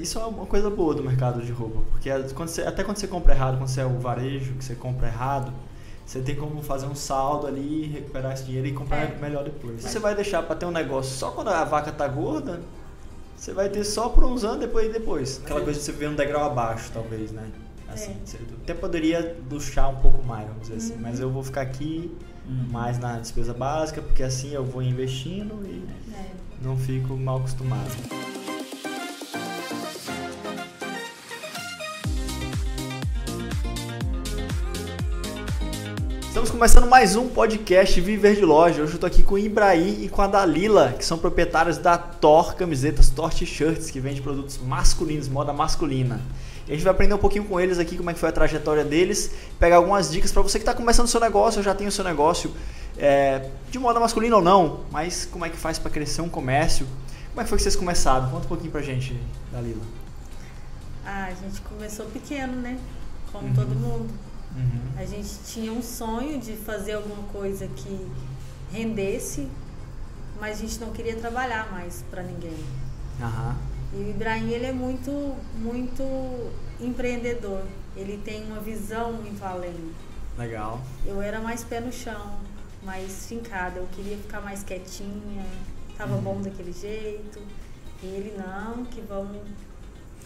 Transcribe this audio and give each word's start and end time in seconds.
Isso 0.00 0.18
é 0.18 0.24
uma 0.24 0.46
coisa 0.46 0.70
boa 0.70 0.94
do 0.94 1.02
mercado 1.04 1.42
de 1.42 1.52
roupa, 1.52 1.80
porque 1.90 2.08
quando 2.32 2.48
você, 2.48 2.62
até 2.62 2.82
quando 2.82 2.96
você 2.96 3.06
compra 3.06 3.34
errado, 3.34 3.58
quando 3.58 3.68
você 3.68 3.82
é 3.82 3.84
o 3.84 3.98
varejo, 3.98 4.54
que 4.54 4.64
você 4.64 4.74
compra 4.74 5.06
errado, 5.06 5.52
você 6.06 6.22
tem 6.22 6.34
como 6.34 6.62
fazer 6.62 6.86
um 6.86 6.94
saldo 6.94 7.46
ali, 7.46 7.88
recuperar 7.88 8.32
esse 8.32 8.44
dinheiro 8.44 8.66
e 8.68 8.72
comprar 8.72 9.02
É. 9.04 9.18
melhor 9.20 9.44
depois. 9.44 9.82
Se 9.82 9.90
você 9.90 9.98
vai 9.98 10.14
deixar 10.14 10.44
para 10.44 10.56
ter 10.56 10.64
um 10.64 10.70
negócio 10.70 11.14
só 11.14 11.30
quando 11.30 11.48
a 11.48 11.62
vaca 11.64 11.92
tá 11.92 12.08
gorda, 12.08 12.62
você 13.36 13.52
vai 13.52 13.68
ter 13.68 13.84
só 13.84 14.08
por 14.08 14.24
uns 14.24 14.44
anos 14.44 14.60
depois 14.60 14.86
e 14.88 14.92
depois. 14.94 15.42
Aquela 15.44 15.60
coisa 15.60 15.78
de 15.78 15.84
você 15.84 15.92
ver 15.92 16.08
um 16.08 16.14
degrau 16.14 16.44
abaixo, 16.50 16.90
talvez, 16.94 17.30
né? 17.30 17.46
Assim, 17.86 18.12
É. 18.12 18.16
você 18.24 18.38
até 18.62 18.72
poderia 18.72 19.36
duchar 19.46 19.90
um 19.90 19.96
pouco 19.96 20.24
mais, 20.24 20.46
vamos 20.48 20.62
dizer 20.62 20.76
assim, 20.76 20.94
Uhum. 20.94 21.00
mas 21.02 21.20
eu 21.20 21.28
vou 21.30 21.42
ficar 21.44 21.60
aqui 21.60 22.10
Uhum. 22.48 22.66
mais 22.70 22.98
na 22.98 23.18
despesa 23.18 23.52
básica, 23.52 24.00
porque 24.00 24.22
assim 24.22 24.52
eu 24.54 24.64
vou 24.64 24.82
investindo 24.82 25.60
e 25.66 25.84
É. 26.14 26.30
não 26.62 26.78
fico 26.78 27.14
mal 27.14 27.36
acostumado. 27.36 27.90
Estamos 36.42 36.58
começando 36.58 36.90
mais 36.90 37.14
um 37.14 37.28
podcast 37.28 38.00
Viver 38.00 38.34
de 38.34 38.44
Loja. 38.44 38.82
Hoje 38.82 38.94
eu 38.94 38.98
tô 38.98 39.06
aqui 39.06 39.22
com 39.22 39.36
o 39.36 39.38
Ibrahim 39.38 40.02
e 40.02 40.08
com 40.08 40.22
a 40.22 40.26
Dalila, 40.26 40.92
que 40.98 41.04
são 41.04 41.16
proprietários 41.16 41.78
da 41.78 41.96
Thor 41.96 42.56
Camisetas, 42.56 43.08
Thor 43.10 43.32
T-Shirts, 43.32 43.92
que 43.92 44.00
vende 44.00 44.20
produtos 44.20 44.58
masculinos, 44.58 45.28
moda 45.28 45.52
masculina. 45.52 46.20
E 46.66 46.72
a 46.72 46.74
gente 46.74 46.82
vai 46.82 46.90
aprender 46.90 47.14
um 47.14 47.18
pouquinho 47.18 47.44
com 47.44 47.60
eles 47.60 47.78
aqui 47.78 47.96
como 47.96 48.10
é 48.10 48.12
que 48.12 48.18
foi 48.18 48.28
a 48.28 48.32
trajetória 48.32 48.82
deles, 48.82 49.30
pegar 49.56 49.76
algumas 49.76 50.10
dicas 50.10 50.32
para 50.32 50.42
você 50.42 50.58
que 50.58 50.62
está 50.62 50.74
começando 50.74 51.06
o 51.06 51.08
seu 51.08 51.20
negócio, 51.20 51.60
ou 51.60 51.64
já 51.64 51.76
tem 51.76 51.86
o 51.86 51.92
seu 51.92 52.02
negócio 52.04 52.50
é, 52.98 53.48
de 53.70 53.78
moda 53.78 54.00
masculina 54.00 54.34
ou 54.34 54.42
não, 54.42 54.80
mas 54.90 55.24
como 55.30 55.44
é 55.46 55.48
que 55.48 55.56
faz 55.56 55.78
para 55.78 55.92
crescer 55.92 56.22
um 56.22 56.28
comércio? 56.28 56.88
Como 57.30 57.40
é 57.40 57.44
que 57.44 57.50
foi 57.50 57.56
que 57.58 57.62
vocês 57.62 57.76
começaram? 57.76 58.28
Conta 58.30 58.46
um 58.46 58.48
pouquinho 58.48 58.72
pra 58.72 58.82
gente, 58.82 59.16
Dalila. 59.52 59.82
Ah, 61.06 61.26
a 61.26 61.34
gente 61.34 61.60
começou 61.60 62.06
pequeno, 62.06 62.54
né? 62.54 62.78
Como 63.30 63.46
Uhum. 63.46 63.54
todo 63.54 63.68
mundo. 63.76 64.31
Uhum. 64.54 64.92
A 64.98 65.04
gente 65.04 65.28
tinha 65.46 65.72
um 65.72 65.82
sonho 65.82 66.38
de 66.38 66.56
fazer 66.56 66.92
alguma 66.92 67.22
coisa 67.28 67.66
que 67.68 68.06
rendesse, 68.72 69.48
mas 70.40 70.58
a 70.58 70.60
gente 70.60 70.78
não 70.80 70.92
queria 70.92 71.16
trabalhar 71.16 71.70
mais 71.70 72.04
para 72.10 72.22
ninguém. 72.22 72.56
Aham. 73.20 73.56
E 73.94 73.96
o 73.96 74.10
Ibrahim, 74.10 74.50
ele 74.50 74.66
é 74.66 74.72
muito, 74.72 75.10
muito 75.56 76.02
empreendedor. 76.80 77.62
Ele 77.96 78.18
tem 78.24 78.44
uma 78.44 78.60
visão 78.60 79.12
muito 79.12 79.42
além. 79.44 79.92
Legal. 80.38 80.80
Eu 81.04 81.20
era 81.20 81.40
mais 81.40 81.62
pé 81.62 81.78
no 81.80 81.92
chão, 81.92 82.36
mais 82.82 83.26
fincada. 83.26 83.78
Eu 83.78 83.86
queria 83.92 84.16
ficar 84.16 84.40
mais 84.40 84.62
quietinha. 84.62 85.44
Tava 85.96 86.14
Uhum. 86.16 86.22
bom 86.22 86.40
daquele 86.40 86.72
jeito. 86.72 87.38
E 88.02 88.06
ele 88.06 88.34
não, 88.36 88.84
que 88.86 89.00
vamos. 89.02 89.36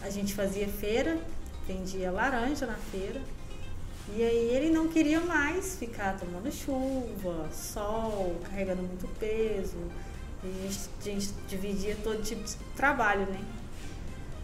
A 0.01 0.09
gente 0.11 0.33
fazia 0.33 0.69
feira, 0.69 1.19
vendia 1.67 2.11
laranja 2.13 2.67
na 2.67 2.75
feira. 2.77 3.21
E 4.15 4.23
aí 4.23 4.55
ele 4.55 4.71
não 4.71 4.89
queria 4.89 5.21
mais 5.21 5.77
ficar 5.77 6.17
tomando 6.17 6.51
chuva, 6.53 7.49
sol, 7.53 8.37
carregando 8.49 8.83
muito 8.83 9.07
peso. 9.19 9.77
E 10.45 10.49
a 10.49 10.63
gente, 10.69 10.79
a 11.01 11.03
gente 11.03 11.31
dividia 11.49 11.97
todo 12.05 12.23
tipo 12.23 12.43
de 12.45 12.55
trabalho, 12.77 13.27
né? 13.27 13.41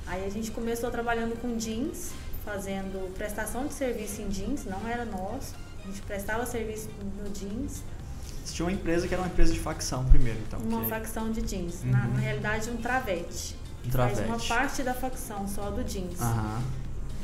Aí 0.07 0.25
a 0.27 0.29
gente 0.29 0.51
começou 0.51 0.91
trabalhando 0.91 1.41
com 1.41 1.57
jeans, 1.57 2.11
fazendo 2.45 3.13
prestação 3.17 3.67
de 3.69 3.75
serviço 3.75 4.21
em 4.21 4.29
jeans, 4.29 4.65
não 4.65 4.87
era 4.89 5.05
nosso. 5.05 5.55
A 5.83 5.87
gente 5.87 6.03
prestava 6.03 6.45
serviço 6.45 6.89
no 7.23 7.31
jeans, 7.31 7.83
tinha 8.47 8.67
uma 8.67 8.73
empresa 8.73 9.07
que 9.07 9.15
era 9.15 9.23
uma 9.23 9.29
empresa 9.29 9.53
de 9.53 9.61
facção 9.61 10.05
primeiro, 10.07 10.39
então. 10.47 10.59
uma 10.61 10.83
que- 10.83 10.89
facção 10.91 11.31
de 11.31 11.41
jeans. 11.41 11.85
Na, 11.85 12.01
Uhum. 12.07 12.13
na 12.15 12.19
realidade, 12.21 12.69
um 12.69 12.77
travete. 12.77 13.57
Um 13.87 13.91
Faz 13.91 14.19
uma 14.19 14.27
travete. 14.27 14.49
parte 14.49 14.83
da 14.83 14.93
facção 14.95 15.47
só 15.49 15.71
do 15.71 15.83
jeans. 15.85 16.21
Aham. 16.21 16.63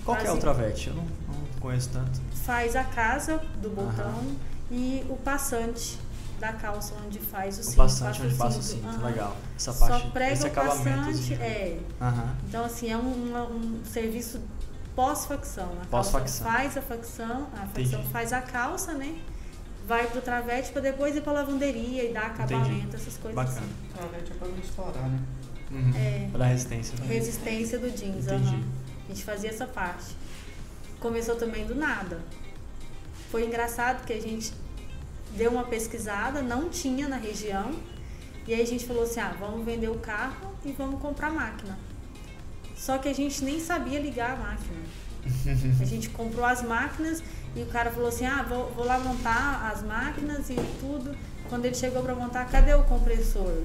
Qual 0.05 0.16
que 0.16 0.27
é 0.27 0.33
o 0.33 0.39
travete? 0.39 0.89
Eu 0.89 0.94
não, 0.94 1.03
não 1.05 1.47
conheço 1.69 1.91
tanto. 1.91 2.20
Faz 2.44 2.74
a 2.74 2.84
casa 2.84 3.38
do 3.61 3.69
botão 3.70 4.24
e 4.70 5.05
o 5.08 5.16
passante 5.16 5.98
da 6.41 6.53
calça 6.53 6.94
onde 7.04 7.19
faz 7.19 7.59
o 7.59 7.60
O 7.60 7.65
cinto. 7.65 7.76
passante 7.76 8.22
onde 8.22 8.34
passa 8.37 8.59
o 8.59 8.62
cinto. 8.62 9.04
legal. 9.04 9.37
Essa 9.56 9.72
Só 9.72 9.88
parte, 9.88 10.10
prega 10.10 10.32
esse 10.32 10.47
o 10.47 10.50
passante, 10.50 11.34
é. 11.34 11.78
Então, 12.48 12.65
assim, 12.65 12.91
é 12.91 12.97
um, 12.97 13.12
uma- 13.28 13.44
um 13.44 13.81
serviço 13.84 14.41
pós-facção. 14.94 15.65
A 15.82 15.87
calça 15.87 15.88
Pós-facção. 15.91 16.47
faz 16.47 16.76
a 16.76 16.82
facção, 16.82 17.47
a 17.54 17.66
facção 17.66 17.82
Entendi. 18.00 18.12
faz 18.12 18.32
a 18.32 18.41
calça, 18.41 18.94
né? 18.94 19.19
Vai 19.87 20.06
pro 20.06 20.21
travete 20.21 20.71
pra 20.72 20.81
depois 20.82 21.16
ir 21.16 21.22
pra 21.22 21.32
lavanderia 21.32 22.09
e 22.10 22.12
dar 22.12 22.26
acabamento, 22.26 22.69
Entendi. 22.71 22.97
essas 22.97 23.16
coisas 23.16 23.34
Bacana. 23.34 23.66
Travete 23.94 24.32
é 24.32 24.34
pra 24.34 24.48
não 24.48 24.59
estourar, 24.59 25.09
né? 25.09 25.19
Uhum. 25.71 25.92
É. 25.97 26.28
Pra 26.31 26.38
dar 26.41 26.47
resistência. 26.47 26.94
assim. 26.94 27.03
né? 27.09 27.15
Resistência 27.15 27.78
do 27.78 27.91
jeans, 27.91 28.26
Entendi. 28.26 28.48
aham. 28.54 28.62
A 29.04 29.09
gente 29.12 29.25
fazia 29.25 29.50
essa 29.50 29.66
parte. 29.66 30.15
Começou 31.00 31.36
também 31.36 31.66
do 31.66 31.75
nada. 31.75 32.20
Foi 33.31 33.44
engraçado 33.44 34.04
que 34.04 34.12
a 34.12 34.20
gente 34.20 34.53
deu 35.36 35.50
uma 35.50 35.64
pesquisada, 35.64 36.42
não 36.42 36.69
tinha 36.69 37.09
na 37.09 37.16
região. 37.16 37.72
E 38.47 38.54
aí 38.54 38.62
a 38.62 38.66
gente 38.66 38.86
falou 38.86 39.03
assim, 39.03 39.20
ah, 39.20 39.34
vamos 39.38 39.64
vender 39.64 39.88
o 39.88 39.98
carro 39.98 40.54
e 40.64 40.72
vamos 40.72 41.00
comprar 41.00 41.31
máquina. 41.31 41.78
Só 42.76 42.97
que 42.97 43.09
a 43.09 43.12
gente 43.12 43.44
nem 43.44 43.60
sabia 43.60 44.00
ligar 44.00 44.32
a 44.32 44.36
máquina. 44.36 44.78
A 45.82 45.84
gente 45.84 46.09
comprou 46.10 46.44
as 46.44 46.62
máquinas 46.62 47.22
e 47.54 47.60
o 47.60 47.66
cara 47.66 47.91
falou 47.91 48.09
assim, 48.09 48.25
ah, 48.25 48.42
vou, 48.48 48.70
vou 48.70 48.86
lá 48.86 48.98
montar 48.98 49.70
as 49.70 49.82
máquinas 49.82 50.48
e 50.48 50.54
tudo. 50.80 51.15
Quando 51.48 51.65
ele 51.65 51.75
chegou 51.75 52.03
para 52.03 52.15
montar, 52.15 52.47
cadê 52.47 52.72
o 52.72 52.82
compressor? 52.84 53.62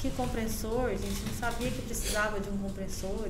Que 0.00 0.10
compressor? 0.10 0.86
A 0.86 0.94
gente 0.94 1.22
não 1.26 1.34
sabia 1.34 1.70
que 1.70 1.82
precisava 1.82 2.40
de 2.40 2.48
um 2.48 2.56
compressor. 2.56 3.28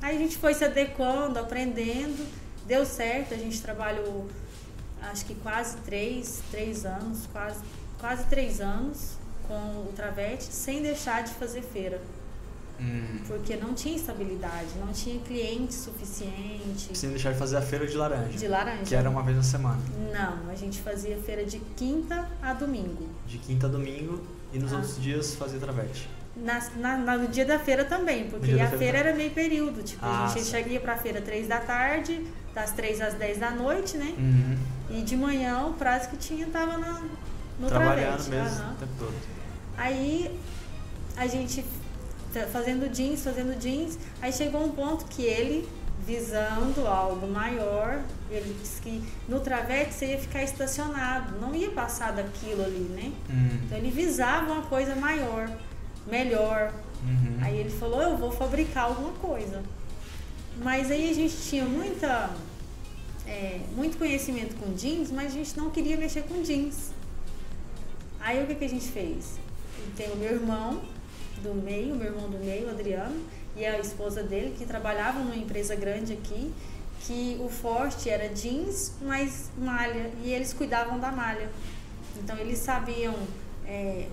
Aí 0.00 0.16
a 0.16 0.18
gente 0.18 0.36
foi 0.36 0.54
se 0.54 0.64
adequando, 0.64 1.38
aprendendo, 1.38 2.26
deu 2.66 2.84
certo, 2.86 3.34
a 3.34 3.36
gente 3.36 3.60
trabalhou 3.60 4.26
acho 5.10 5.24
que 5.26 5.34
quase 5.36 5.76
três, 5.78 6.40
três 6.50 6.86
anos, 6.86 7.26
quase, 7.32 7.60
quase 7.98 8.24
três 8.26 8.60
anos 8.60 9.16
com 9.48 9.54
o 9.54 9.92
Travete, 9.96 10.44
sem 10.44 10.80
deixar 10.82 11.22
de 11.24 11.32
fazer 11.32 11.62
feira 11.62 12.00
Hum. 12.80 13.18
porque 13.28 13.54
não 13.56 13.74
tinha 13.74 13.94
estabilidade, 13.96 14.68
não 14.80 14.92
tinha 14.92 15.18
cliente 15.20 15.74
suficiente 15.74 16.96
Sem 16.96 17.10
deixar 17.10 17.32
de 17.32 17.38
fazer 17.38 17.56
a 17.56 17.62
feira 17.62 17.86
de 17.86 17.96
laranja. 17.96 18.38
de 18.38 18.48
laranja. 18.48 18.84
Que 18.84 18.94
era 18.94 19.08
uma 19.10 19.22
vez 19.22 19.36
na 19.36 19.42
semana. 19.42 19.80
Não, 20.12 20.50
a 20.50 20.54
gente 20.54 20.80
fazia 20.80 21.16
feira 21.18 21.44
de 21.44 21.58
quinta 21.76 22.28
a 22.40 22.52
domingo. 22.52 23.08
De 23.26 23.38
quinta 23.38 23.66
a 23.66 23.70
domingo 23.70 24.20
e 24.52 24.58
nos 24.58 24.72
Ah. 24.72 24.76
outros 24.76 25.00
dias 25.00 25.34
fazia 25.34 25.60
travete. 25.60 26.08
Na, 26.34 26.60
na- 26.76 26.96
na- 26.96 27.18
no 27.18 27.28
dia 27.28 27.44
da 27.44 27.58
feira 27.58 27.84
também, 27.84 28.28
porque 28.30 28.52
a 28.52 28.54
feira 28.56 28.78
feira 28.78 28.98
era 28.98 29.14
meio 29.14 29.30
período. 29.32 29.82
Tipo, 29.82 30.04
Ah, 30.04 30.24
a 30.24 30.28
gente 30.28 30.42
certo. 30.44 30.50
chegaria 30.56 30.80
pra 30.80 30.96
feira 30.96 31.20
três 31.20 31.46
da 31.46 31.60
tarde, 31.60 32.26
das 32.54 32.72
três 32.72 33.00
às 33.00 33.14
dez 33.14 33.38
da 33.38 33.50
noite, 33.50 33.96
né? 33.96 34.14
Uhum. 34.18 34.58
E 34.90 35.02
de 35.02 35.16
manhã 35.16 35.66
o 35.66 35.74
prazo 35.74 36.10
que 36.10 36.16
tinha 36.16 36.46
tava 36.46 36.76
na, 36.76 37.02
no 37.58 37.68
Trabalhando 37.68 38.24
travete. 38.24 38.30
mesmo 38.30 38.72
o 38.72 38.74
tempo 38.74 38.92
todo. 38.98 39.14
Aí 39.76 40.38
a 41.16 41.26
gente 41.26 41.64
tá 42.32 42.46
fazendo 42.52 42.90
jeans, 42.92 43.22
fazendo 43.22 43.58
jeans, 43.58 43.98
aí 44.20 44.32
chegou 44.32 44.64
um 44.64 44.70
ponto 44.70 45.04
que 45.06 45.22
ele, 45.22 45.68
visando 46.06 46.86
algo 46.86 47.26
maior, 47.26 48.00
ele 48.30 48.56
disse 48.60 48.80
que 48.80 49.02
no 49.28 49.40
travete 49.40 49.94
você 49.94 50.06
ia 50.06 50.18
ficar 50.18 50.42
estacionado, 50.42 51.38
não 51.40 51.54
ia 51.54 51.70
passar 51.70 52.12
daquilo 52.12 52.64
ali, 52.64 52.88
né? 52.90 53.12
Hum. 53.30 53.58
Então 53.64 53.78
ele 53.78 53.90
visava 53.90 54.52
uma 54.52 54.62
coisa 54.62 54.94
maior, 54.94 55.50
melhor. 56.06 56.72
Uhum. 57.04 57.38
Aí 57.42 57.58
ele 57.58 57.70
falou, 57.70 58.00
eu 58.00 58.16
vou 58.16 58.30
fabricar 58.30 58.84
alguma 58.84 59.12
coisa. 59.12 59.62
Mas 60.58 60.90
aí 60.90 61.10
a 61.10 61.14
gente 61.14 61.36
tinha 61.48 61.64
muita, 61.64 62.30
é, 63.26 63.60
muito 63.74 63.96
conhecimento 63.98 64.54
com 64.56 64.74
jeans, 64.74 65.10
mas 65.10 65.32
a 65.32 65.36
gente 65.36 65.56
não 65.56 65.70
queria 65.70 65.96
mexer 65.96 66.22
com 66.22 66.42
jeans. 66.42 66.90
Aí 68.20 68.42
o 68.42 68.46
que, 68.46 68.54
que 68.54 68.64
a 68.64 68.68
gente 68.68 68.88
fez? 68.88 69.38
Tem 69.96 70.10
o 70.12 70.16
meu 70.16 70.32
irmão 70.32 70.82
do 71.42 71.54
meio, 71.54 71.94
meu 71.94 72.06
irmão 72.06 72.28
do 72.28 72.38
meio, 72.38 72.70
Adriano, 72.70 73.20
e 73.56 73.66
a 73.66 73.78
esposa 73.78 74.22
dele, 74.22 74.54
que 74.56 74.64
trabalhavam 74.64 75.24
numa 75.24 75.36
empresa 75.36 75.74
grande 75.74 76.12
aqui, 76.12 76.52
que 77.00 77.36
o 77.40 77.48
forte 77.48 78.08
era 78.08 78.28
jeans, 78.28 78.92
mas 79.02 79.50
malha, 79.58 80.10
e 80.22 80.32
eles 80.32 80.52
cuidavam 80.52 81.00
da 81.00 81.10
malha. 81.10 81.50
Então 82.16 82.36
eles 82.38 82.58
sabiam 82.58 83.14
é, 83.66 84.06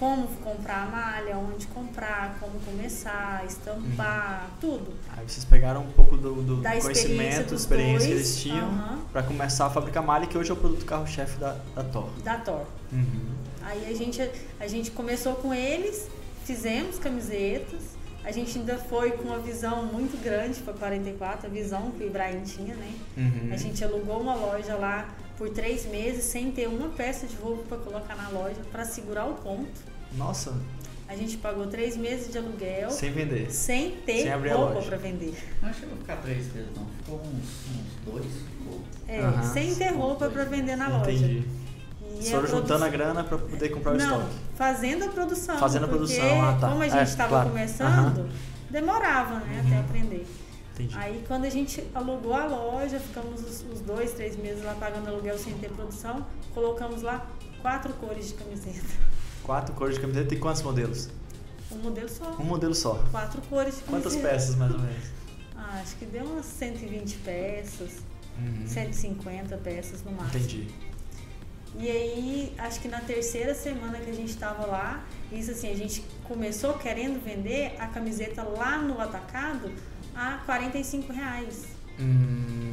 como 0.00 0.26
comprar 0.28 0.84
a 0.84 0.86
malha, 0.86 1.36
onde 1.36 1.66
comprar, 1.66 2.38
como 2.40 2.58
começar, 2.60 3.44
estampar, 3.46 4.48
tudo. 4.58 4.94
Aí 5.14 5.28
vocês 5.28 5.44
pegaram 5.44 5.82
um 5.82 5.92
pouco 5.92 6.16
do, 6.16 6.42
do 6.42 6.56
Da 6.62 6.74
experiência 6.74 7.08
conhecimento, 7.10 7.50
dos 7.50 7.60
experiência 7.60 8.08
que 8.08 8.14
eles 8.14 8.40
tinham 8.40 8.66
aham. 8.66 8.98
pra 9.12 9.22
começar 9.22 9.66
a 9.66 9.70
fabricar 9.70 10.02
malha, 10.02 10.26
que 10.26 10.38
hoje 10.38 10.50
é 10.50 10.54
o 10.54 10.56
produto 10.56 10.86
carro-chefe 10.86 11.38
da, 11.38 11.54
da 11.74 11.84
Thor. 11.84 12.08
Da 12.24 12.38
Thor. 12.38 12.64
Uhum. 12.90 13.34
Aí 13.62 13.92
a 13.92 13.94
gente, 13.94 14.30
a 14.58 14.66
gente 14.66 14.90
começou 14.90 15.34
com 15.34 15.52
eles, 15.52 16.08
fizemos 16.46 16.98
camisetas, 16.98 17.82
a 18.24 18.32
gente 18.32 18.58
ainda 18.58 18.78
foi 18.78 19.10
com 19.12 19.24
uma 19.24 19.38
visão 19.38 19.84
muito 19.84 20.18
grande 20.24 20.60
para 20.60 20.72
44, 20.72 21.46
a 21.46 21.50
visão 21.50 21.90
que 21.90 22.04
o 22.04 22.06
Ibrahim 22.06 22.40
tinha, 22.42 22.74
né? 22.74 22.94
Uhum. 23.18 23.50
A 23.52 23.56
gente 23.58 23.84
alugou 23.84 24.18
uma 24.18 24.34
loja 24.34 24.76
lá 24.76 25.14
por 25.36 25.50
três 25.50 25.86
meses 25.86 26.24
sem 26.24 26.50
ter 26.50 26.68
uma 26.68 26.88
peça 26.88 27.26
de 27.26 27.34
roupa 27.36 27.62
para 27.68 27.78
colocar 27.78 28.14
na 28.14 28.28
loja 28.28 28.60
para 28.70 28.84
segurar 28.84 29.26
o 29.26 29.34
ponto. 29.34 29.89
Nossa, 30.16 30.52
A 31.08 31.16
gente 31.16 31.36
pagou 31.38 31.66
três 31.66 31.96
meses 31.96 32.30
de 32.30 32.38
aluguel 32.38 32.88
Sem 32.90 33.10
vender. 33.10 33.50
sem 33.50 33.90
ter 34.06 34.22
Sem 34.22 34.32
abrir 34.32 34.50
roupa 34.52 34.80
para 34.82 34.96
vender. 34.96 35.34
Não 35.60 35.72
chegou 35.74 35.94
a 35.94 35.98
ficar 35.98 36.16
três 36.18 36.46
vezes, 36.48 36.68
não. 36.76 36.86
Ficou 36.98 37.20
uns, 37.20 37.66
uns 37.70 38.12
dois, 38.12 38.26
ficou. 38.26 38.80
É, 39.08 39.42
sem 39.52 39.74
ter 39.74 39.88
roupa 39.92 40.30
para 40.30 40.44
vender 40.44 40.76
na 40.76 40.88
loja. 40.88 41.10
Entendi. 41.10 41.44
E 42.20 42.30
foram 42.30 42.46
juntando 42.46 42.66
produção- 42.66 42.82
a 42.86 42.88
grana 42.88 43.24
pra 43.24 43.38
poder 43.38 43.68
comprar 43.70 43.92
o 43.92 43.96
Não, 43.96 44.04
estoque. 44.20 44.34
fazendo 44.54 45.04
a 45.04 45.08
produção. 45.08 45.58
Fazendo 45.58 45.84
a 45.84 45.88
produção, 45.88 46.42
ah, 46.42 46.58
tá. 46.60 46.68
como 46.68 46.82
a 46.82 46.86
É, 46.86 46.90
gente 46.90 47.08
estava 47.08 47.28
claro. 47.28 47.48
começando, 47.50 48.28
demorava, 48.70 49.40
né, 49.40 49.62
até 49.66 49.74
Uhum. 49.76 49.80
aprender. 49.80 50.26
Entendi. 50.74 50.96
Aí 50.96 51.24
quando 51.26 51.44
a 51.44 51.50
gente 51.50 51.82
alugou 51.94 52.34
a 52.34 52.46
loja, 52.46 52.98
ficamos 53.00 53.40
os, 53.42 53.64
os 53.72 53.80
dois, 53.80 54.12
três 54.12 54.36
meses 54.36 54.62
lá 54.64 54.74
pagando 54.74 55.08
aluguel 55.08 55.36
sem 55.38 55.54
ter 55.54 55.70
produção, 55.70 56.24
colocamos 56.54 57.02
lá 57.02 57.26
quatro 57.62 57.92
cores 57.94 58.28
de 58.28 58.34
camiseta. 58.34 58.86
Quatro 59.50 59.74
cores 59.74 59.96
de 59.96 60.00
camiseta 60.00 60.32
e 60.32 60.38
quantos 60.38 60.62
modelos? 60.62 61.08
Um 61.72 61.78
modelo 61.78 62.08
só. 62.08 62.36
Um 62.38 62.44
modelo 62.44 62.72
só. 62.72 63.04
Quatro 63.10 63.42
cores 63.42 63.78
de 63.78 63.82
camiseta. 63.82 64.08
Quantas 64.14 64.30
peças, 64.30 64.54
mais 64.54 64.72
ou 64.72 64.78
menos? 64.78 65.04
Ah, 65.56 65.80
acho 65.82 65.96
que 65.96 66.06
deu 66.06 66.24
umas 66.24 66.46
120 66.46 67.16
peças, 67.18 67.96
Uhum. 68.38 68.64
150 68.66 69.56
peças 69.58 70.04
no 70.04 70.12
máximo. 70.12 70.38
Entendi. 70.38 70.68
E 71.76 71.90
aí, 71.90 72.54
acho 72.58 72.80
que 72.80 72.86
na 72.86 73.00
terceira 73.00 73.52
semana 73.52 73.98
que 73.98 74.08
a 74.08 74.14
gente 74.14 74.30
estava 74.30 74.64
lá, 74.66 75.04
isso 75.32 75.50
assim, 75.50 75.68
a 75.70 75.74
gente 75.76 76.02
começou 76.24 76.74
querendo 76.74 77.20
vender 77.22 77.74
a 77.80 77.88
camiseta 77.88 78.44
lá 78.44 78.78
no 78.78 79.00
atacado 79.00 79.70
a 80.14 80.38
45 80.46 81.12
reais. 81.12 81.64
Hum, 81.98 82.72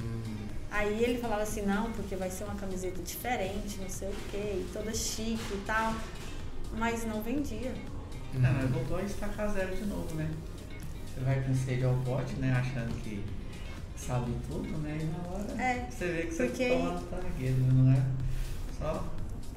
Aí 0.70 1.04
ele 1.04 1.18
falava 1.20 1.42
assim, 1.42 1.64
não, 1.64 1.92
porque 1.94 2.16
vai 2.16 2.30
ser 2.30 2.44
uma 2.44 2.56
camiseta 2.56 3.02
diferente, 3.02 3.80
não 3.82 3.90
sei 3.90 4.10
o 4.10 4.16
que, 4.30 4.66
toda 4.72 4.94
chique 4.94 5.40
e 5.54 5.64
tal. 5.66 5.94
Mas 6.74 7.06
não 7.06 7.22
vendia. 7.22 7.72
Não, 8.34 8.54
mas 8.54 8.70
voltou 8.70 8.98
a 8.98 9.02
estacar 9.04 9.50
zero 9.52 9.76
de 9.76 9.86
novo, 9.86 10.14
né? 10.16 10.30
Você 11.14 11.22
vai 11.24 11.42
com 11.42 11.54
sede 11.56 11.84
ao 11.86 11.94
pote, 12.06 12.34
né? 12.36 12.52
Achando 12.54 12.94
que 13.02 13.24
sabe 13.96 14.32
tudo, 14.50 14.78
né? 14.80 14.98
E 15.02 15.06
na 15.06 15.34
hora 15.34 15.62
É, 15.62 15.88
você 15.90 16.06
vê 16.08 16.22
que 16.24 16.34
você 16.34 16.46
porque- 16.48 16.70
toma 16.70 16.92
na 16.94 17.00
tarragueira, 17.02 17.56
não 17.74 17.94
é? 17.94 18.02
Só 18.78 19.04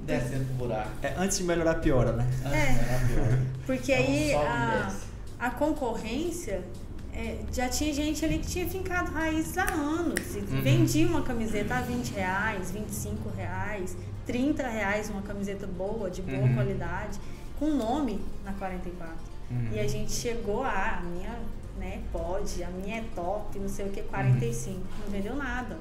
descendo 0.07 0.45
pro 0.47 0.55
buraco. 0.55 0.91
É, 1.03 1.15
antes 1.19 1.39
de 1.39 1.45
melhorar, 1.45 1.75
piora, 1.75 2.13
né? 2.13 2.27
Ah, 2.45 2.57
É. 2.57 2.69
era 2.71 3.07
pior. 3.07 3.39
Porque 3.67 3.93
É 3.93 4.01
um 4.01 4.05
aí 4.05 4.35
a, 4.35 4.83
desce. 4.87 5.07
a 5.39 5.51
concorrência 5.51 6.63
é, 7.15 7.39
já 7.53 7.69
tinha 7.69 7.93
gente 7.93 8.25
ali 8.25 8.39
que 8.39 8.47
tinha 8.47 8.69
fincado 8.69 9.11
raízes 9.13 9.57
há 9.59 9.65
anos. 9.73 10.35
Uhum. 10.35 10.63
vendia 10.63 11.07
uma 11.07 11.23
camiseta 11.23 11.77
a 11.77 11.81
20 11.81 12.11
reais, 12.13 12.71
25 12.71 13.29
reais, 13.37 13.97
30 14.27 14.67
reais 14.67 15.11
uma 15.11 15.23
camiseta 15.23 15.67
boa, 15.67 16.11
de 16.11 16.23
boa 16.23 16.39
Uhum. 16.39 16.55
qualidade, 16.55 17.19
com 17.59 17.71
nome 17.71 18.21
na 18.45 18.53
44. 18.53 19.15
Uhum. 19.51 19.69
E 19.73 19.81
a 19.81 19.89
gente 19.89 20.13
chegou 20.13 20.63
a, 20.63 20.99
a 20.99 21.01
minha, 21.03 21.39
né, 21.79 22.01
pode, 22.13 22.63
a 22.63 22.69
minha 22.69 22.99
é 22.99 23.05
top, 23.15 23.59
não 23.59 23.69
sei 23.69 23.87
o 23.87 23.91
que, 23.91 24.03
45. 24.03 24.77
Uhum. 24.77 24.85
Não 25.05 25.11
vendeu 25.11 25.35
nada. 25.35 25.79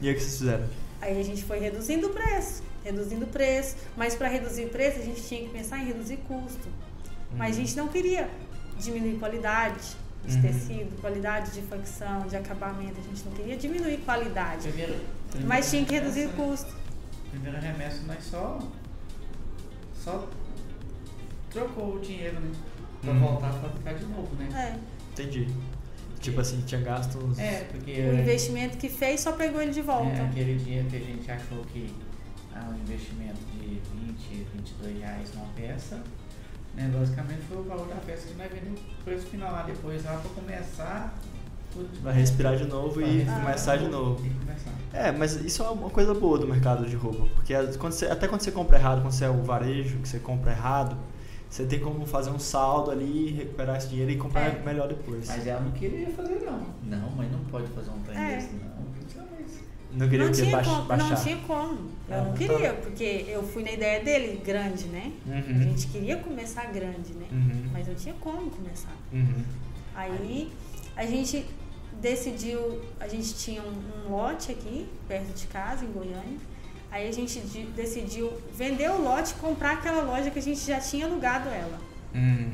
E 0.00 0.08
aí 0.08 0.14
o 0.14 0.16
que 0.16 0.22
vocês 0.22 0.38
fizeram? 0.38 0.64
Aí 1.00 1.20
a 1.20 1.24
gente 1.24 1.44
foi 1.44 1.58
reduzindo 1.58 2.08
o 2.08 2.10
preço, 2.10 2.62
reduzindo 2.84 3.24
o 3.24 3.28
preço, 3.28 3.76
mas 3.96 4.14
para 4.14 4.28
reduzir 4.28 4.64
o 4.66 4.68
preço 4.68 4.98
a 4.98 5.02
gente 5.02 5.22
tinha 5.22 5.42
que 5.42 5.48
pensar 5.50 5.78
em 5.78 5.86
reduzir 5.86 6.16
custo. 6.28 6.68
Mas 7.36 7.56
a 7.56 7.60
gente 7.60 7.76
não 7.76 7.88
queria 7.88 8.28
diminuir 8.78 9.18
qualidade 9.18 9.96
de 10.26 10.36
Uhum. 10.36 10.42
tecido, 10.42 11.00
qualidade 11.00 11.50
de 11.52 11.62
facção, 11.62 12.26
de 12.26 12.36
acabamento, 12.36 12.98
a 12.98 13.02
gente 13.02 13.24
não 13.24 13.32
queria 13.32 13.56
diminuir 13.56 13.98
qualidade, 13.98 14.68
Primeiro, 14.68 14.94
primeiro 15.28 15.48
mas 15.48 15.68
tinha 15.70 15.84
que 15.84 15.94
reduzir 15.94 16.26
o 16.26 16.30
remessa, 16.30 16.42
né? 16.42 16.48
custo. 16.48 16.76
Primeiro 17.30 17.58
remessa 17.60 18.02
nós 18.06 18.24
só. 18.24 18.58
Só 19.94 20.28
trocou 21.50 21.96
o 21.96 22.00
dinheiro, 22.00 22.38
né? 22.40 22.52
Pra 23.00 23.12
Hum. 23.12 23.18
voltar 23.20 23.48
a 23.48 23.52
fabricar 23.52 23.94
de 23.94 24.04
novo, 24.06 24.34
né? 24.36 24.48
É, 24.54 24.92
Entendi. 25.12 25.46
Tipo 26.20 26.40
assim, 26.40 26.60
tinha 26.64 26.80
gasto 26.80 27.18
uns... 27.18 27.38
É, 27.38 27.64
porque. 27.70 27.90
o 27.92 28.18
investimento 28.20 28.78
que 28.78 28.88
fez 28.88 29.20
só 29.20 29.32
pegou 29.32 29.60
ele 29.60 29.72
de 29.72 29.82
volta. 29.82 30.16
É 30.18 30.24
aquele 30.24 30.54
dinheiro 30.56 30.88
que 30.88 30.96
a 30.96 31.00
gente 31.00 31.28
achou 31.30 31.64
que 31.64 31.92
ah, 32.54 32.70
um 32.72 32.78
investimento 32.80 33.40
de 33.52 33.80
20, 34.06 34.46
22 34.54 34.98
reais 35.00 35.34
numa 35.34 35.46
peça, 35.56 36.00
né? 36.74 36.90
Basicamente 36.96 37.42
foi 37.48 37.58
o 37.58 37.62
valor 37.64 37.86
da 37.88 37.96
peça 37.96 38.28
que 38.28 38.34
nós 38.34 38.50
vendemos 38.50 38.80
o 38.80 39.04
preço 39.04 39.26
final 39.26 39.52
lá 39.52 39.62
depois 39.62 40.04
lá 40.04 40.12
pra 40.16 40.30
começar 40.30 41.14
tudo 41.72 41.88
de 41.92 42.00
Vai 42.00 42.12
respirar 42.14 42.56
de 42.56 42.64
novo 42.66 43.00
e 43.00 43.24
começar 43.24 43.76
de 43.76 43.88
novo. 43.88 44.16
Começar. 44.16 44.70
É, 44.92 45.10
mas 45.10 45.36
isso 45.36 45.62
é 45.62 45.68
uma 45.70 45.88
coisa 45.90 46.12
boa 46.12 46.38
do 46.38 46.46
mercado 46.46 46.84
de 46.86 46.94
roupa, 46.96 47.26
porque 47.34 47.54
quando 47.78 47.92
você- 47.92 48.06
até 48.06 48.28
quando 48.28 48.42
você 48.42 48.50
compra 48.52 48.76
errado, 48.78 49.00
quando 49.00 49.12
você 49.12 49.24
é 49.24 49.30
o 49.30 49.42
varejo, 49.42 49.98
que 49.98 50.08
você 50.08 50.18
compra 50.18 50.50
errado, 50.52 50.96
você 51.48 51.64
tem 51.64 51.80
como 51.80 52.04
fazer 52.06 52.30
um 52.30 52.38
saldo 52.38 52.90
ali, 52.90 53.30
recuperar 53.32 53.76
esse 53.76 53.88
dinheiro 53.88 54.10
e 54.10 54.16
comprar 54.16 54.42
É. 54.48 54.62
melhor 54.64 54.86
depois. 54.88 55.26
Mas 55.28 55.46
ela 55.46 55.60
não 55.60 55.70
queria 55.72 56.08
fazer 56.10 56.40
não. 56.44 56.60
Não, 56.84 57.10
mas 57.16 57.30
não 57.32 57.38
pode 57.44 57.66
fazer 57.68 57.90
um 57.90 58.00
trem 58.00 58.18
É. 58.18 58.36
desse 58.36 58.52
não. 58.54 58.71
Não 59.92 60.08
queria 60.08 60.24
não, 60.24 60.32
o 60.32 60.34
quê? 60.34 60.42
tinha 60.42 60.62
como, 60.62 60.82
baixar. 60.84 61.08
não 61.10 61.16
tinha 61.22 61.36
como. 61.46 61.78
Eu 62.08 62.14
Ah, 62.14 62.22
não 62.24 62.32
tá. 62.32 62.38
queria, 62.38 62.72
porque 62.74 63.24
eu 63.28 63.42
fui 63.42 63.62
na 63.62 63.72
ideia 63.72 64.02
dele, 64.02 64.40
grande, 64.44 64.84
né? 64.86 65.12
Uhum. 65.26 65.60
A 65.60 65.64
gente 65.64 65.86
queria 65.88 66.16
começar 66.16 66.64
grande, 66.72 67.12
né? 67.14 67.26
Uhum. 67.30 67.70
Mas 67.72 67.86
não 67.88 67.94
tinha 67.94 68.14
como 68.20 68.50
começar. 68.50 68.94
Uhum. 69.12 69.42
Aí 69.94 70.50
a 70.96 71.04
gente 71.06 71.44
decidiu, 72.00 72.80
a 72.98 73.06
gente 73.08 73.34
tinha 73.34 73.62
um, 73.62 74.06
um 74.08 74.10
lote 74.16 74.50
aqui, 74.52 74.88
perto 75.06 75.32
de 75.34 75.46
casa, 75.46 75.84
em 75.84 75.92
Goiânia. 75.92 76.38
Aí 76.90 77.08
a 77.08 77.12
gente 77.12 77.38
de- 77.40 77.64
decidiu 77.66 78.32
vender 78.54 78.90
o 78.90 79.00
lote 79.02 79.32
e 79.32 79.34
comprar 79.34 79.72
aquela 79.74 80.02
loja 80.02 80.30
que 80.30 80.38
a 80.38 80.42
gente 80.42 80.60
já 80.60 80.80
tinha 80.80 81.06
alugado 81.06 81.48
ela. 81.48 81.78
Uhum. 82.14 82.52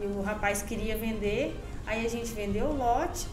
E 0.00 0.06
o 0.06 0.22
rapaz 0.22 0.62
queria 0.62 0.96
vender, 0.96 1.56
aí 1.86 2.04
a 2.04 2.08
gente 2.08 2.32
vendeu 2.32 2.66
o 2.66 2.76
lote, 2.76 3.26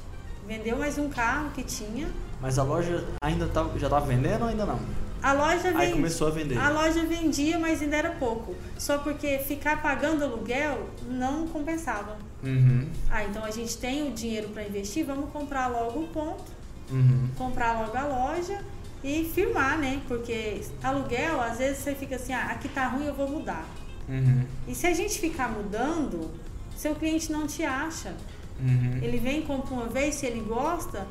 vendeu 0.48 0.78
mais 0.78 0.98
um 0.98 1.10
carro 1.10 1.52
que 1.52 1.64
tinha. 1.64 2.08
Mas 2.42 2.60
a 2.60 2.64
loja 2.64 3.04
ainda 3.22 3.48
tá, 3.48 3.66
já 3.78 3.90
tava 3.90 4.06
vendendo 4.06 4.44
ou 4.44 4.48
ainda 4.48 4.66
não? 4.66 4.80
A 5.22 5.34
loja 5.34 5.74
Aí 5.76 5.92
começou 5.92 6.28
a 6.28 6.32
vender. 6.32 6.58
A 6.58 6.70
loja 6.70 7.04
vendia, 7.04 7.58
mas 7.58 7.82
ainda 7.82 7.96
era 7.96 8.12
pouco. 8.12 8.56
Só 8.78 9.00
porque 9.00 9.40
ficar 9.40 9.82
pagando 9.82 10.24
aluguel 10.24 10.88
não 11.10 11.48
compensava. 11.48 12.18
Uhum. 12.44 12.88
Ah, 13.10 13.24
então 13.24 13.44
a 13.44 13.50
gente 13.50 13.78
tem 13.78 14.08
o 14.08 14.12
dinheiro 14.12 14.50
para 14.50 14.64
investir, 14.64 15.04
vamos 15.06 15.32
comprar 15.32 15.68
logo 15.68 16.02
o 16.02 16.08
ponto, 16.08 16.44
Uhum. 16.92 17.30
comprar 17.36 17.74
logo 17.82 17.98
a 17.98 18.06
loja 18.06 18.62
e 19.04 19.26
firmar, 19.26 19.78
né? 19.80 20.02
Porque 20.08 20.62
aluguel, 20.84 21.42
às 21.42 21.58
vezes 21.58 21.80
você 21.80 21.96
fica 21.96 22.16
assim, 22.16 22.34
ah, 22.34 22.50
aqui 22.52 22.70
tá 22.70 22.88
ruim, 22.88 23.08
eu 23.08 23.14
vou 23.14 23.28
mudar. 23.28 23.66
Uhum. 24.08 24.46
E 24.68 24.76
se 24.76 24.86
a 24.86 24.94
gente 24.94 25.20
ficar 25.20 25.50
mudando, 25.50 26.32
seu 26.78 26.94
cliente 26.96 27.32
não 27.32 27.48
te 27.48 27.64
acha. 27.64 28.14
Uhum. 28.60 29.00
Ele 29.02 29.18
vem, 29.18 29.42
compra 29.42 29.74
uma 29.74 29.88
vez, 29.88 30.16
se 30.16 30.26
ele 30.26 30.42
gosta, 30.42 31.06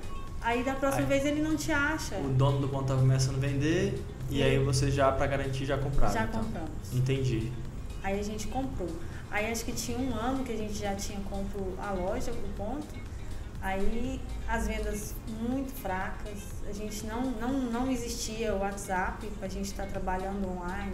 aí 0.46 0.62
da 0.62 0.74
próxima 0.74 1.02
Aí. 1.02 1.08
vez 1.08 1.26
ele 1.26 1.42
não 1.42 1.56
te 1.56 1.72
acha. 1.72 2.16
O 2.18 2.28
dono 2.28 2.60
do 2.60 2.68
ponto 2.68 2.86
tava 2.86 3.00
começando 3.00 3.36
a 3.36 3.40
vender 3.40 4.00
e 4.30 4.36
Sim. 4.36 4.42
aí 4.42 4.58
vocês 4.60 4.94
já, 4.94 5.10
pra 5.10 5.26
garantir, 5.26 5.66
já 5.66 5.76
compraram. 5.76 6.14
Já 6.14 6.24
então. 6.24 6.42
compramos. 6.42 6.70
Entendi. 6.92 7.52
Aí 8.02 8.20
a 8.20 8.22
gente 8.22 8.46
comprou. 8.46 8.88
Aí 9.28 9.50
acho 9.50 9.64
que 9.64 9.72
tinha 9.72 9.98
um 9.98 10.14
ano 10.14 10.44
que 10.44 10.52
a 10.52 10.56
gente 10.56 10.74
já 10.74 10.94
tinha 10.94 11.18
compro 11.28 11.74
a 11.78 11.90
loja, 11.90 12.30
o 12.30 12.56
ponto. 12.56 12.86
Aí 13.60 14.20
as 14.46 14.68
vendas 14.68 15.16
muito 15.26 15.72
fracas. 15.72 16.38
A 16.68 16.72
gente 16.72 17.04
não, 17.06 17.22
não, 17.32 17.52
não 17.52 17.90
existia 17.90 18.54
o 18.54 18.60
WhatsApp 18.60 19.26
pra 19.40 19.48
gente 19.48 19.66
estar 19.66 19.86
trabalhando 19.86 20.48
online. 20.48 20.92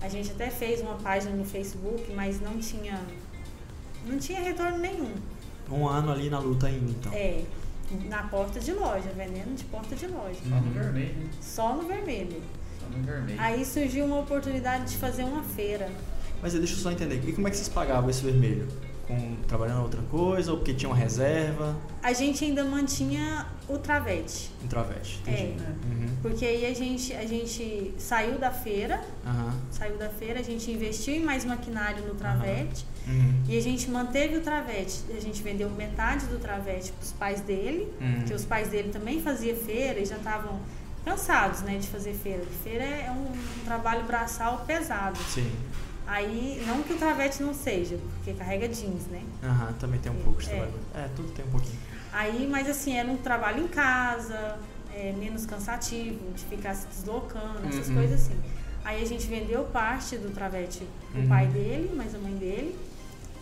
A 0.00 0.08
gente 0.08 0.30
até 0.30 0.48
fez 0.48 0.80
uma 0.80 0.94
página 0.94 1.36
no 1.36 1.44
Facebook, 1.44 2.10
mas 2.14 2.40
não 2.40 2.58
tinha. 2.58 2.98
Não 4.06 4.18
tinha 4.18 4.40
retorno 4.40 4.78
nenhum. 4.78 5.12
Um 5.70 5.86
ano 5.86 6.10
ali 6.10 6.30
na 6.30 6.38
luta 6.38 6.66
ainda, 6.66 6.90
então. 6.90 7.12
É, 7.12 7.44
na 8.08 8.22
porta 8.24 8.60
de 8.60 8.72
loja, 8.72 9.10
vendendo 9.16 9.54
de 9.56 9.64
porta 9.64 9.94
de 9.94 10.06
loja. 10.06 10.38
Só 10.48 10.56
no 10.56 10.70
vermelho? 10.72 11.30
Só 11.40 11.74
no 11.74 11.82
vermelho. 11.82 12.42
Só 12.78 12.86
no 12.96 13.02
vermelho. 13.04 13.40
Aí 13.40 13.64
surgiu 13.64 14.04
uma 14.04 14.20
oportunidade 14.20 14.90
de 14.92 14.96
fazer 14.96 15.24
uma 15.24 15.42
feira. 15.42 15.90
Mas 16.42 16.52
deixa 16.52 16.74
eu 16.74 16.78
só 16.78 16.90
entender, 16.90 17.22
e 17.26 17.32
como 17.32 17.48
é 17.48 17.50
que 17.50 17.56
vocês 17.56 17.68
pagavam 17.68 18.08
esse 18.08 18.22
vermelho? 18.22 18.66
Com, 19.06 19.36
trabalhando 19.48 19.82
outra 19.82 20.00
coisa 20.02 20.52
ou 20.52 20.58
porque 20.58 20.72
tinha 20.72 20.88
uma 20.88 20.96
reserva? 20.96 21.76
A 22.02 22.12
gente 22.12 22.44
ainda 22.44 22.62
mantinha 22.64 23.46
o 23.68 23.76
travete. 23.78 24.50
Um 24.64 24.68
travete. 24.68 25.20
É. 25.26 25.30
Entendi. 25.32 25.62
Uhum. 25.84 26.06
Porque 26.22 26.44
aí 26.44 26.64
a 26.66 26.74
gente, 26.74 27.12
a 27.14 27.26
gente 27.26 27.92
saiu 27.98 28.38
da 28.38 28.50
feira, 28.52 29.00
Aham. 29.26 29.54
saiu 29.70 29.96
da 29.96 30.08
feira, 30.08 30.38
a 30.40 30.42
gente 30.42 30.70
investiu 30.70 31.14
em 31.14 31.24
mais 31.24 31.44
maquinário 31.44 32.04
no 32.06 32.14
travete 32.14 32.84
Uhum. 33.08 33.42
e 33.48 33.56
a 33.58 33.60
gente 33.62 33.90
manteve 33.90 34.36
o 34.36 34.40
travete. 34.42 35.00
A 35.16 35.20
gente 35.20 35.42
vendeu 35.42 35.68
metade 35.70 36.26
do 36.26 36.38
travete 36.38 36.92
para 36.92 37.02
os 37.04 37.12
pais 37.12 37.40
dele, 37.40 37.88
Uhum. 38.00 38.14
porque 38.18 38.34
os 38.34 38.44
pais 38.44 38.68
dele 38.68 38.90
também 38.90 39.20
faziam 39.20 39.56
feira 39.56 39.98
e 39.98 40.04
já 40.04 40.16
estavam 40.16 40.60
cansados 41.04 41.62
né, 41.62 41.78
de 41.78 41.88
fazer 41.88 42.12
feira. 42.14 42.44
Feira 42.62 42.84
é 42.84 43.10
um, 43.10 43.32
um 43.32 43.64
trabalho 43.64 44.04
braçal 44.04 44.64
pesado. 44.66 45.18
Sim. 45.28 45.50
Aí, 46.14 46.60
não 46.66 46.82
que 46.82 46.92
o 46.92 46.96
travete 46.98 47.40
não 47.40 47.54
seja, 47.54 47.96
porque 48.16 48.32
carrega 48.32 48.66
jeans, 48.68 49.06
né? 49.06 49.22
Aham, 49.44 49.72
também 49.78 50.00
tem 50.00 50.10
um 50.10 50.16
pouco 50.16 50.40
de 50.42 50.48
É. 50.48 50.50
trabalho. 50.50 50.72
É, 50.92 51.08
tudo 51.14 51.30
tem 51.30 51.44
um 51.44 51.50
pouquinho. 51.50 51.78
Aí, 52.12 52.48
mas 52.50 52.68
assim, 52.68 52.96
era 52.96 53.08
um 53.08 53.16
trabalho 53.16 53.62
em 53.62 53.68
casa, 53.68 54.58
é, 54.92 55.12
menos 55.16 55.46
cansativo, 55.46 56.18
de 56.34 56.44
ficar 56.46 56.74
se 56.74 56.88
deslocando, 56.88 57.60
essas 57.68 57.86
Uhum. 57.88 57.94
coisas 57.94 58.22
assim. 58.22 58.36
Aí 58.84 59.00
a 59.00 59.06
gente 59.06 59.24
vendeu 59.28 59.62
parte 59.66 60.16
do 60.18 60.30
travete 60.34 60.82
pro 61.12 61.20
Uhum. 61.20 61.28
pai 61.28 61.46
dele, 61.46 61.92
mais 61.94 62.12
a 62.12 62.18
mãe 62.18 62.34
dele. 62.34 62.76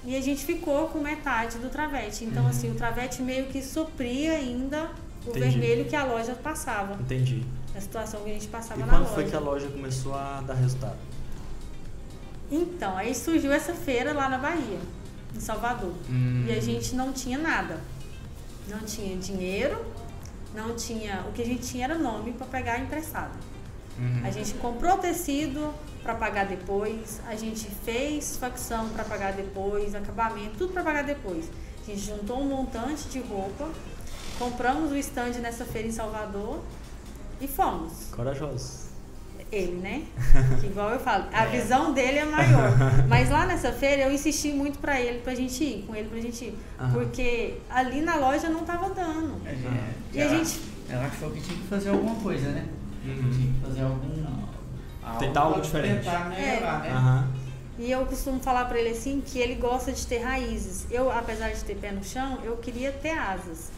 E 0.05 0.15
a 0.15 0.21
gente 0.21 0.45
ficou 0.45 0.89
com 0.89 0.99
metade 0.99 1.57
do 1.59 1.71
travete. 1.71 2.23
Então, 2.27 2.43
Uhum. 2.45 2.51
assim, 2.51 2.71
o 2.71 2.75
travete 2.75 3.23
meio 3.23 3.47
que 3.47 3.63
supria 3.63 4.33
ainda 4.33 4.91
o 5.27 5.31
Entendi. 5.31 5.59
vermelho 5.59 5.85
que 5.87 5.97
a 5.97 6.05
loja 6.05 6.35
passava. 6.35 6.95
Entendi. 7.01 7.43
A 7.75 7.81
situação 7.81 8.21
que 8.21 8.31
a 8.31 8.35
gente 8.35 8.49
passava 8.49 8.79
E 8.79 8.85
na 8.85 8.91
quando 8.91 9.03
loja. 9.05 9.15
foi 9.15 9.25
que 9.25 9.35
a 9.35 9.41
loja 9.41 9.69
começou 9.69 10.15
a 10.15 10.43
dar 10.47 10.53
resultado? 10.55 10.99
Então, 12.51 12.97
aí 12.97 13.15
surgiu 13.15 13.53
essa 13.53 13.75
feira 13.75 14.13
lá 14.13 14.29
na 14.29 14.39
Bahia, 14.39 14.79
em 15.35 15.41
Salvador. 15.41 15.93
Hum. 16.09 16.47
E 16.49 16.53
a 16.53 16.61
gente 16.61 16.95
não 16.95 17.13
tinha 17.13 17.39
nada. 17.39 17.81
Não 18.69 18.81
tinha 18.81 19.17
dinheiro, 19.17 19.85
não 20.55 20.75
tinha. 20.75 21.25
O 21.29 21.33
que 21.33 21.43
a 21.43 21.45
gente 21.45 21.67
tinha 21.67 21.85
era 21.85 21.99
nome 21.99 22.33
para 22.33 22.47
pegar 22.47 22.79
emprestado. 22.79 23.33
Uhum. 23.99 24.23
A 24.25 24.31
gente 24.31 24.55
comprou 24.55 24.97
tecido 24.99 25.75
para 26.03 26.15
pagar 26.15 26.47
depois, 26.47 27.21
a 27.27 27.35
gente 27.35 27.67
fez 27.85 28.37
facção 28.37 28.89
para 28.91 29.05
pagar 29.05 29.33
depois, 29.33 29.95
acabamento, 29.95 30.57
tudo 30.57 30.73
para 30.73 30.85
pagar 30.85 31.03
depois. 31.03 31.51
A 31.83 31.91
gente 31.91 32.01
juntou 32.01 32.41
um 32.41 32.45
montante 32.45 33.09
de 33.09 33.19
roupa, 33.19 33.69
compramos 34.39 34.93
o 34.93 34.97
stand 34.97 35.33
nessa 35.41 35.65
feira 35.65 35.89
em 35.89 35.93
Salvador 35.93 36.63
e 37.41 37.49
fomos. 37.49 38.11
Corajosos. 38.13 38.88
Ele, 39.51 39.77
né? 39.81 40.03
Que 40.61 40.67
igual 40.69 40.91
eu 40.91 41.01
falo, 41.01 41.25
a 41.33 41.47
visão 41.47 41.93
dele 41.95 42.19
é 42.19 42.25
maior. 42.25 42.71
Mas 43.09 43.31
lá 43.31 43.47
nessa 43.47 43.73
feira 43.73 44.03
eu 44.03 44.13
insisti 44.13 44.51
muito 44.53 44.79
pra 44.79 45.01
ele, 45.01 45.21
pra 45.21 45.35
gente 45.35 45.65
ir, 45.65 45.85
com 45.87 45.95
ele 45.97 46.09
pra 46.09 46.21
gente 46.21 46.45
ir. 46.45 46.59
Aham. 46.79 46.93
Porque 46.93 47.55
ali 47.71 48.03
na 48.03 48.17
loja 48.17 48.49
não 48.51 48.65
tava 48.65 48.91
dando. 48.91 49.41
A 49.47 49.51
gente- 49.51 49.67
E 50.13 50.21
a 50.21 50.25
ela- 50.25 50.37
gente- 50.45 50.61
Ela 50.91 51.07
achou 51.07 51.31
que 51.31 51.41
tinha 51.41 51.59
que 51.59 51.67
fazer 51.67 51.91
alguma 51.91 52.15
coisa, 52.17 52.49
né? 52.51 52.67
Uhum. 53.05 53.15
Tinha 53.31 53.53
que 53.53 53.61
fazer 53.67 53.83
algum. 53.83 54.19
Tentar 55.19 55.41
algo 55.41 55.61
diferente. 55.63 56.05
Tentar 56.05 56.29
melhorar, 56.29 56.81
né? 56.81 56.91
Aham. 56.91 57.29
E 57.79 57.91
eu 57.91 58.05
costumo 58.05 58.41
falar 58.41 58.65
pra 58.67 58.79
ele 58.79 58.91
assim 58.91 59.23
que 59.25 59.39
ele 59.39 59.55
gosta 59.55 59.93
de 59.93 60.07
ter 60.07 60.19
raízes. 60.19 60.87
Eu, 60.91 61.11
apesar 61.11 61.51
de 61.51 61.65
ter 61.65 61.77
pé 61.77 61.93
no 61.93 62.05
chão, 62.05 62.39
eu 62.45 62.57
queria 62.57 62.91
ter 62.93 63.11
asas. 63.17 63.71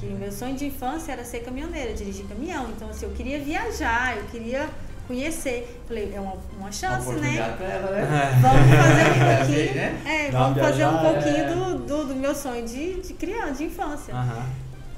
Que 0.00 0.06
Uhum. 0.06 0.14
o 0.14 0.18
meu 0.18 0.32
sonho 0.32 0.56
de 0.56 0.66
infância 0.66 1.12
era 1.12 1.24
ser 1.24 1.40
caminhoneira, 1.40 1.92
dirigir 1.92 2.24
caminhão. 2.26 2.68
Então, 2.70 2.88
assim, 2.88 3.04
eu 3.06 3.12
queria 3.12 3.38
viajar, 3.40 4.16
eu 4.16 4.24
queria 4.24 4.68
conhecer. 5.06 5.82
Falei, 5.86 6.12
é 6.14 6.20
uma, 6.20 6.36
uma 6.58 6.72
chance, 6.72 7.10
né? 7.12 7.36
Ela, 7.36 7.90
né? 7.90 8.38
Vamos 8.42 8.68
fazer 8.76 9.06
um 9.10 9.36
pouquinho. 9.36 9.74
né? 9.74 10.02
É, 10.04 10.30
vamos 10.30 10.58
fazer 10.58 10.86
um 10.86 10.98
pouquinho 10.98 11.36
é. 11.36 11.54
do, 11.54 11.78
do, 11.78 12.04
do 12.06 12.14
meu 12.14 12.34
sonho 12.34 12.66
de, 12.66 13.00
de 13.00 13.14
criança, 13.14 13.54
de 13.54 13.64
infância. 13.64 14.14
Aham. 14.14 14.46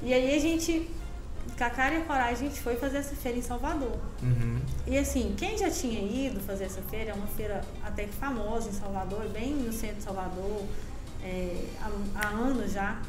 E 0.01 0.13
aí 0.13 0.35
a 0.35 0.39
gente, 0.39 0.87
com 1.57 1.63
a 1.63 1.69
cara 1.69 1.95
e 1.95 1.97
a 1.97 2.01
coragem, 2.01 2.47
a 2.47 2.49
gente 2.49 2.61
foi 2.61 2.75
fazer 2.75 2.97
essa 2.97 3.15
feira 3.15 3.37
em 3.37 3.41
Salvador. 3.41 3.97
Uhum. 4.21 4.59
E 4.85 4.97
assim, 4.97 5.33
quem 5.35 5.57
já 5.57 5.69
tinha 5.69 5.99
ido 5.99 6.39
fazer 6.41 6.65
essa 6.65 6.81
feira, 6.83 7.11
é 7.11 7.13
uma 7.13 7.27
feira 7.27 7.61
até 7.83 8.03
que 8.03 8.13
famosa 8.13 8.69
em 8.69 8.73
Salvador, 8.73 9.27
bem 9.29 9.53
no 9.53 9.73
centro 9.73 9.97
de 9.97 10.03
Salvador, 10.03 10.63
é, 11.23 11.65
há, 11.81 11.89
há 12.19 12.27
anos 12.29 12.71
já, 12.71 12.99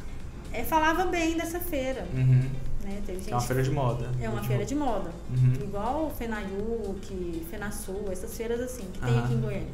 é, 0.51 0.63
falava 0.63 1.05
bem 1.05 1.37
dessa 1.37 1.59
feira. 1.59 2.07
Uhum. 2.13 2.49
Né? 2.87 3.01
Teve 3.05 3.19
gente 3.19 3.31
É 3.31 3.35
uma 3.35 3.41
feira 3.41 3.63
de 3.63 3.71
moda. 3.71 4.09
é 4.21 4.29
uma 4.29 4.43
feira 4.43 4.65
de 4.65 4.75
moda. 4.75 5.11
Uhum. 5.29 5.53
Igual 5.61 6.09
Fenayuc, 6.17 7.45
Fenasul, 7.49 8.05
essas 8.11 8.35
feiras 8.35 8.61
assim, 8.61 8.85
que 8.93 8.99
tem 8.99 9.09
Aham. 9.13 9.23
aqui 9.25 9.33
em 9.33 9.41
Goiânia. 9.41 9.67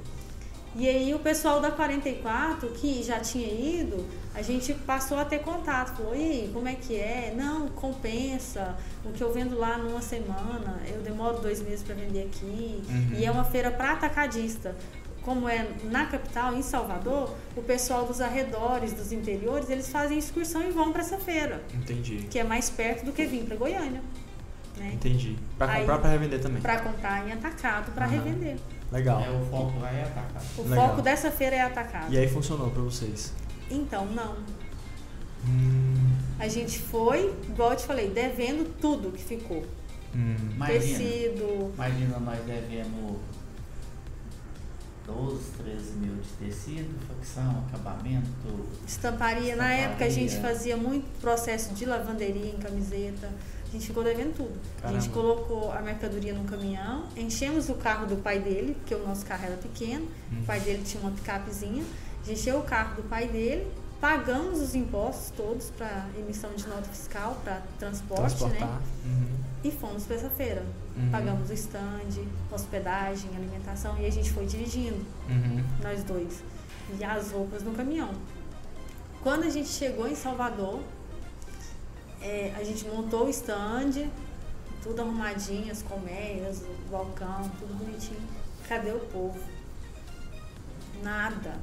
E 0.75 0.89
aí 0.89 1.13
o 1.13 1.19
pessoal 1.19 1.61
da 1.61 1.69
44, 1.69 2.69
que 2.69 3.03
já 3.03 3.19
tinha 3.19 3.47
ido, 3.47 4.03
a 4.33 4.41
gente 4.41 4.73
passou 4.73 5.19
a 5.19 5.25
ter 5.25 5.37
contato. 5.39 5.95
Falou, 5.97 6.15
e 6.15 6.19
aí, 6.19 6.49
como 6.51 6.67
é 6.67 6.73
que 6.73 6.95
é? 6.95 7.31
Não, 7.37 7.67
compensa. 7.67 8.75
O 9.05 9.11
que 9.11 9.21
eu 9.23 9.31
vendo 9.31 9.55
lá 9.55 9.77
numa 9.77 10.01
semana, 10.01 10.81
eu 10.91 10.99
demoro 11.03 11.39
dois 11.39 11.61
meses 11.61 11.83
para 11.83 11.93
vender 11.93 12.23
aqui. 12.23 12.81
Uhum. 12.89 13.19
E 13.19 13.23
é 13.23 13.29
uma 13.29 13.43
feira 13.43 13.69
para 13.69 13.91
atacadista. 13.91 14.75
Como 15.23 15.47
é 15.47 15.65
na 15.85 16.05
capital, 16.05 16.53
em 16.53 16.61
Salvador, 16.61 17.33
o 17.55 17.61
pessoal 17.61 18.05
dos 18.05 18.19
arredores, 18.19 18.91
dos 18.91 19.11
interiores, 19.13 19.69
eles 19.69 19.87
fazem 19.89 20.17
excursão 20.17 20.61
e 20.61 20.69
vão 20.71 20.91
para 20.91 21.01
essa 21.01 21.17
feira, 21.17 21.63
Entendi. 21.73 22.27
que 22.29 22.37
é 22.37 22.43
mais 22.43 22.69
perto 22.69 23.05
do 23.05 23.13
que 23.13 23.25
vir 23.25 23.43
para 23.45 23.55
Goiânia. 23.55 24.01
Né? 24.77 24.91
Entendi. 24.93 25.37
Pra 25.57 25.71
Aí- 25.71 25.79
comprar, 25.81 25.99
pra 25.99 26.09
revender 26.09 26.41
também. 26.41 26.61
para 26.61 26.79
comprar 26.81 27.25
em 27.27 27.31
atacado 27.31 27.91
para 27.93 28.05
Aham. 28.05 28.15
revender. 28.15 28.57
Legal. 28.91 29.21
É, 29.23 29.29
o 29.29 29.45
foco 29.45 29.79
lá 29.79 29.91
é 29.91 30.01
atacar. 30.03 30.41
O 30.57 30.61
Legal. 30.63 30.89
foco 30.89 31.01
dessa 31.01 31.31
feira 31.31 31.55
é 31.55 31.61
atacado. 31.61 32.11
E 32.13 32.17
aí 32.17 32.27
funcionou 32.27 32.69
pra 32.71 32.81
vocês? 32.81 33.31
Então, 33.71 34.05
não. 34.07 34.35
Hum. 35.47 35.95
A 36.39 36.47
gente 36.47 36.79
foi, 36.79 37.33
igual 37.49 37.71
eu 37.71 37.77
te 37.77 37.85
falei, 37.85 38.09
devendo 38.09 38.65
tudo 38.79 39.11
que 39.11 39.23
ficou. 39.23 39.63
Hum. 40.15 40.35
Imagina, 40.55 40.79
Tecido, 40.99 41.71
imagina 41.75 42.19
nós 42.19 42.39
devemos 42.45 43.17
12, 45.05 45.39
13 45.63 45.91
mil 45.93 46.15
de 46.15 46.29
tecido, 46.45 46.89
facção, 47.07 47.63
acabamento. 47.67 48.27
estamparia. 48.87 49.55
Na 49.55 49.71
época 49.73 50.05
a 50.05 50.09
gente 50.09 50.29
Estamparia. 50.29 50.55
fazia 50.57 50.77
muito 50.77 51.05
processo 51.19 51.73
de 51.73 51.85
lavanderia 51.85 52.51
em 52.51 52.57
camiseta. 52.57 53.29
A 53.67 53.71
gente 53.71 53.87
ficou 53.87 54.03
devendo 54.03 54.35
tudo. 54.35 54.53
A 54.83 54.91
gente 54.93 55.09
Caramba. 55.09 55.13
colocou 55.13 55.71
a 55.71 55.81
mercadoria 55.81 56.33
num 56.33 56.45
caminhão, 56.45 57.05
enchemos 57.17 57.69
o 57.69 57.73
carro 57.75 58.05
do 58.05 58.17
pai 58.17 58.39
dele, 58.39 58.75
porque 58.75 58.93
o 58.95 59.05
nosso 59.05 59.25
carro 59.25 59.45
era 59.45 59.57
pequeno. 59.57 60.07
Hum. 60.31 60.41
O 60.41 60.45
pai 60.45 60.59
dele 60.59 60.83
tinha 60.85 61.01
uma 61.01 61.11
picapezinha. 61.11 61.83
A 62.23 62.25
gente 62.27 62.39
encheu 62.39 62.59
o 62.59 62.63
carro 62.63 62.95
do 62.95 63.03
pai 63.09 63.27
dele, 63.27 63.67
pagamos 63.99 64.61
os 64.61 64.75
impostos 64.75 65.31
todos 65.35 65.69
para 65.71 66.05
emissão 66.17 66.51
de 66.55 66.65
nota 66.67 66.83
fiscal, 66.83 67.41
para 67.43 67.61
transporte, 67.79 68.21
Transportar. 68.37 68.67
né? 68.69 68.81
Uhum. 69.05 69.52
E 69.63 69.71
fomos 69.71 70.03
para 70.05 70.15
essa 70.17 70.29
feira. 70.29 70.65
Uhum. 70.97 71.09
Pagamos 71.09 71.49
o 71.49 71.53
stand, 71.53 72.25
hospedagem, 72.51 73.29
alimentação 73.35 73.97
e 73.99 74.05
a 74.05 74.09
gente 74.11 74.31
foi 74.31 74.45
dirigindo, 74.45 75.03
Uhum. 75.29 75.63
nós 75.81 76.03
dois. 76.03 76.43
E 76.99 77.03
as 77.03 77.31
roupas 77.31 77.63
no 77.63 77.71
caminhão. 77.71 78.11
Quando 79.21 79.43
a 79.43 79.49
gente 79.49 79.69
chegou 79.69 80.05
em 80.07 80.15
Salvador, 80.15 80.81
é, 82.21 82.53
a 82.57 82.63
gente 82.63 82.85
montou 82.87 83.25
o 83.27 83.29
stand, 83.29 84.09
tudo 84.81 85.01
arrumadinho, 85.01 85.71
as 85.71 85.81
colmeias, 85.81 86.61
o 86.61 86.91
balcão, 86.91 87.49
tudo 87.57 87.73
bonitinho. 87.73 88.19
Cadê 88.67 88.91
o 88.91 88.99
povo? 88.99 89.39
Nada. 91.01 91.55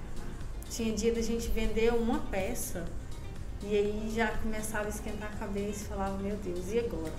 Tinha 0.70 0.94
dia 0.94 1.12
da 1.12 1.20
gente 1.20 1.48
vender 1.48 1.92
uma 1.92 2.20
peça 2.20 2.84
e 3.62 3.74
aí 3.76 4.12
já 4.14 4.28
começava 4.38 4.86
a 4.86 4.88
esquentar 4.88 5.30
a 5.32 5.36
cabeça 5.36 5.84
e 5.84 5.88
falava, 5.88 6.16
meu 6.18 6.36
Deus, 6.36 6.70
e 6.72 6.78
agora? 6.78 7.12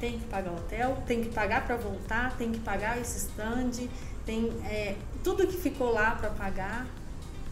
Tem 0.00 0.18
que 0.18 0.24
pagar 0.26 0.52
hotel, 0.52 0.96
tem 1.06 1.22
que 1.22 1.28
pagar 1.28 1.66
para 1.66 1.76
voltar, 1.76 2.34
tem 2.38 2.50
que 2.50 2.58
pagar 2.60 2.98
esse 2.98 3.18
stand, 3.28 3.86
tem 4.24 4.48
é, 4.64 4.96
tudo 5.22 5.46
que 5.46 5.58
ficou 5.58 5.92
lá 5.92 6.12
para 6.12 6.30
pagar 6.30 6.86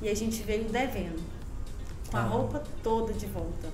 e 0.00 0.08
a 0.08 0.14
gente 0.16 0.42
veio 0.42 0.64
devendo, 0.64 1.22
com 2.10 2.16
a 2.16 2.20
Ah. 2.20 2.24
roupa 2.24 2.62
toda 2.82 3.12
de 3.12 3.26
volta. 3.26 3.68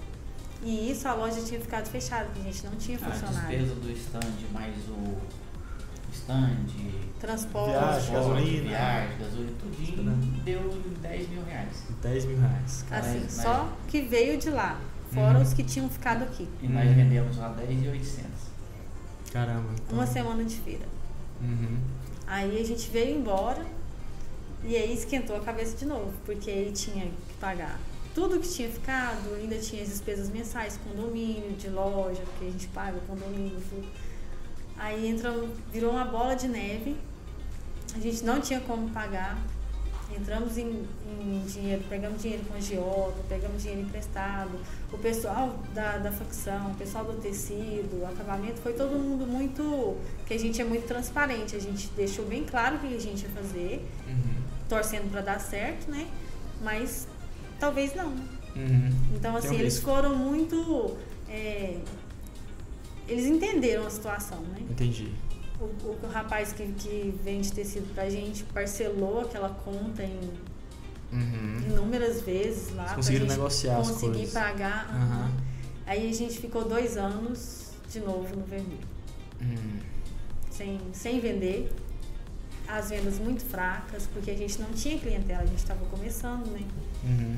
E 0.61 0.91
isso 0.91 1.07
a 1.07 1.15
loja 1.15 1.41
tinha 1.43 1.61
ficado 1.61 1.87
fechada, 1.89 2.25
porque 2.25 2.41
a 2.41 2.45
gente 2.53 2.65
não 2.67 2.75
tinha 2.77 2.97
A 2.97 3.01
funcionário. 3.01 3.59
despesa 3.59 3.75
do 3.81 3.91
stand 3.93 4.33
mais 4.53 4.75
o 4.89 5.19
stand, 6.13 6.65
Transporte. 7.21 7.71
Viagem, 7.71 8.13
gasolina. 8.15 8.69
viagem, 8.69 9.19
gasolina, 9.19 9.53
tudinho, 9.61 9.97
Tudo, 9.97 10.43
deu 10.45 10.83
10 11.01 11.29
mil 11.29 11.45
reais. 11.45 11.83
10 12.03 12.25
mil 12.25 12.39
reais. 12.41 12.85
Assim, 12.91 13.21
Mas- 13.21 13.33
só 13.33 13.69
que 13.89 14.01
veio 14.03 14.37
de 14.39 14.51
lá, 14.51 14.79
fora 15.13 15.39
Uhum. 15.39 15.43
os 15.45 15.53
que 15.55 15.63
tinham 15.63 15.89
ficado 15.89 16.23
aqui. 16.25 16.49
E 16.63 16.69
nós 16.69 16.89
vendemos 16.95 17.37
lá 17.39 17.49
10,800. 17.49 18.34
Caramba. 19.35 19.69
então- 19.75 19.99
Uma 19.99 20.07
semana 20.07 20.45
de 20.45 20.55
feira. 20.61 20.87
Uhum. 21.43 21.77
Aí 22.27 22.59
a 22.61 22.65
gente 22.65 22.89
veio 22.89 23.19
embora 23.19 23.67
e 24.63 24.77
aí 24.77 24.95
esquentou 24.95 25.37
a 25.37 25.41
cabeça 25.41 25.77
de 25.77 25.85
novo, 25.85 26.13
porque 26.25 26.49
aí 26.51 26.73
tinha 26.73 27.05
que 27.07 27.35
pagar 27.39 27.79
tudo 28.15 28.39
que 28.39 28.49
tinha 28.49 28.71
ficado, 28.71 29.35
ainda 29.35 29.59
tinha 29.59 29.83
as 29.83 29.89
despesas 29.89 30.31
mensais, 30.31 30.79
condomínio, 30.89 31.51
de 31.57 31.69
loja, 31.69 32.23
porque 32.23 32.45
a 32.45 32.51
gente 32.51 32.69
paga 32.69 32.97
condomínio, 33.09 33.61
tudo. 33.69 33.87
Aí 34.79 35.09
entramos, 35.09 35.51
virou 35.73 35.91
uma 35.91 36.05
bola 36.05 36.35
de 36.37 36.47
neve, 36.47 36.97
a 37.93 37.99
gente 37.99 38.25
não 38.25 38.41
tinha 38.41 38.61
como 38.61 38.89
pagar, 38.91 39.37
entramos 40.17 40.57
em, 40.59 40.85
em 41.21 41.45
dinheiro, 41.47 41.83
pegamos 41.89 42.21
dinheiro 42.23 42.45
com 42.47 42.55
a 42.55 42.57
agiota, 42.57 43.17
pegamos 43.29 43.63
dinheiro 43.63 43.83
emprestado, 43.83 44.51
o 44.93 44.99
pessoal 44.99 45.59
da, 45.75 45.99
da 45.99 46.13
facção, 46.13 46.73
o 46.73 46.75
pessoal 46.75 47.05
do 47.05 47.21
tecido, 47.21 48.03
o 48.03 48.07
acabamento, 48.07 48.61
foi 48.61 48.73
todo 48.75 48.93
mundo 48.99 49.27
muito. 49.27 49.97
que 50.27 50.35
a 50.35 50.39
gente 50.39 50.61
é 50.61 50.65
muito 50.65 50.87
transparente, 50.87 51.57
a 51.57 51.61
gente 51.61 51.89
deixou 51.97 52.25
bem 52.27 52.45
claro 52.45 52.77
o 52.77 52.79
que 52.81 52.95
a 52.95 53.01
gente 53.01 53.23
ia 53.23 53.31
fazer, 53.31 53.85
Uhum. 54.07 54.43
torcendo 54.69 55.11
para 55.11 55.21
dar 55.21 55.41
certo, 55.41 55.91
né? 55.91 56.07
Mas 56.63 57.07
talvez 57.59 57.95
não. 57.95 58.09
Uhum. 58.09 58.93
Então, 59.15 59.33
Tem 59.33 59.39
assim, 59.39 59.57
um 59.57 59.61
eles 59.61 59.75
risco. 59.75 59.91
foram 59.91 60.15
muito. 60.17 60.97
é, 61.29 61.79
eles 63.09 63.27
entenderam 63.27 63.87
a 63.87 63.91
situação, 63.91 64.41
né? 64.41 64.59
Entendi. 64.71 65.13
O, 65.61 65.65
o, 65.65 65.99
o 66.03 66.09
rapaz 66.11 66.53
que, 66.53 66.67
que 66.73 67.15
vende 67.25 67.53
tecido 67.53 67.93
pra 67.95 68.11
gente 68.11 68.43
parcelou 68.45 69.21
aquela 69.21 69.51
conta 69.51 70.03
em 70.03 70.19
Uhum. 71.13 71.63
inúmeras 71.71 72.23
vezes 72.23 72.75
lá. 72.75 72.93
Conseguiram 72.95 73.27
negociar 73.27 73.79
as 73.79 73.89
conseguir 73.89 74.13
coisas. 74.15 74.33
pagar. 74.33 74.89
Aham. 74.91 75.31
Aí 75.87 76.11
a 76.11 76.13
gente 76.13 76.39
ficou 76.39 76.65
dois 76.69 76.97
anos 76.97 77.71
de 77.89 78.01
novo 78.01 78.35
no 78.35 78.45
vermelho. 78.45 78.81
Uhum. 79.41 79.79
Sem, 80.51 80.81
sem 80.93 81.21
vender. 81.21 81.73
as 82.67 82.89
vendas 82.89 83.19
muito 83.19 83.45
fracas, 83.45 84.09
porque 84.13 84.31
a 84.31 84.37
gente 84.37 84.61
não 84.61 84.73
tinha 84.73 84.99
clientela, 84.99 85.43
a 85.43 85.47
gente 85.47 85.59
estava 85.59 85.85
começando, 85.87 86.47
né? 86.51 86.63
Uhum. 87.05 87.37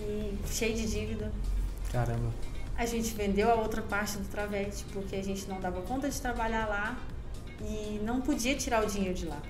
E 0.00 0.38
cheio 0.46 0.76
de 0.76 0.86
dívida. 0.86 1.32
Caramba. 1.90 2.30
A 2.76 2.86
gente 2.86 3.12
vendeu 3.14 3.50
a 3.50 3.54
outra 3.54 3.82
parte 3.82 4.18
do 4.18 4.28
Travete, 4.28 4.84
porque 4.92 5.16
a 5.16 5.24
gente 5.24 5.48
não 5.48 5.58
dava 5.60 5.80
conta 5.82 6.08
de 6.08 6.20
trabalhar 6.20 6.66
lá 6.68 6.96
e 7.60 8.00
não 8.04 8.20
podia 8.20 8.54
tirar 8.56 8.84
o 8.84 8.86
dinheiro 8.86 9.14
de 9.14 9.26
lá, 9.26 9.40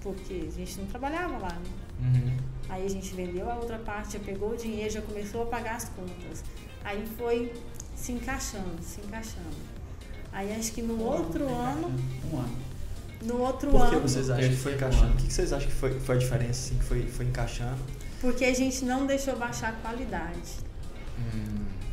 porque 0.00 0.44
a 0.48 0.50
gente 0.50 0.78
não 0.80 0.86
trabalhava 0.86 1.38
lá, 1.38 1.52
né? 1.52 1.70
Uhum. 2.00 2.36
Aí 2.68 2.84
a 2.84 2.88
gente 2.90 3.14
vendeu 3.14 3.50
a 3.50 3.54
outra 3.56 3.78
parte, 3.78 4.14
já 4.14 4.18
pegou 4.18 4.50
o 4.50 4.56
dinheiro, 4.56 4.90
já 4.92 5.00
começou 5.02 5.42
a 5.44 5.46
pagar 5.46 5.76
as 5.76 5.84
contas. 5.90 6.42
Aí 6.84 7.04
foi 7.16 7.52
se 7.94 8.12
encaixando, 8.12 8.82
se 8.82 9.00
encaixando. 9.00 9.56
Aí 10.32 10.52
acho 10.54 10.72
que 10.72 10.82
no 10.82 11.00
outro 11.02 11.44
ano, 11.48 11.88
Um 12.32 12.38
ano. 12.38 12.56
no 13.22 13.38
outro 13.40 13.70
Por 13.70 13.88
que 13.88 13.94
ano, 13.96 14.08
vocês 14.08 14.28
acham 14.28 14.50
que 14.50 14.56
foi 14.56 14.74
encaixando? 14.74 15.04
ano. 15.06 15.14
O 15.14 15.16
que 15.16 15.26
que 15.28 15.32
vocês 15.32 15.52
acham 15.52 15.68
que 15.68 15.74
foi, 15.74 15.98
foi 16.00 16.16
a 16.16 16.18
diferença, 16.18 16.50
assim, 16.50 16.78
que 16.78 16.84
foi, 16.84 17.06
foi 17.06 17.26
encaixando? 17.26 17.78
porque 18.20 18.44
a 18.46 18.54
gente 18.54 18.84
não 18.84 19.06
deixou 19.06 19.36
baixar 19.36 19.68
a 19.68 19.72
qualidade. 19.72 20.40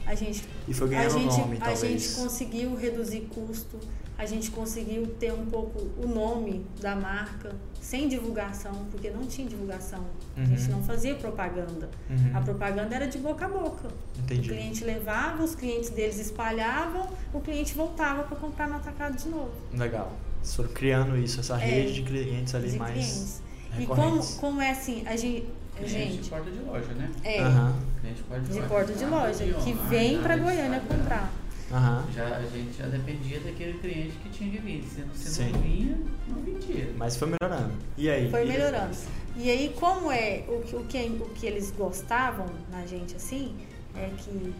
A 0.06 0.16
gente 0.16 0.44
E 0.68 0.74
foi 0.74 0.88
a 0.88 0.90
ganhando 0.92 1.14
gente, 1.20 1.38
nome, 1.38 1.58
a 1.62 1.76
gente 1.76 2.10
conseguiu 2.16 2.76
reduzir 2.76 3.22
custo, 3.34 3.80
a 4.18 4.26
gente 4.26 4.52
conseguiu 4.52 5.08
ter 5.20 5.32
um 5.34 5.46
pouco 5.46 5.80
o 6.02 6.08
nome 6.08 6.66
da 6.82 6.96
marca 6.96 7.56
sem 7.82 8.08
divulgação, 8.08 8.86
porque 8.92 9.10
não 9.10 9.26
tinha 9.26 9.48
divulgação. 9.48 10.06
A 10.38 10.44
gente 10.44 10.64
Uhum. 10.64 10.78
não 10.78 10.84
fazia 10.84 11.16
propaganda. 11.16 11.90
Uhum. 12.10 12.32
A 12.38 12.42
propaganda 12.42 12.96
era 12.96 13.08
de 13.08 13.18
boca 13.18 13.46
a 13.46 13.50
boca. 13.50 13.88
Entendi. 14.20 14.50
O 14.52 14.54
cliente 14.54 14.84
levava, 14.84 15.44
os 15.44 15.56
clientes 15.56 15.90
deles 15.90 16.20
espalhavam, 16.20 17.08
o 17.34 17.40
cliente 17.40 17.74
voltava 17.74 18.24
para 18.24 18.36
comprar 18.38 18.68
no 18.68 18.76
atacado 18.76 19.18
de 19.18 19.28
novo. 19.30 19.52
Legal. 19.74 20.12
Vocês 20.42 20.56
foram 20.56 20.70
criando 20.70 21.18
isso, 21.18 21.40
essa 21.40 21.56
É, 21.56 21.66
rede 21.66 21.94
de 21.94 22.04
clientes 22.04 22.54
ali 22.56 22.72
de 22.72 22.78
mais 22.78 22.94
clientes. 22.94 23.42
E 23.80 23.86
como, 23.86 24.26
como 24.38 24.62
é 24.62 24.72
assim, 24.72 25.04
a 25.08 25.16
gente. 25.16 25.48
De 25.80 25.88
gente 25.88 26.30
porta 26.30 26.52
de 26.52 26.60
loja, 26.60 26.94
né? 26.94 27.10
é, 27.24 27.38
Cliente 27.38 27.74
de 28.12 28.62
porta 28.68 28.92
de, 28.94 29.00
de 29.00 29.06
loja. 29.06 29.46
que 29.64 29.74
vem 29.90 30.14
nada 30.14 30.24
para 30.24 30.38
Goiânia 30.38 30.80
comprar. 30.82 31.32
aham. 31.72 32.06
Já, 32.14 32.38
a 32.38 32.42
gente 32.42 32.78
já 32.78 32.86
dependia 32.88 33.40
daquele 33.40 33.78
cliente 33.80 34.12
que 34.22 34.30
tinha 34.30 34.52
de 34.52 34.58
vir. 34.58 34.84
Se, 34.84 35.04
se 35.18 35.30
Sim. 35.36 35.52
não 35.52 35.60
vinha, 35.62 35.98
não 36.28 36.42
vendia. 36.42 36.94
Mas 36.98 37.16
foi 37.16 37.30
melhorando. 37.30 37.74
E 37.98 38.10
aí? 38.10 38.30
Foi 38.30 38.44
E 38.44 38.48
melhorando. 38.48 38.78
depois? 38.90 39.08
E 39.38 39.50
aí, 39.50 39.76
como 39.80 40.12
é 40.12 40.44
o 40.48 40.62
que, 40.62 40.76
o 40.76 40.84
que, 40.84 40.98
o 41.22 41.30
que 41.30 41.46
eles 41.48 41.72
gostavam 41.72 42.46
na 42.72 42.86
gente 42.86 43.16
assim, 43.16 43.56
é 43.96 44.10
que 44.18 44.54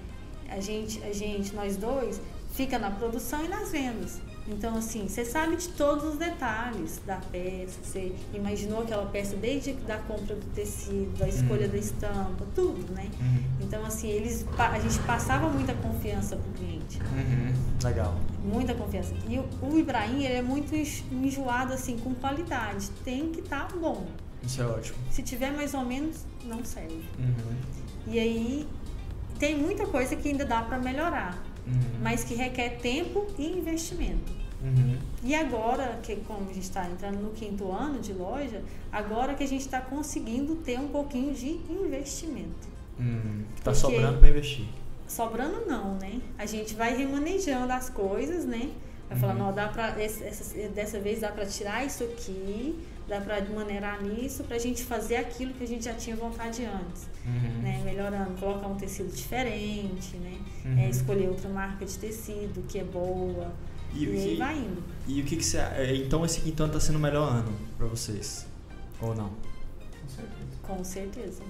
a 0.50 0.60
gente, 0.60 1.02
a 1.04 1.14
gente, 1.14 1.54
nós 1.54 1.78
dois, 1.78 2.20
fica 2.54 2.80
na 2.80 2.90
produção 2.92 3.44
e 3.44 3.48
nas 3.48 3.72
vendas. 3.72 4.20
Então, 4.46 4.76
assim, 4.76 5.08
você 5.08 5.24
sabe 5.24 5.56
de 5.56 5.70
todos 5.70 6.04
os 6.04 6.18
detalhes 6.18 7.00
da 7.06 7.16
peça, 7.16 7.80
você 7.82 8.14
imaginou 8.34 8.82
aquela 8.82 9.06
peça 9.06 9.38
desde 9.38 9.72
da 9.74 9.98
compra 10.00 10.36
do 10.36 10.46
tecido, 10.54 11.18
da 11.18 11.30
escolha 11.30 11.66
Uhum. 11.66 11.72
da 11.72 11.78
estampa, 11.78 12.46
tudo, 12.54 12.94
né? 12.94 13.10
Uhum. 13.22 13.44
Então, 13.62 13.86
assim, 13.86 14.10
eles, 14.10 14.46
a 14.58 14.80
gente 14.80 15.00
passava 15.00 15.48
muita 15.48 15.74
confiança 15.76 16.36
pro 16.36 16.52
cliente. 16.52 17.00
Uhum. 17.00 17.54
Legal. 17.82 18.16
Muita 18.44 18.74
confiança. 18.74 19.14
E 19.30 19.40
o, 19.40 19.46
o 19.62 19.80
Ibrahim, 19.80 20.26
ele 20.26 20.34
é 20.34 20.42
muito 20.42 20.76
enjoado, 20.76 21.72
assim, 21.72 21.98
com 21.98 22.14
qualidade. 22.14 22.90
Tem 23.06 23.32
que 23.32 23.40
estar 23.40 23.70
bom. 23.78 24.06
Isso 24.44 24.62
é 24.62 24.66
ótimo. 24.66 24.98
Se 25.10 25.24
tiver 25.24 25.52
mais 25.52 25.74
ou 25.74 25.86
menos, 25.86 26.18
não 26.44 26.66
serve. 26.66 27.02
Uhum. 27.18 27.56
E 28.08 28.20
aí, 28.20 28.68
tem 29.40 29.58
muita 29.58 29.86
coisa 29.86 30.18
que 30.18 30.28
ainda 30.28 30.44
dá 30.46 30.62
para 30.62 30.78
melhorar, 30.80 31.42
Uhum. 31.66 32.00
mas 32.02 32.24
que 32.24 32.36
requer 32.36 32.78
tempo 32.80 33.26
e 33.38 33.46
investimento. 33.58 34.32
Uhum. 34.62 34.98
E 35.24 35.34
agora, 35.36 36.00
que 36.04 36.16
como 36.18 36.50
a 36.50 36.54
gente 36.54 36.64
está 36.64 36.90
entrando 36.90 37.18
no 37.22 37.32
quinto 37.32 37.72
ano 37.72 38.00
de 38.00 38.14
loja, 38.14 38.62
agora 38.92 39.34
que 39.34 39.44
a 39.44 39.48
gente 39.48 39.62
está 39.62 39.80
conseguindo 39.82 40.56
ter 40.56 40.80
um 40.80 40.88
pouquinho 40.88 41.34
de 41.34 41.60
investimento. 41.70 42.68
Uhum. 43.00 43.44
Tá 43.64 43.72
Porque- 43.72 43.76
sobrando 43.76 44.20
pra 44.20 44.30
investir. 44.30 44.66
Sobrando 45.08 45.66
não, 45.68 45.96
né? 45.96 46.20
A 46.38 46.46
gente 46.46 46.74
vai 46.76 46.96
remanejando 46.96 47.72
as 47.74 47.90
coisas, 47.90 48.46
né? 48.46 48.70
Vai 49.10 49.20
falando, 49.20 49.42
Uhum. 49.42 49.48
ó, 49.50 49.52
dá 49.52 49.68
pra, 49.68 50.02
essa- 50.02 50.58
dessa 50.70 51.00
vez 51.00 51.20
dá 51.20 51.30
para 51.30 51.46
tirar 51.46 51.86
isso 51.86 52.04
aqui, 52.04 52.80
dá 53.08 53.20
para 53.22 53.42
maneirar 53.46 54.02
nisso, 54.04 54.44
pra 54.44 54.58
gente 54.58 54.84
fazer 54.84 55.18
aquilo 55.18 55.54
que 55.54 55.64
a 55.64 55.68
gente 55.68 55.86
já 55.86 55.94
tinha 55.94 56.16
vontade 56.16 56.66
antes. 56.66 57.08
Uhum. 57.26 57.62
né, 57.62 57.82
melhorando, 57.86 58.38
colocar 58.38 58.68
um 58.68 58.76
tecido 58.76 59.10
diferente, 59.16 60.18
né, 60.18 60.38
Uhum. 60.66 60.78
é, 60.78 60.90
escolher 60.90 61.30
outra 61.30 61.48
marca 61.50 61.86
de 61.86 61.98
tecido 61.98 62.62
que 62.68 62.80
é 62.80 62.84
boa 62.84 63.50
E, 63.94 64.04
e, 64.04 64.08
o 64.08 64.12
aí 64.12 64.30
que, 64.32 64.36
vai 64.36 64.58
indo. 64.58 64.84
e 65.08 65.22
o 65.22 65.26
que, 65.26 65.38
que 65.38 65.44
você. 65.46 65.58
é, 65.58 65.96
Então 65.96 66.26
esse 66.26 66.42
quinto 66.42 66.62
ano 66.64 66.74
tá 66.74 66.80
sendo 66.82 66.98
o 66.98 67.00
melhor 67.00 67.30
ano 67.32 67.54
pra 67.78 67.88
vocês? 67.88 68.46
Ou 69.02 69.16
não? 69.16 69.30
Com 69.30 70.08
certeza. 70.10 70.44
Com 70.64 70.84
certeza. 70.84 71.44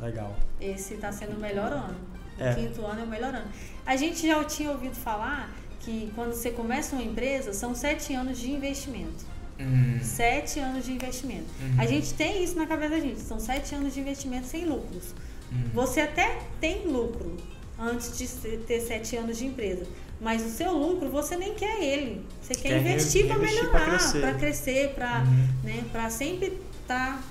Legal. 0.00 0.36
Esse 0.60 0.94
está 0.94 1.10
sendo 1.10 1.36
o 1.36 1.40
melhor 1.40 1.72
ano. 1.72 1.96
O 2.38 2.42
É. 2.42 2.54
quinto 2.54 2.84
ano 2.86 3.00
é 3.00 3.04
o 3.04 3.08
melhor 3.08 3.34
ano. 3.34 3.48
A 3.84 3.96
gente 3.96 4.26
já 4.26 4.44
tinha 4.44 4.70
ouvido 4.70 4.94
falar 4.94 5.50
que 5.80 6.12
quando 6.14 6.32
você 6.34 6.50
começa 6.50 6.94
uma 6.94 7.02
empresa 7.04 7.52
são 7.52 7.74
sete 7.74 8.12
anos 8.14 8.38
de 8.38 8.50
investimento. 8.50 9.24
Uhum. 9.58 9.98
Sete 10.02 10.58
anos 10.60 10.84
de 10.84 10.92
investimento. 10.92 11.46
Uhum. 11.60 11.80
A 11.80 11.86
gente 11.86 12.12
tem 12.14 12.44
isso 12.44 12.56
na 12.56 12.66
cabeça 12.66 12.90
da 12.90 13.00
gente. 13.00 13.20
São 13.20 13.38
sete 13.40 13.74
anos 13.74 13.94
de 13.94 14.00
investimento 14.00 14.46
sem 14.46 14.64
lucros. 14.66 15.14
Uhum. 15.50 15.70
Você 15.72 16.00
até 16.00 16.40
tem 16.60 16.86
lucro 16.86 17.36
antes 17.78 18.16
de 18.18 18.26
ter 18.58 18.80
sete 18.80 19.16
anos 19.16 19.38
de 19.38 19.46
empresa. 19.46 19.86
Mas 20.20 20.42
o 20.44 20.48
seu 20.48 20.72
lucro, 20.72 21.08
você 21.10 21.36
nem 21.36 21.54
quer 21.54 21.82
ele. 21.82 22.24
Você 22.42 22.54
quer, 22.54 22.68
Quer 22.68 22.80
investir 22.80 23.26
para 23.26 23.38
melhorar, 23.38 24.12
para 24.20 24.34
crescer, 24.34 24.94
para 24.94 25.20
Uhum. 25.22 25.48
né, 25.64 25.84
pra 25.92 26.08
sempre 26.10 26.58
estar 26.82 27.22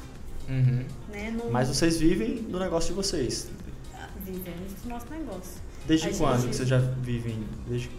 Uhum. 0.47 0.83
né, 1.11 1.31
no, 1.31 1.49
Mas 1.51 1.67
vocês 1.67 1.97
vivem 1.97 2.35
do 2.43 2.59
negócio 2.59 2.89
de 2.89 2.95
vocês. 2.95 3.47
vivendo 4.23 4.81
do 4.83 4.89
nosso 4.89 5.05
negócio. 5.11 5.61
Desde 5.88 6.07
A 6.09 6.13
quando 6.13 6.35
gente- 6.41 6.49
que 6.49 6.55
vocês 6.55 6.67
já 6.69 6.79
vivem? 6.79 7.43
Desde 7.67 7.89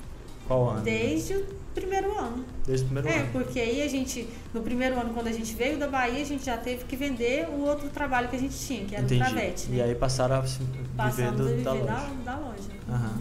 qual 0.49 0.71
ano? 0.71 0.83
Desde 0.83 1.35
o 1.35 1.47
primeiro 1.81 2.19
ano. 2.19 2.45
Desde 2.67 2.85
o 2.85 2.89
primeiro 2.89 3.09
É, 3.09 3.21
ano. 3.21 3.29
porque 3.33 3.61
aí 3.61 3.83
a 3.83 3.89
gente, 3.89 4.29
no 4.53 4.61
primeiro 4.63 4.99
ano, 5.01 5.15
quando 5.15 5.29
a 5.29 5.33
gente 5.33 5.55
veio 5.55 5.79
da 5.79 5.87
Bahia, 5.89 6.21
a 6.23 6.27
gente 6.27 6.45
já 6.45 6.57
teve 6.57 6.85
que 6.85 6.97
vender 6.97 7.49
o 7.49 7.61
outro 7.63 7.89
trabalho 7.89 8.29
que 8.29 8.37
a 8.37 8.39
gente 8.39 8.59
tinha, 8.59 8.85
que 8.85 8.95
era 8.95 9.05
Entendi. 9.05 9.23
o 9.23 9.25
Travete, 9.25 9.69
né? 9.69 9.77
E 9.77 9.83
aí 9.83 9.95
passaram 9.95 10.37
a 10.41 10.47
se- 10.47 10.59
viver 10.59 10.99
a 10.99 11.31
viver 11.31 11.63
da 11.63 11.73
da, 11.73 11.73
loja. 11.75 12.15
da 12.25 12.37
loja. 12.37 12.71
Aham. 12.89 13.21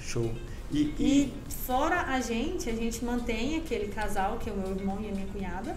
Show. 0.00 0.30
E, 0.70 0.94
e- 0.98 1.04
E 1.22 1.32
fora 1.66 2.02
a 2.02 2.20
gente, 2.20 2.68
a 2.68 2.74
gente 2.74 3.04
mantém 3.04 3.56
aquele 3.56 3.88
casal, 3.88 4.38
que 4.38 4.50
é 4.50 4.52
o 4.52 4.56
meu 4.56 4.70
irmão 4.76 4.98
e 5.02 5.08
a 5.08 5.12
minha 5.12 5.26
cunhada, 5.32 5.76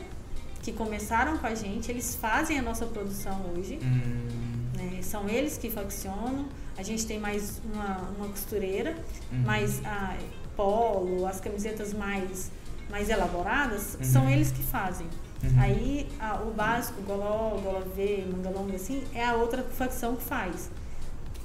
que 0.64 0.72
começaram 0.74 1.38
com 1.38 1.48
a 1.48 1.56
gente, 1.56 1.90
eles 1.92 2.16
fazem 2.20 2.60
a 2.60 2.62
nossa 2.62 2.86
produção 2.86 3.40
hoje, 3.56 3.80
Hum, 3.82 4.68
né? 4.76 5.00
São 5.02 5.30
eles 5.30 5.58
que 5.58 5.70
faccionam. 5.70 6.46
A 6.78 6.84
gente 6.84 7.06
tem 7.08 7.20
mais 7.20 7.62
uma, 7.74 8.10
uma 8.18 8.28
costureira, 8.28 8.92
Uhum. 9.32 9.44
mas 9.46 9.82
a 9.86 10.16
polo, 10.58 11.26
as 11.26 11.40
camisetas 11.40 11.94
mais, 11.94 12.52
mais 12.90 13.10
elaboradas, 13.10 13.96
Uhum. 13.96 14.04
são 14.04 14.30
eles 14.30 14.52
que 14.52 14.64
fazem. 14.64 15.08
Uhum. 15.44 15.60
Aí 15.62 16.10
a- 16.20 16.42
o 16.42 16.52
básico, 16.52 17.02
goló, 17.04 17.52
gola 17.62 17.86
V, 17.96 18.26
manga 18.30 18.50
longa, 18.50 18.76
assim, 18.76 19.04
é 19.14 19.24
a 19.24 19.36
outra 19.36 19.64
facção 19.64 20.16
que 20.18 20.24
faz. 20.24 20.70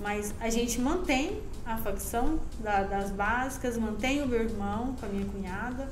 Mas 0.01 0.35
a 0.41 0.49
gente 0.51 0.81
mantém 0.81 1.41
a 1.65 1.77
facção 1.77 2.41
da- 2.59 2.83
das 2.83 3.11
básicas, 3.11 3.77
mantém 3.77 4.23
o 4.23 4.27
meu 4.27 4.41
irmão 4.43 4.97
com 4.99 5.07
a 5.07 5.09
minha 5.09 5.27
cunhada. 5.27 5.89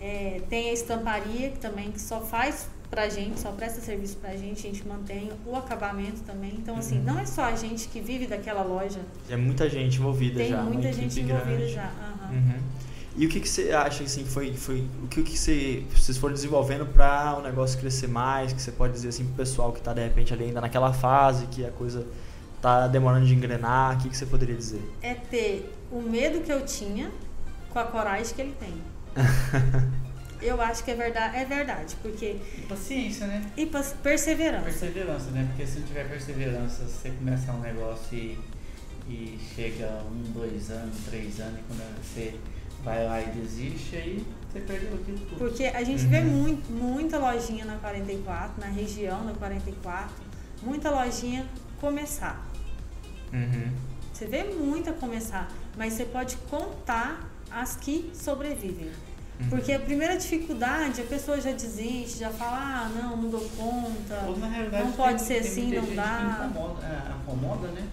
É, 0.00 0.40
tem 0.48 0.70
a 0.70 0.72
estamparia 0.72 1.50
que 1.50 1.58
também 1.58 1.92
que 1.92 2.00
só 2.00 2.20
faz 2.20 2.66
pra 2.92 3.08
gente, 3.08 3.40
só 3.40 3.50
presta 3.52 3.80
serviço 3.80 4.18
pra 4.18 4.36
gente, 4.36 4.66
a 4.66 4.70
gente 4.70 4.86
mantém 4.86 5.32
o 5.46 5.56
acabamento 5.56 6.20
também. 6.26 6.52
Então, 6.58 6.76
assim, 6.76 6.98
Uhum. 6.98 7.04
não 7.04 7.18
é 7.18 7.24
só 7.24 7.44
a 7.44 7.56
gente 7.56 7.88
que 7.88 8.00
vive 8.02 8.26
daquela 8.26 8.62
loja, 8.62 9.00
É 9.30 9.36
muita 9.36 9.66
gente 9.70 9.96
envolvida 9.98 10.38
tem 10.40 10.50
já. 10.50 10.60
uma 10.60 10.70
muita 10.70 10.92
gente 10.92 11.18
envolvida 11.18 11.56
grande. 11.56 11.72
já. 11.72 11.84
aham. 11.84 12.30
Uhum. 12.34 12.60
E 13.16 13.26
o 13.26 13.28
que, 13.30 13.40
que 13.40 13.48
você 13.48 13.72
acha 13.72 14.04
assim 14.04 14.24
foi 14.26 14.52
foi 14.54 14.86
o 15.02 15.06
que, 15.06 15.22
que 15.22 15.38
você, 15.38 15.82
vocês 15.94 16.16
foram 16.18 16.34
desenvolvendo 16.34 16.84
para 16.86 17.38
o 17.38 17.42
negócio 17.42 17.78
crescer 17.78 18.08
mais? 18.08 18.52
Que 18.52 18.60
você 18.60 18.72
pode 18.72 18.92
dizer 18.92 19.08
assim 19.08 19.24
pro 19.24 19.34
pessoal 19.36 19.72
que 19.72 19.80
tá 19.80 19.92
de 19.94 20.02
repente 20.02 20.32
ali 20.34 20.44
ainda 20.44 20.60
naquela 20.60 20.92
fase 20.92 21.46
que 21.46 21.64
a 21.64 21.70
coisa 21.70 22.06
tá 22.60 22.86
demorando 22.88 23.24
de 23.26 23.34
engrenar? 23.34 23.96
O 23.96 24.02
que, 24.02 24.08
que 24.10 24.16
você 24.16 24.26
poderia 24.26 24.54
dizer? 24.54 24.82
É 25.02 25.14
ter 25.14 25.74
o 25.90 26.00
medo 26.00 26.40
que 26.40 26.52
eu 26.52 26.64
tinha 26.64 27.10
com 27.70 27.78
a 27.78 27.84
coragem 27.84 28.34
que 28.34 28.40
ele 28.42 28.54
tem. 28.60 28.74
eu 30.42 30.60
acho 30.60 30.84
que 30.84 30.90
é 30.90 30.94
verdade, 30.94 31.36
é 31.36 31.44
verdade, 31.44 31.96
porque 32.02 32.36
E 32.58 32.66
paciência, 32.68 33.26
né? 33.26 33.44
e 33.56 33.66
perseverança. 33.66 34.64
Perseverança, 34.64 35.30
né? 35.30 35.46
Porque 35.48 35.66
se 35.66 35.78
não 35.80 35.86
tiver 35.86 36.08
perseverança, 36.08 36.86
se 36.86 36.92
você 36.92 37.10
começar 37.10 37.52
um 37.54 37.60
negócio 37.60 38.16
e, 38.16 38.38
e 39.08 39.38
chega 39.54 40.02
um, 40.10 40.22
dois 40.32 40.70
anos, 40.70 40.96
três 41.08 41.40
anos, 41.40 41.58
e 41.58 41.62
quando 41.62 42.02
você 42.02 42.34
vai 42.84 43.04
lá 43.04 43.20
e 43.20 43.26
desiste, 43.26 43.96
aí 43.96 44.24
você 44.52 44.60
perdeu 44.60 44.94
aquilo 44.94 45.18
tudo. 45.18 45.36
Porque 45.38 45.64
a 45.64 45.82
gente 45.84 46.04
vê 46.06 46.18
Uhum. 46.18 46.24
muito, 46.26 46.70
muita 46.72 47.18
lojinha 47.18 47.64
na 47.64 47.76
44, 47.76 48.60
na 48.60 48.66
região 48.66 49.24
da 49.24 49.32
44, 49.34 50.10
muita 50.62 50.90
lojinha 50.90 51.46
começar. 51.80 52.44
Uhum. 53.32 53.72
Você 54.12 54.26
vê 54.26 54.44
muita 54.44 54.92
começar, 54.92 55.50
mas 55.76 55.94
você 55.94 56.04
pode 56.04 56.36
contar 56.50 57.28
as 57.50 57.76
que 57.76 58.10
sobrevivem. 58.14 58.90
Uhum. 59.40 59.48
Porque 59.48 59.72
a 59.72 59.78
primeira 59.80 60.16
dificuldade, 60.16 61.00
a 61.00 61.04
pessoa 61.04 61.40
já 61.40 61.50
desiste, 61.52 62.18
já 62.20 62.30
fala, 62.30 62.56
ah, 62.58 62.90
não, 62.94 63.16
não 63.16 63.30
dou 63.30 63.40
conta. 63.56 64.24
Ou, 64.28 64.36
Não 64.36 64.92
pode 64.92 65.18
tem- 65.18 65.26
ser 65.26 65.40
tem 65.42 65.50
assim, 65.50 65.74
não 65.74 65.84
gente 65.84 65.96
dá. 65.96 66.38
Que 66.40 66.44
incomoda, 66.58 66.86
é, 66.86 67.12
acomoda, 67.12 67.68
né? 67.68 67.88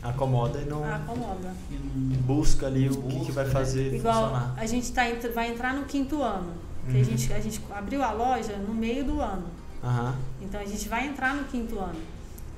Acomoda 0.00 0.60
e 0.60 0.64
não 0.64 0.84
acomoda. 0.84 1.52
E 1.70 2.16
busca 2.18 2.66
ali 2.68 2.88
o 2.88 3.02
que, 3.02 3.08
que 3.08 3.18
Busca, 3.18 3.32
vai 3.32 3.44
né? 3.46 3.50
fazer 3.50 3.94
Igual 3.94 4.14
funcionar. 4.30 4.54
a 4.56 4.66
gente 4.66 4.92
tá, 4.92 5.02
vai 5.34 5.50
entrar 5.50 5.74
no 5.74 5.84
quinto 5.86 6.22
ano. 6.22 6.52
Que 6.86 6.94
Uhum. 6.94 7.00
a, 7.00 7.04
gente, 7.04 7.32
a 7.32 7.40
gente 7.40 7.60
abriu 7.70 8.02
a 8.02 8.12
loja 8.12 8.56
no 8.56 8.72
meio 8.72 9.04
do 9.04 9.20
ano. 9.20 9.46
Aham. 9.82 10.14
Então 10.40 10.60
a 10.60 10.64
gente 10.64 10.88
vai 10.88 11.06
entrar 11.06 11.34
no 11.34 11.44
quinto 11.44 11.78
ano. 11.78 11.98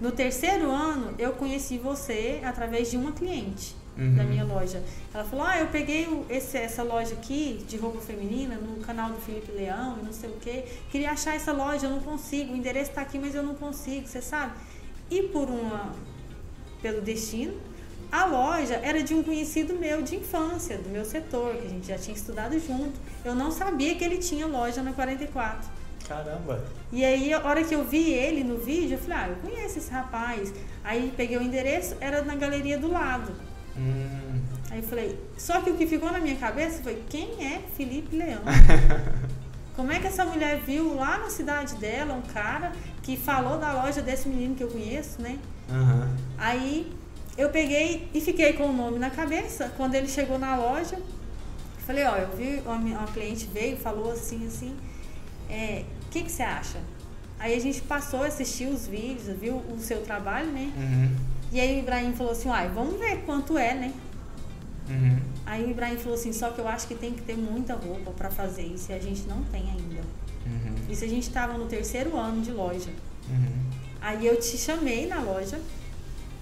No 0.00 0.12
terceiro 0.12 0.70
ano, 0.70 1.14
eu 1.18 1.33
conheci 1.33 1.78
você 1.78 2.40
através 2.44 2.90
de 2.90 2.96
uma 2.96 3.12
cliente 3.12 3.74
Uhum. 3.98 4.14
da 4.14 4.24
minha 4.24 4.44
loja. 4.44 4.83
Ela 5.12 5.24
falou: 5.24 5.44
Ah, 5.44 5.59
eu 5.59 5.66
peguei 5.66 6.07
esse, 6.31 6.57
essa 6.57 6.83
loja 6.83 7.12
aqui 7.14 7.64
de 7.68 7.76
roupa 7.76 8.00
feminina 8.00 8.55
no 8.55 8.83
canal 8.85 9.11
do 9.11 9.20
Felipe 9.20 9.53
Leão 9.53 9.98
e 10.00 10.05
não 10.05 10.12
sei 10.12 10.31
o 10.31 10.37
quê. 10.40 10.64
Queria 10.90 11.11
achar 11.11 11.35
essa 11.35 11.53
loja, 11.53 11.87
eu 11.87 11.90
não 11.90 12.00
consigo. 12.00 12.53
O 12.53 12.57
endereço 12.57 12.90
está 12.90 13.03
aqui, 13.03 13.18
mas 13.18 13.35
eu 13.35 13.42
não 13.42 13.55
consigo, 13.55 14.07
você 14.07 14.22
sabe? 14.22 14.55
E 15.11 15.24
por 15.24 15.48
uma. 15.48 15.92
pelo 16.81 17.00
destino, 17.03 17.61
a 18.11 18.24
loja 18.24 18.74
era 18.83 19.03
de 19.03 19.14
um 19.14 19.22
conhecido 19.22 19.74
meu 19.74 20.03
de 20.03 20.16
infância, 20.16 20.79
do 20.79 20.88
meu 20.88 21.05
setor, 21.05 21.55
que 21.57 21.66
a 21.66 21.70
gente 21.70 21.87
já 21.87 21.98
tinha 21.98 22.16
estudado 22.16 22.59
junto. 22.59 22.98
Eu 23.24 23.35
não 23.35 23.50
sabia 23.50 23.94
que 23.94 24.05
ele 24.05 24.18
tinha 24.18 24.46
loja 24.46 24.83
na 24.83 24.92
44. 24.92 25.68
Caramba. 26.09 26.64
E 26.90 27.05
aí, 27.05 27.33
a 27.33 27.40
hora 27.46 27.62
que 27.62 27.72
eu 27.72 27.85
vi 27.85 28.12
ele 28.12 28.42
no 28.42 28.57
vídeo, 28.57 28.94
eu 28.94 28.98
falei, 28.98 29.16
ah, 29.16 29.29
eu 29.29 29.37
conheço 29.37 29.79
esse 29.79 29.90
rapaz. 29.92 30.53
Aí 30.83 31.12
peguei 31.16 31.37
o 31.37 31.42
endereço, 31.42 31.96
era 32.00 32.22
na 32.22 32.35
galeria 32.35 32.79
do 32.79 32.90
lado. 32.90 33.33
Hum. 33.76 34.40
Aí 34.70 34.78
eu 34.78 34.85
falei, 34.85 35.18
só 35.37 35.61
que 35.61 35.70
o 35.70 35.76
que 35.76 35.87
ficou 35.87 36.12
na 36.12 36.20
minha 36.20 36.37
cabeça 36.37 36.83
foi, 36.83 37.02
quem 37.09 37.44
é 37.44 37.61
Felipe 37.76 38.16
Leão? 38.16 38.42
Como 39.74 39.90
é 39.90 39.98
que 39.98 40.06
essa 40.06 40.24
mulher 40.24 40.61
viu 40.61 40.94
lá 40.94 41.18
na 41.18 41.30
cidade 41.30 41.74
dela 41.76 42.14
um 42.14 42.22
cara 42.22 42.72
que 43.02 43.16
falou 43.16 43.59
da 43.59 43.72
loja 43.83 44.02
desse 44.02 44.28
menino 44.28 44.54
que 44.54 44.62
eu 44.62 44.68
conheço, 44.68 45.22
né? 45.22 45.38
Aham. 45.70 46.16
Aí 46.37 46.92
eu 47.37 47.48
peguei 47.48 48.09
e 48.12 48.20
fiquei 48.20 48.52
com 48.52 48.66
o 48.66 48.72
nome 48.72 48.98
na 48.98 49.11
cabeça. 49.11 49.72
Quando 49.76 49.94
ele 49.94 50.09
chegou 50.09 50.38
na 50.38 50.56
loja, 50.56 50.98
falei, 51.87 52.04
ó, 52.04 52.16
eu 52.16 52.37
vi, 52.37 52.62
uma, 52.66 53.06
cliente 53.06 53.48
veio, 53.52 53.76
falou 53.76 54.12
assim, 54.12 54.46
assim, 54.46 54.76
é, 55.48 55.85
o 56.06 56.11
que, 56.11 56.22
que 56.22 56.30
você 56.30 56.42
acha? 56.42 56.78
Aí 57.38 57.54
a 57.54 57.61
gente 57.61 57.80
passou 57.80 58.22
a 58.22 58.26
assistir 58.26 58.68
os 58.68 58.87
vídeos, 58.87 59.35
viu 59.38 59.56
o 59.56 59.78
seu 59.78 60.02
trabalho, 60.02 60.52
né? 60.52 60.72
Uhum. 60.76 61.16
E 61.52 61.60
aí 61.60 61.76
o 61.76 61.78
Ibrahim 61.80 62.12
falou 62.12 62.32
assim, 62.32 62.48
uai, 62.48 62.68
vamos 62.68 62.98
ver 62.98 63.24
quanto 63.24 63.58
é, 63.58 63.74
né? 63.74 63.92
Uhum. 64.88 65.18
Aí 65.46 65.64
o 65.64 65.70
Ibrahim 65.70 65.96
falou 65.96 66.14
assim, 66.14 66.32
só 66.32 66.50
que 66.50 66.60
eu 66.60 66.68
acho 66.68 66.86
que 66.86 66.94
tem 66.94 67.12
que 67.12 67.22
ter 67.22 67.36
muita 67.36 67.74
roupa 67.74 68.10
pra 68.12 68.30
fazer 68.30 68.62
isso 68.62 68.92
e 68.92 68.94
a 68.94 68.98
gente 68.98 69.22
não 69.22 69.42
tem 69.44 69.62
ainda. 69.62 70.02
Uhum. 70.46 70.74
Isso 70.88 71.04
a 71.04 71.08
gente 71.08 71.26
estava 71.26 71.58
no 71.58 71.66
terceiro 71.66 72.16
ano 72.16 72.40
de 72.40 72.52
loja. 72.52 72.90
Uhum. 73.28 73.70
Aí 74.00 74.26
eu 74.26 74.38
te 74.38 74.56
chamei 74.56 75.06
na 75.06 75.20
loja, 75.20 75.60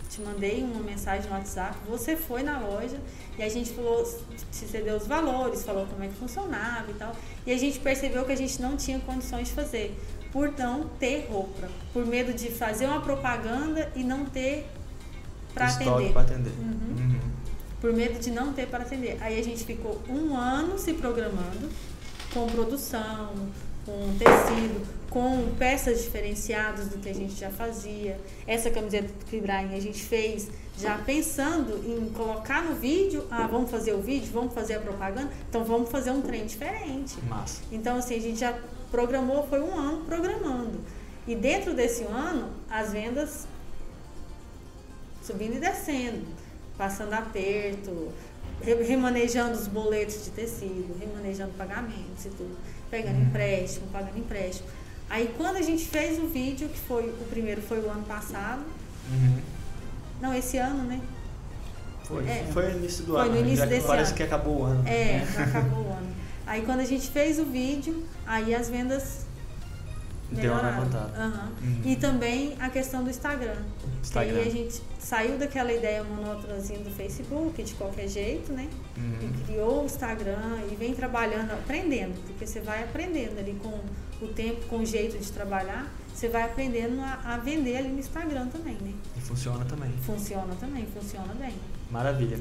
te 0.09 0.21
mandei 0.21 0.63
uma 0.63 0.81
mensagem 0.81 1.29
no 1.29 1.37
WhatsApp, 1.37 1.77
você 1.89 2.17
foi 2.17 2.43
na 2.43 2.59
loja 2.59 2.99
e 3.39 3.43
a 3.43 3.49
gente 3.49 3.71
falou, 3.71 4.03
te 4.51 4.67
cedeu 4.67 4.97
os 4.97 5.07
valores, 5.07 5.65
falou 5.65 5.87
como 5.87 6.05
é 6.05 6.09
que 6.09 6.15
funcionava 6.15 6.91
e 6.91 6.95
tal. 6.95 7.15
E 7.47 7.53
a 7.53 7.59
gente 7.59 7.79
percebeu 7.81 8.25
que 8.25 8.33
a 8.33 8.37
gente 8.37 8.61
não 8.61 8.77
tinha 8.77 8.99
condições 9.01 9.49
de 9.49 9.55
fazer, 9.55 9.99
por 10.33 10.53
não 10.57 10.89
ter 11.01 11.29
roupa, 11.31 11.69
por 11.93 12.07
medo 12.07 12.33
de 12.33 12.51
fazer 12.51 12.87
uma 12.87 13.01
propaganda 13.01 13.91
e 13.97 14.05
não 14.05 14.25
ter 14.25 14.67
para 15.55 15.67
atender. 15.67 16.13
pra 16.13 16.23
atender. 16.23 16.53
Uhum. 16.59 16.97
Uhum. 16.99 17.21
Por 17.81 17.93
medo 17.93 18.19
de 18.19 18.31
não 18.31 18.53
ter 18.53 18.67
para 18.67 18.83
atender. 18.83 19.17
Aí 19.21 19.39
a 19.39 19.43
gente 19.43 19.65
ficou 19.65 20.01
um 20.09 20.37
ano 20.37 20.79
se 20.79 20.95
programando 20.95 21.69
com 22.33 22.47
produção, 22.47 23.33
com 23.87 24.15
tecido, 24.19 24.87
com 25.09 25.55
peças 25.59 26.03
diferenciadas 26.03 26.89
do 26.89 26.99
que 26.99 27.09
a 27.09 27.15
gente 27.15 27.35
já 27.35 27.51
fazia. 27.51 28.19
Essa 28.47 28.71
camiseta 28.71 29.09
do 29.31 29.37
Ibrahim 29.37 29.75
a 29.75 29.81
gente 29.81 30.03
fez 30.03 30.49
já 30.79 30.99
pensando 30.99 31.83
em 31.87 32.11
colocar 32.11 32.63
no 32.63 32.75
vídeo. 32.75 33.25
Ah, 33.31 33.47
vamos 33.47 33.71
fazer 33.71 33.93
o 33.95 34.01
vídeo, 34.01 34.29
vamos 34.33 34.53
fazer 34.53 34.75
a 34.75 34.81
propaganda, 34.81 35.31
então 35.49 35.65
vamos 35.65 35.91
fazer 35.91 36.11
um 36.11 36.21
trem 36.21 36.47
diferente. 36.47 37.17
Massa. 37.29 37.63
Então, 37.73 37.97
assim, 37.97 38.17
a 38.17 38.21
gente 38.21 38.39
já 38.39 38.57
programou, 38.91 39.47
foi 39.49 39.61
um 39.61 39.77
ano 39.77 40.05
programando. 40.05 40.81
E 41.27 41.35
dentro 41.35 41.75
desse 41.75 42.05
ano, 42.05 42.49
as 42.71 42.93
vendas 42.93 43.47
subindo 45.29 45.57
e 45.57 45.61
descendo, 45.61 46.25
passando 46.79 47.13
aperto, 47.13 48.09
re- 48.63 48.83
remanejando 48.83 49.53
os 49.53 49.67
boletos 49.69 50.25
de 50.25 50.31
tecido, 50.31 50.97
remanejando 50.99 51.53
pagamentos 51.53 52.25
e 52.25 52.31
tudo, 52.31 52.57
pegando 52.91 53.17
Uhum. 53.19 53.25
empréstimo, 53.25 53.87
pagando 53.93 54.19
empréstimo. 54.19 54.67
Aí 55.11 55.33
quando 55.37 55.57
a 55.57 55.63
gente 55.63 55.85
fez 55.87 56.19
o 56.19 56.27
vídeo, 56.29 56.69
que 56.69 56.79
foi 56.81 57.05
o 57.11 57.25
primeiro 57.29 57.61
foi 57.61 57.79
o 57.81 57.91
ano 57.91 58.05
passado, 58.05 58.63
Uhum. 59.11 59.39
não, 60.21 60.35
esse 60.35 60.57
ano, 60.57 60.83
né? 60.85 60.99
Foi, 62.05 62.27
É. 62.27 62.47
foi 62.53 62.71
no 62.73 62.79
início 62.79 63.05
do 63.05 63.13
Foi 63.13 63.21
ano. 63.23 63.31
no 63.31 63.35
né? 63.37 63.41
início 63.49 63.67
desse 63.69 63.87
Parece 63.87 64.09
ano. 64.11 64.17
que 64.17 64.23
acabou 64.23 64.61
o 64.61 64.65
ano. 64.65 64.89
É, 64.89 65.27
já 65.35 65.45
acabou 65.45 65.85
o 65.85 65.93
ano. 65.93 66.09
Aí 66.47 66.63
quando 66.63 66.81
a 66.81 66.85
gente 66.85 67.09
fez 67.11 67.39
o 67.39 67.45
vídeo, 67.45 68.03
aí 68.27 68.55
as 68.55 68.71
vendas 68.71 69.27
Deu 70.31 70.53
uma 70.53 70.63
melhoraram. 70.63 70.85
levantada. 70.85 71.23
Aham. 71.23 71.53
Uhum. 71.63 71.81
E 71.85 71.97
também 71.97 72.57
a 72.61 72.69
questão 72.69 73.03
do 73.03 73.11
Instagram. 73.11 73.57
Instagram. 74.03 74.37
Aí 74.37 74.49
a 74.49 74.51
gente 74.51 74.83
saiu 74.99 75.39
daquela 75.39 75.73
ideia 75.73 76.05
monótonazinha 76.05 76.81
do 76.81 76.91
Facebook, 76.91 77.63
de 77.63 77.75
qualquer 77.75 78.09
jeito, 78.09 78.53
né? 78.53 78.69
Uhum. 78.97 79.19
E 79.23 79.45
criou 79.45 79.83
o 79.83 79.87
Instagram 79.87 80.61
e 80.71 80.75
vem 80.75 80.95
trabalhando, 80.95 81.53
aprendendo, 81.53 82.15
porque 82.27 82.47
você 82.47 82.61
vai 82.61 82.85
aprendendo 82.85 83.39
ali 83.39 83.59
com 83.63 83.81
o 84.25 84.29
tempo, 84.29 84.67
com 84.67 84.79
o 84.79 84.87
jeito 84.87 85.19
de 85.19 85.33
trabalhar, 85.33 85.91
você 86.15 86.29
vai 86.29 86.43
aprendendo 86.43 87.01
a, 87.01 87.35
a 87.35 87.37
vender 87.39 87.77
ali 87.77 87.89
no 87.89 87.99
Instagram 87.99 88.49
também, 88.49 88.77
né? 88.81 88.93
E 89.17 89.21
funciona 89.21 89.65
também. 89.65 89.93
Funciona 90.03 90.55
também, 90.57 90.87
funciona 90.87 91.33
bem. 91.35 91.55
Maravilha. 91.91 92.39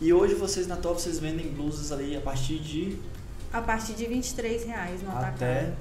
E 0.00 0.12
hoje 0.12 0.34
vocês 0.34 0.66
na 0.66 0.76
Top 0.76 1.00
vocês 1.00 1.18
vendem 1.18 1.48
blusas 1.48 1.90
ali 1.90 2.14
a 2.16 2.20
partir 2.20 2.58
de 2.58 2.98
A 3.50 3.62
partir 3.62 3.94
de 3.94 4.04
23 4.06 4.64
reais 4.64 5.02
no 5.02 5.10
atacado. 5.10 5.74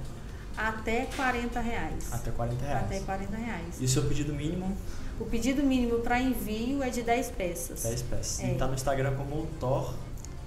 Até, 0.58 1.04
Até 1.04 1.16
40 1.16 1.60
reais. 1.60 2.14
até 2.14 2.32
40 2.32 2.66
reais. 2.66 2.84
Até 2.86 3.00
40 3.02 3.36
reais. 3.38 3.76
E 3.80 3.86
o 3.86 3.88
seu 3.90 4.04
pedido 4.04 4.34
mínimo, 4.34 4.76
O 5.20 5.26
pedido 5.26 5.64
mínimo 5.64 6.00
para 6.00 6.20
envio 6.20 6.84
é 6.84 6.90
de 6.90 7.02
10 7.02 7.30
peças. 7.32 7.84
10 7.84 8.02
peças. 8.04 8.40
É. 8.42 8.52
E 8.52 8.56
tá 8.56 8.68
no 8.68 8.74
Instagram 8.74 9.16
como 9.16 9.48
Thor, 9.60 9.94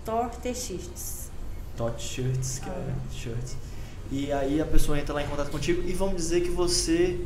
Thor 0.05 0.29
TX. 0.43 1.31
Tot 1.77 2.03
Shirts, 2.03 2.59
que 2.59 2.69
é 2.69 2.73
Ah. 2.73 2.95
shirts. 3.13 3.57
E 4.11 4.33
aí 4.33 4.61
a 4.61 4.65
pessoa 4.67 4.99
entra 4.99 5.15
lá 5.15 5.23
em 5.23 5.27
contato 5.29 5.51
contigo 5.51 5.83
e 5.89 5.93
vamos 5.93 6.17
dizer 6.17 6.43
que 6.43 6.51
você 6.51 7.19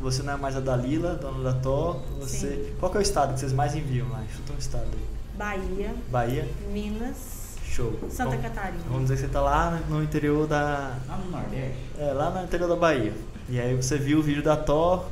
você 0.00 0.22
não 0.22 0.34
é 0.34 0.36
mais 0.36 0.56
a 0.56 0.60
Dalila, 0.60 1.14
dona 1.14 1.52
da 1.52 1.58
Thor, 1.60 1.96
você... 2.18 2.48
Sim. 2.66 2.74
Qual 2.80 2.90
que 2.90 2.98
é 2.98 3.00
o 3.00 3.02
estado 3.02 3.32
que 3.32 3.40
vocês 3.40 3.52
mais 3.52 3.74
enviam 3.74 4.08
lá? 4.10 4.22
Chuta 4.36 4.52
um 4.52 4.58
estado 4.58 4.88
aí. 4.92 5.04
Bahia, 5.38 5.94
Bahia? 6.10 6.48
Minas, 6.70 7.16
Show. 7.74 7.98
Santa 8.10 8.30
Vamos- 8.30 8.42
Catarina. 8.42 8.84
Vamos 8.86 9.02
dizer 9.02 9.14
que 9.16 9.20
você 9.22 9.28
tá 9.28 9.40
lá 9.40 9.80
no 9.88 10.02
interior 10.02 10.46
da, 10.46 10.96
Lá 11.08 11.16
no 11.16 11.30
Nordeste. 11.30 11.76
É, 11.98 12.12
lá 12.12 12.30
no 12.30 12.44
interior 12.44 12.68
da 12.68 12.76
Bahia. 12.76 13.12
E 13.48 13.58
aí 13.60 13.74
você 13.74 13.98
viu 13.98 14.18
o 14.18 14.22
vídeo 14.22 14.42
da 14.42 14.56
Thor, 14.56 15.04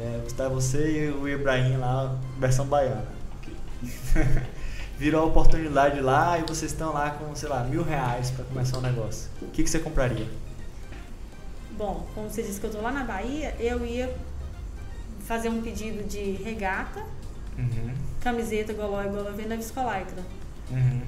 é, 0.00 0.22
está 0.26 0.48
você 0.48 1.06
e 1.06 1.10
o 1.10 1.28
Ibrahim 1.28 1.76
lá, 1.76 2.16
versão 2.38 2.66
baiana. 2.66 3.04
Virou 4.98 5.22
a 5.22 5.26
oportunidade 5.26 6.00
lá 6.00 6.38
e 6.38 6.42
vocês 6.42 6.72
estão 6.72 6.92
lá 6.92 7.10
com, 7.10 7.32
sei 7.36 7.48
lá, 7.48 7.62
mil 7.62 7.84
reais 7.84 8.30
para 8.32 8.44
começar 8.46 8.78
um 8.78 8.80
negócio. 8.80 9.30
O 9.40 9.46
que, 9.48 9.62
que 9.62 9.70
você 9.70 9.78
compraria? 9.78 10.26
Bom, 11.76 12.04
como 12.14 12.28
você 12.28 12.42
disse 12.42 12.58
que 12.58 12.66
eu 12.66 12.70
tô 12.72 12.80
lá 12.80 12.90
na 12.90 13.04
Bahia, 13.04 13.54
eu 13.60 13.86
ia 13.86 14.12
fazer 15.26 15.48
um 15.50 15.60
pedido 15.62 16.02
de 16.08 16.32
regata, 16.42 17.00
Uhum. 17.56 17.92
camiseta 18.20 18.72
goló 18.72 19.02
e 19.02 19.08
goló 19.08 19.30
venda 19.30 19.56
viscolaicra. 19.56 20.22
Uhum. 20.70 21.00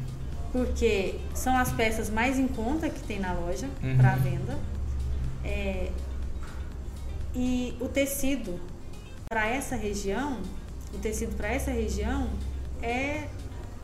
Porque 0.52 1.16
são 1.34 1.56
as 1.56 1.70
peças 1.72 2.10
mais 2.10 2.38
em 2.38 2.48
conta 2.48 2.88
que 2.90 3.00
tem 3.00 3.20
na 3.20 3.32
loja 3.32 3.68
Uhum. 3.82 3.96
para 3.96 4.16
venda. 4.16 4.58
É, 5.44 5.90
e 7.34 7.74
o 7.80 7.86
tecido 7.88 8.58
para 9.28 9.46
essa 9.46 9.76
região, 9.76 10.38
o 10.92 10.98
tecido 10.98 11.36
para 11.36 11.48
essa 11.48 11.70
região 11.70 12.28
é 12.82 13.24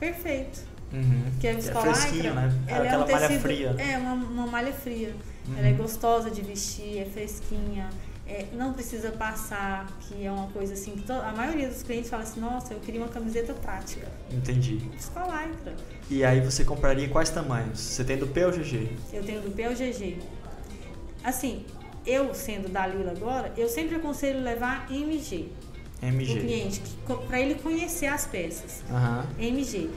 perfeito. 0.00 0.60
Uhum. 0.92 1.22
Que 1.40 1.48
é 1.48 1.54
viscolaicra, 1.54 1.94
fresquinho, 1.94 2.34
né? 2.34 2.52
É 2.66 2.72
ela 2.72 2.84
aquela 2.84 3.02
é 3.02 3.06
um 3.06 3.10
malha 3.12 3.28
tecido, 3.28 3.42
fria. 3.42 3.74
É, 3.78 3.98
uma, 3.98 4.12
uma 4.14 4.46
malha 4.46 4.72
fria. 4.72 5.14
Uhum. 5.48 5.58
Ela 5.58 5.68
é 5.68 5.72
gostosa 5.72 6.30
de 6.30 6.42
vestir, 6.42 6.98
é 6.98 7.04
fresquinha, 7.04 7.88
é, 8.28 8.46
não 8.52 8.72
precisa 8.72 9.12
passar, 9.12 9.86
que 10.00 10.24
é 10.24 10.30
uma 10.30 10.48
coisa 10.48 10.74
assim 10.74 10.96
que 10.96 11.10
a 11.12 11.32
maioria 11.32 11.68
dos 11.68 11.82
clientes 11.82 12.10
fala 12.10 12.24
assim, 12.24 12.40
nossa, 12.40 12.74
eu 12.74 12.80
queria 12.80 13.00
uma 13.00 13.08
camiseta 13.08 13.54
prática. 13.54 14.08
Entendi. 14.30 14.76
Viscolaicra. 14.92 15.74
E 16.10 16.24
aí 16.24 16.40
você 16.40 16.64
compraria 16.64 17.08
quais 17.08 17.30
tamanhos? 17.30 17.78
Você 17.78 18.04
tem 18.04 18.16
do 18.16 18.26
P 18.26 18.44
ou 18.44 18.50
GG? 18.50 18.88
Eu 19.12 19.24
tenho 19.24 19.40
do 19.40 19.50
P 19.50 19.64
ao 19.64 19.72
GG. 19.72 20.18
Assim, 21.22 21.64
eu 22.04 22.34
sendo 22.34 22.68
da 22.68 22.86
Lila 22.86 23.12
agora, 23.12 23.52
eu 23.56 23.68
sempre 23.68 23.96
aconselho 23.96 24.42
levar 24.42 24.90
MG. 24.90 25.48
O 26.02 26.06
MG. 26.06 26.40
cliente, 26.40 26.82
para 27.28 27.40
ele 27.40 27.54
conhecer 27.54 28.06
as 28.06 28.26
peças. 28.26 28.82
Aham. 28.90 29.26
MG. 29.38 29.90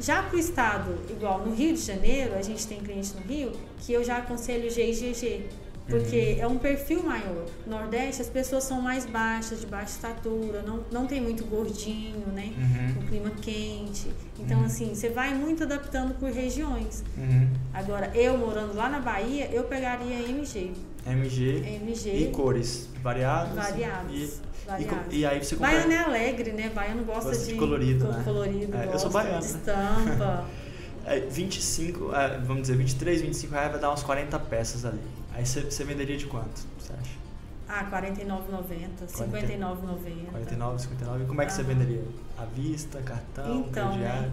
Já 0.00 0.22
para 0.22 0.36
o 0.36 0.38
estado, 0.38 0.98
igual 1.10 1.44
no 1.44 1.54
Rio 1.54 1.74
de 1.74 1.80
Janeiro, 1.80 2.34
a 2.34 2.42
gente 2.42 2.66
tem 2.66 2.80
cliente 2.80 3.12
no 3.14 3.22
Rio, 3.22 3.52
que 3.78 3.92
eu 3.92 4.02
já 4.02 4.18
aconselho 4.18 4.70
GIGG. 4.70 5.46
Porque 5.92 6.34
Uhum. 6.38 6.40
é 6.42 6.46
um 6.46 6.58
perfil 6.58 7.02
maior. 7.02 7.44
Nordeste, 7.66 8.22
as 8.22 8.28
pessoas 8.28 8.64
são 8.64 8.80
mais 8.80 9.04
baixas, 9.04 9.60
de 9.60 9.66
baixa 9.66 9.90
estatura, 9.90 10.62
não, 10.62 10.80
não 10.90 11.06
tem 11.06 11.20
muito 11.20 11.44
gordinho, 11.44 12.26
né? 12.34 12.52
Uhum. 12.56 13.02
O 13.02 13.06
clima 13.08 13.30
quente. 13.42 14.08
Então, 14.38 14.60
Uhum. 14.60 14.64
assim, 14.64 14.94
você 14.94 15.08
vai 15.10 15.34
muito 15.34 15.62
adaptando 15.64 16.14
por 16.14 16.30
regiões. 16.30 17.04
Uhum. 17.16 17.48
Agora, 17.74 18.10
eu 18.14 18.38
morando 18.38 18.74
lá 18.74 18.88
na 18.88 19.00
Bahia, 19.00 19.48
eu 19.52 19.64
pegaria 19.64 20.28
MG. 20.28 20.72
MG 21.06 21.62
MG 21.82 22.10
e 22.10 22.30
cores 22.30 22.88
variadas. 23.02 23.54
variados. 23.54 24.12
E, 24.12 24.16
e, 24.24 24.30
variados. 24.66 24.86
co- 24.86 25.12
e 25.14 25.26
aí 25.26 25.44
você 25.44 25.56
compra. 25.56 25.72
Baiano 25.72 25.92
é 25.92 25.98
alegre, 25.98 26.52
né? 26.52 26.70
Baiano 26.74 27.04
gosta, 27.04 27.24
Gosta 27.30 27.44
de 27.44 27.52
de, 27.52 27.58
colorido, 27.58 28.06
co- 28.06 28.12
né? 28.12 28.22
colorido 28.24 28.76
É, 28.76 28.86
eu 28.92 28.98
sou 28.98 29.10
baiano, 29.10 29.40
de 29.40 29.52
né? 29.52 29.58
estampa. 29.58 30.46
É, 31.04 31.18
25, 31.18 32.14
é, 32.14 32.38
vamos 32.38 32.62
dizer, 32.62 32.76
23, 32.76 33.22
25 33.22 33.52
reais 33.52 33.72
vai 33.72 33.80
dar 33.80 33.92
uns 33.92 34.04
40 34.04 34.38
peças 34.38 34.84
ali. 34.84 35.00
Aí 35.34 35.44
você, 35.46 35.62
você 35.62 35.84
venderia 35.84 36.16
de 36.16 36.26
quanto, 36.26 36.62
você 36.78 36.92
acha? 36.92 37.22
ah, 37.68 37.80
R$ 37.84 37.90
49,90, 37.90 39.06
59,90. 39.08 40.30
49, 40.30 40.82
59. 40.82 41.24
E 41.24 41.26
como 41.26 41.40
é 41.40 41.46
que 41.46 41.52
você 41.52 41.62
Aham. 41.62 41.68
venderia? 41.74 42.04
À 42.38 42.44
vista, 42.44 43.00
cartão, 43.00 43.60
Então, 43.68 43.90
crediário? 43.92 44.22
né? 44.22 44.32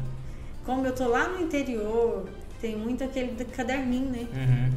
Como 0.65 0.85
eu 0.85 0.93
tô 0.93 1.07
lá 1.07 1.29
no 1.29 1.41
interior, 1.41 2.27
tem 2.59 2.75
muito 2.77 3.03
aquele 3.03 3.31
de- 3.33 3.45
caderninho, 3.45 4.09
né? 4.09 4.27
Uhum. 4.33 4.73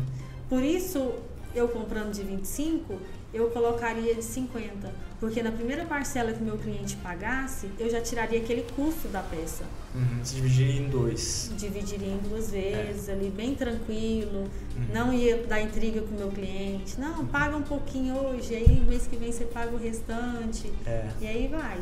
Por 0.49 0.63
isso, 0.63 1.13
eu 1.55 1.69
comprando 1.69 2.13
de 2.13 2.23
25, 2.23 2.99
eu 3.33 3.51
colocaria 3.51 4.15
de 4.15 4.23
50. 4.23 5.13
Porque 5.19 5.43
na 5.43 5.53
primeira 5.53 5.85
parcela 5.85 6.33
que 6.33 6.43
meu 6.43 6.59
cliente 6.59 6.97
pagasse, 6.97 7.71
eu 7.79 7.89
já 7.89 8.01
tiraria 8.01 8.41
aquele 8.41 8.63
custo 8.75 9.07
da 9.09 9.23
peça. 9.23 9.65
Uhum. 9.95 10.19
Você 10.23 10.35
dividiria 10.35 10.81
em 10.81 10.89
dois. 10.89 11.53
Dividiria 11.57 12.09
em 12.09 12.19
duas 12.19 12.51
vezes, 12.51 13.09
ali 13.09 13.31
bem 13.31 13.55
tranquilo. 13.55 14.41
Uhum. 14.77 14.87
Não 14.93 15.13
ia 15.13 15.37
dar 15.47 15.61
intriga 15.61 16.01
com 16.01 16.15
o 16.15 16.19
meu 16.19 16.29
cliente. 16.29 16.99
Não, 16.99 17.25
paga 17.27 17.57
um 17.57 17.63
pouquinho 17.63 18.17
hoje, 18.17 18.55
aí 18.57 18.81
mês 18.81 19.07
que 19.07 19.17
vem 19.17 19.31
você 19.31 19.45
paga 19.45 19.71
o 19.73 19.79
restante. 19.79 20.73
É. 20.85 21.09
E 21.21 21.27
aí 21.27 21.47
vai. 21.47 21.79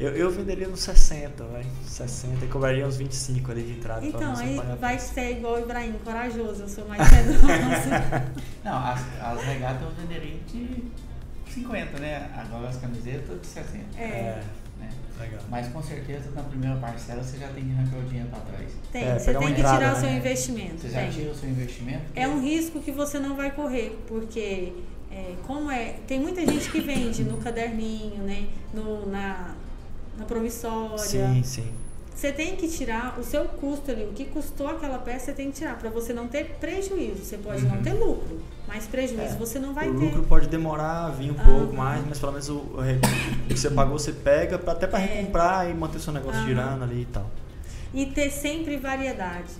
Eu, 0.00 0.16
eu 0.16 0.30
venderia 0.30 0.66
nos 0.66 0.80
60, 0.80 1.44
vai. 1.44 1.66
60 1.86 2.46
e 2.46 2.48
cobraria 2.48 2.86
uns 2.86 2.96
25 2.96 3.50
ali 3.50 3.62
de 3.62 3.72
entrada. 3.72 4.06
Então, 4.06 4.34
aí 4.34 4.58
vai 4.80 4.98
ser 4.98 5.32
igual 5.32 5.56
o 5.56 5.60
Ibrahim, 5.60 5.92
corajoso. 6.02 6.62
Eu 6.62 6.68
sou 6.68 6.88
mais 6.88 7.02
medrosa. 7.10 8.32
Não, 8.64 8.78
as, 8.78 9.00
as 9.20 9.44
regatas 9.44 9.82
eu 9.82 9.90
venderia 9.90 10.38
de 10.46 10.84
50, 11.50 11.98
né? 11.98 12.30
Agora 12.34 12.68
as 12.70 12.76
camisetas 12.78 13.40
de 13.42 13.46
60. 13.46 14.00
É. 14.00 14.42
Né? 14.78 14.88
legal. 15.20 15.40
Mas 15.50 15.68
com 15.68 15.82
certeza 15.82 16.30
na 16.30 16.42
primeira 16.44 16.76
parcela 16.76 17.22
você 17.22 17.36
já 17.36 17.48
tem 17.48 17.64
que 17.64 17.72
arrancar 17.72 17.98
o 17.98 18.02
dinheiro 18.04 18.28
para 18.30 18.40
trás. 18.40 18.70
Tem, 18.90 19.04
É, 19.04 19.18
você 19.18 19.34
tem 19.34 19.54
que 19.54 19.60
entrada, 19.60 19.76
tirar 19.76 19.90
o 19.90 19.94
né? 19.94 20.00
seu 20.00 20.10
investimento. 20.16 20.80
Você 20.80 20.88
já 20.88 21.00
tem. 21.00 21.10
tira 21.10 21.30
o 21.30 21.34
seu 21.34 21.50
investimento? 21.50 22.04
É 22.14 22.26
um 22.26 22.40
risco 22.40 22.80
que 22.80 22.90
você 22.90 23.18
não 23.18 23.36
vai 23.36 23.50
correr, 23.50 23.98
porque 24.08 24.72
é, 25.10 25.34
como 25.46 25.70
é, 25.70 25.96
tem 26.06 26.18
muita 26.18 26.40
gente 26.46 26.70
que 26.70 26.80
vende 26.80 27.22
no 27.22 27.36
caderninho, 27.36 28.22
né, 28.22 28.46
no, 28.72 29.06
na, 29.06 29.54
na 30.20 30.26
promissória. 30.26 30.98
Sim, 30.98 31.42
sim. 31.42 31.72
Você 32.14 32.30
tem 32.32 32.54
que 32.54 32.68
tirar 32.68 33.18
o 33.18 33.24
seu 33.24 33.46
custo 33.46 33.90
ali, 33.90 34.04
o 34.04 34.12
que 34.12 34.26
custou 34.26 34.68
aquela 34.68 34.98
peça, 34.98 35.26
você 35.26 35.32
tem 35.32 35.50
que 35.50 35.56
tirar 35.56 35.78
para 35.78 35.88
você 35.88 36.12
não 36.12 36.28
ter 36.28 36.56
prejuízo. 36.60 37.24
Você 37.24 37.38
pode 37.38 37.62
não 37.64 37.76
Uhum. 37.76 37.82
ter 37.82 37.94
lucro, 37.94 38.40
mas 38.68 38.86
prejuízo 38.86 39.22
É, 39.34 39.38
você 39.38 39.58
não 39.58 39.72
vai 39.72 39.88
o 39.88 39.94
ter. 39.98 40.04
lucro 40.04 40.22
pode 40.24 40.46
demorar 40.46 41.08
vir 41.12 41.30
um 41.30 41.34
Aham. 41.34 41.44
pouco 41.58 41.72
mais, 41.74 42.04
mas 42.06 42.18
pelo 42.18 42.32
menos 42.32 42.48
o, 42.50 42.54
o 42.56 42.80
o 42.80 43.48
que 43.48 43.58
você 43.58 43.70
pagou 43.70 43.98
você 43.98 44.12
pega 44.12 44.58
pra, 44.58 44.74
até 44.74 44.86
para 44.86 45.00
É. 45.00 45.06
recomprar 45.06 45.70
e 45.70 45.72
manter 45.72 45.96
o 45.96 46.00
seu 46.00 46.12
negócio 46.12 46.42
girando 46.44 46.84
ali 46.84 47.02
e 47.02 47.06
tal. 47.06 47.30
E 47.94 48.04
ter 48.04 48.30
sempre 48.30 48.76
variedade. 48.76 49.50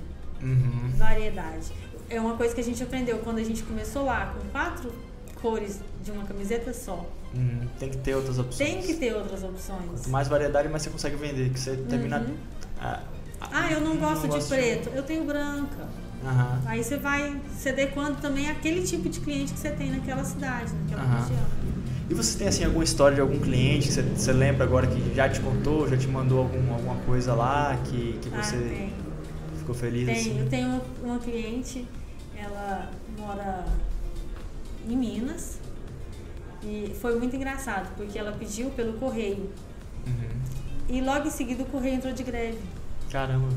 Uhum. 0.43 0.91
Variedade. 0.97 1.73
É 2.11 2.21
uma 2.21 2.37
coisa 2.37 2.55
que 2.55 2.61
a 2.61 2.65
gente 2.65 2.83
aprendeu 2.83 3.19
quando 3.19 3.39
a 3.39 3.45
gente 3.45 3.63
começou 3.63 4.05
lá, 4.05 4.35
com 4.39 4.47
quatro 4.51 4.93
cores 5.41 5.81
de 6.05 6.11
uma 6.11 6.25
camiseta 6.25 6.75
só. 6.75 7.07
Uhum. 7.35 7.61
Tem 7.79 7.89
que 7.91 7.99
ter 7.99 8.15
outras 8.15 8.39
opções. 8.39 8.69
Tem 8.71 8.83
que 8.83 8.95
ter 8.95 9.15
outras 9.15 9.43
opções. 9.45 9.85
Quanto 9.91 10.11
mais 10.11 10.29
variedade, 10.29 10.69
mais 10.69 10.83
você 10.83 10.91
consegue 10.91 11.17
vender. 11.17 11.51
Que 11.51 11.61
você 11.61 11.77
termina. 11.77 12.19
Uhum. 12.21 12.35
Ah, 12.81 13.01
Ah, 13.41 13.71
eu 13.73 13.81
não 13.81 13.97
gosto 13.97 14.23
de 14.23 14.29
gosto 14.29 14.49
preto, 14.49 14.89
eu 14.91 15.03
tenho 15.03 15.25
branca. 15.25 15.89
Aham. 16.25 16.61
Aí 16.67 16.85
você 16.85 16.99
vai 16.99 17.41
se 17.57 17.69
adequando 17.71 18.21
também 18.21 18.51
àquele 18.51 18.83
tipo 18.83 19.09
de 19.09 19.21
cliente 19.21 19.53
que 19.55 19.59
você 19.59 19.71
tem 19.71 19.91
naquela 19.91 20.23
cidade, 20.25 20.73
naquela 20.75 21.03
Aham. 21.03 21.23
região. 21.23 21.47
E 22.11 22.15
você 22.15 22.37
tem 22.39 22.49
assim 22.49 22.65
alguma 22.65 22.83
história 22.85 23.15
de 23.15 23.21
algum 23.21 23.39
cliente 23.39 23.87
que 23.87 23.95
você, 23.95 24.03
você 24.03 24.33
lembra 24.33 24.65
agora 24.65 24.87
que 24.89 25.15
já 25.15 25.29
te 25.29 25.41
contou, 25.41 25.89
já 25.89 25.97
te 25.97 26.09
mandou 26.09 26.41
algum, 26.41 26.73
alguma 26.75 26.97
coisa 27.07 27.33
lá 27.35 27.79
que, 27.85 28.19
que 28.21 28.29
Ah, 28.35 28.43
você 28.43 28.57
tem. 28.59 28.93
ficou 29.59 29.75
feliz 29.75 30.07
Tem, 30.07 30.17
assim? 30.17 30.39
eu 30.41 30.49
tenho 30.49 30.69
uma, 30.69 30.83
uma 31.05 31.19
cliente, 31.21 31.87
ela 32.37 32.91
mora 33.17 33.65
em 34.89 34.97
Minas 34.97 35.59
e 36.63 36.95
foi 37.01 37.19
muito 37.19 37.35
engraçado, 37.37 37.91
porque 37.97 38.19
ela 38.19 38.33
pediu 38.33 38.71
pelo 38.71 38.95
correio 38.95 39.51
Uhum. 40.07 40.31
e 40.89 41.01
logo 41.01 41.27
em 41.27 41.31
seguida 41.31 41.63
o 41.63 41.67
correio 41.67 41.95
entrou 41.97 42.13
de 42.13 42.23
greve. 42.23 42.59
Caramba. 43.11 43.49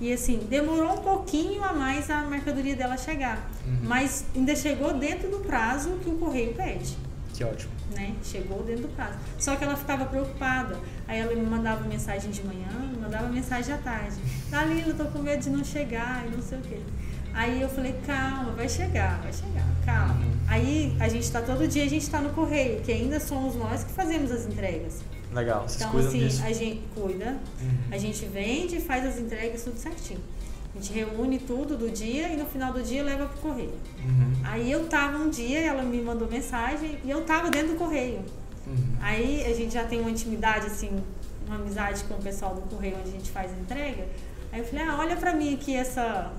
E 0.00 0.12
assim, 0.12 0.38
demorou 0.50 0.94
um 0.94 1.02
pouquinho 1.02 1.62
a 1.62 1.72
mais 1.72 2.10
a 2.10 2.22
mercadoria 2.22 2.74
dela 2.74 2.96
chegar, 2.96 3.48
Uhum. 3.66 3.78
mas 3.82 4.24
ainda 4.34 4.54
chegou 4.56 4.94
dentro 4.94 5.30
do 5.30 5.38
prazo 5.40 5.90
que 6.02 6.08
o 6.10 6.18
correio 6.18 6.54
pede. 6.54 6.96
Que 7.34 7.44
ótimo. 7.44 7.72
né? 7.94 8.14
Chegou 8.24 8.62
dentro 8.62 8.82
do 8.84 8.88
prazo. 8.96 9.18
Só 9.38 9.54
que 9.54 9.62
ela 9.64 9.76
ficava 9.76 10.06
preocupada. 10.06 10.78
Aí 11.06 11.18
ela 11.18 11.34
me 11.34 11.42
mandava 11.42 11.86
mensagem 11.86 12.30
de 12.30 12.42
manhã, 12.42 12.68
me 12.90 12.98
mandava 13.02 13.28
mensagem 13.28 13.74
à 13.74 13.78
tarde. 13.78 14.16
Dalila, 14.48 14.88
eu 14.88 14.96
tô 14.96 15.04
com 15.06 15.18
medo 15.18 15.42
de 15.42 15.50
não 15.50 15.62
chegar 15.62 16.26
e 16.26 16.30
não 16.30 16.42
sei 16.42 16.58
o 16.58 16.62
quê. 16.62 16.80
Aí 17.34 17.62
eu 17.62 17.68
falei, 17.68 17.94
calma, 18.06 18.52
vai 18.52 18.68
chegar, 18.68 19.20
vai 19.22 19.32
chegar, 19.32 19.66
calma. 19.84 20.14
Uhum. 20.14 20.32
Aí 20.48 20.96
a 21.00 21.08
gente 21.08 21.30
tá 21.30 21.40
todo 21.40 21.66
dia, 21.66 21.84
a 21.84 21.88
gente 21.88 22.08
tá 22.10 22.20
no 22.20 22.30
correio, 22.30 22.80
que 22.82 22.92
ainda 22.92 23.18
somos 23.18 23.54
nós 23.56 23.84
que 23.84 23.92
fazemos 23.92 24.30
as 24.30 24.46
entregas. 24.46 25.00
Legal, 25.32 25.66
vocês 25.66 25.80
Então, 25.88 25.98
assim, 25.98 26.18
disso. 26.18 26.42
a 26.44 26.52
gente 26.52 26.82
cuida, 26.94 27.38
Uhum. 27.60 27.70
a 27.90 27.96
gente 27.96 28.26
vende 28.26 28.76
e 28.76 28.80
faz 28.80 29.06
as 29.06 29.18
entregas 29.18 29.62
tudo 29.62 29.78
certinho. 29.78 30.20
A 30.74 30.78
gente 30.78 30.92
reúne 30.92 31.38
tudo 31.38 31.76
do 31.76 31.90
dia 31.90 32.28
e 32.28 32.36
no 32.36 32.44
final 32.46 32.72
do 32.72 32.82
dia 32.82 33.02
leva 33.02 33.26
pro 33.26 33.38
correio. 33.40 33.74
Uhum. 34.04 34.32
Aí 34.44 34.70
eu 34.70 34.86
tava 34.88 35.18
um 35.18 35.30
dia, 35.30 35.60
ela 35.60 35.82
me 35.82 36.00
mandou 36.02 36.28
mensagem 36.28 36.98
e 37.04 37.10
eu 37.10 37.22
tava 37.24 37.50
dentro 37.50 37.68
do 37.72 37.76
correio. 37.76 38.20
Uhum. 38.66 38.76
Aí 39.00 39.44
a 39.44 39.54
gente 39.54 39.72
já 39.72 39.84
tem 39.84 40.00
uma 40.00 40.10
intimidade, 40.10 40.66
assim, 40.66 40.90
uma 41.46 41.56
amizade 41.56 42.04
com 42.04 42.14
o 42.14 42.22
pessoal 42.22 42.54
do 42.54 42.60
correio 42.62 42.96
onde 43.00 43.08
a 43.08 43.12
gente 43.12 43.30
faz 43.30 43.50
a 43.52 43.56
entrega. 43.58 44.06
Aí 44.52 44.60
eu 44.60 44.64
falei, 44.66 44.84
ah, 44.86 44.96
olha 44.98 45.16
pra 45.16 45.34
mim 45.34 45.54
aqui 45.54 45.74
essa 45.74 46.30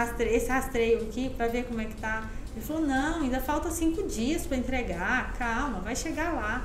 rastre... 0.00 0.28
esse 0.28 0.48
rastreio 0.48 1.02
aqui 1.02 1.30
pra 1.30 1.46
ver 1.48 1.64
como 1.64 1.80
é 1.80 1.84
que 1.84 1.94
tá. 1.96 2.28
Ele 2.54 2.64
falou, 2.64 2.82
não, 2.82 3.22
ainda 3.22 3.40
falta 3.40 3.70
cinco 3.70 4.02
dias 4.08 4.46
pra 4.46 4.56
entregar, 4.56 5.34
calma, 5.34 5.80
vai 5.80 5.94
chegar 5.94 6.32
lá. 6.32 6.64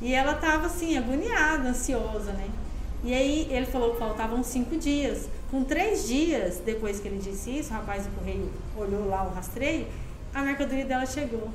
E 0.00 0.12
ela 0.12 0.34
tava 0.34 0.66
assim, 0.66 0.98
agoniada, 0.98 1.70
ansiosa, 1.70 2.32
né? 2.32 2.48
E 3.02 3.14
aí 3.14 3.48
ele 3.50 3.66
falou 3.66 3.92
que 3.92 3.98
faltavam 3.98 4.42
cinco 4.42 4.76
dias. 4.76 5.28
Com 5.50 5.64
três 5.64 6.06
dias 6.06 6.60
depois 6.64 7.00
que 7.00 7.08
ele 7.08 7.18
disse 7.18 7.58
isso, 7.58 7.70
o 7.70 7.74
rapaz 7.74 8.04
do 8.04 8.10
correio 8.10 8.50
olhou 8.76 9.08
lá 9.08 9.24
o 9.24 9.32
rastreio, 9.32 9.86
a 10.34 10.42
mercadoria 10.42 10.84
dela 10.84 11.06
chegou. 11.06 11.48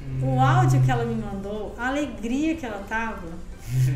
Hum. 0.00 0.36
O 0.36 0.40
áudio 0.40 0.80
que 0.82 0.90
ela 0.90 1.04
me 1.04 1.14
mandou, 1.14 1.74
a 1.76 1.88
alegria 1.88 2.56
que 2.56 2.64
ela 2.64 2.82
tava. 2.88 3.28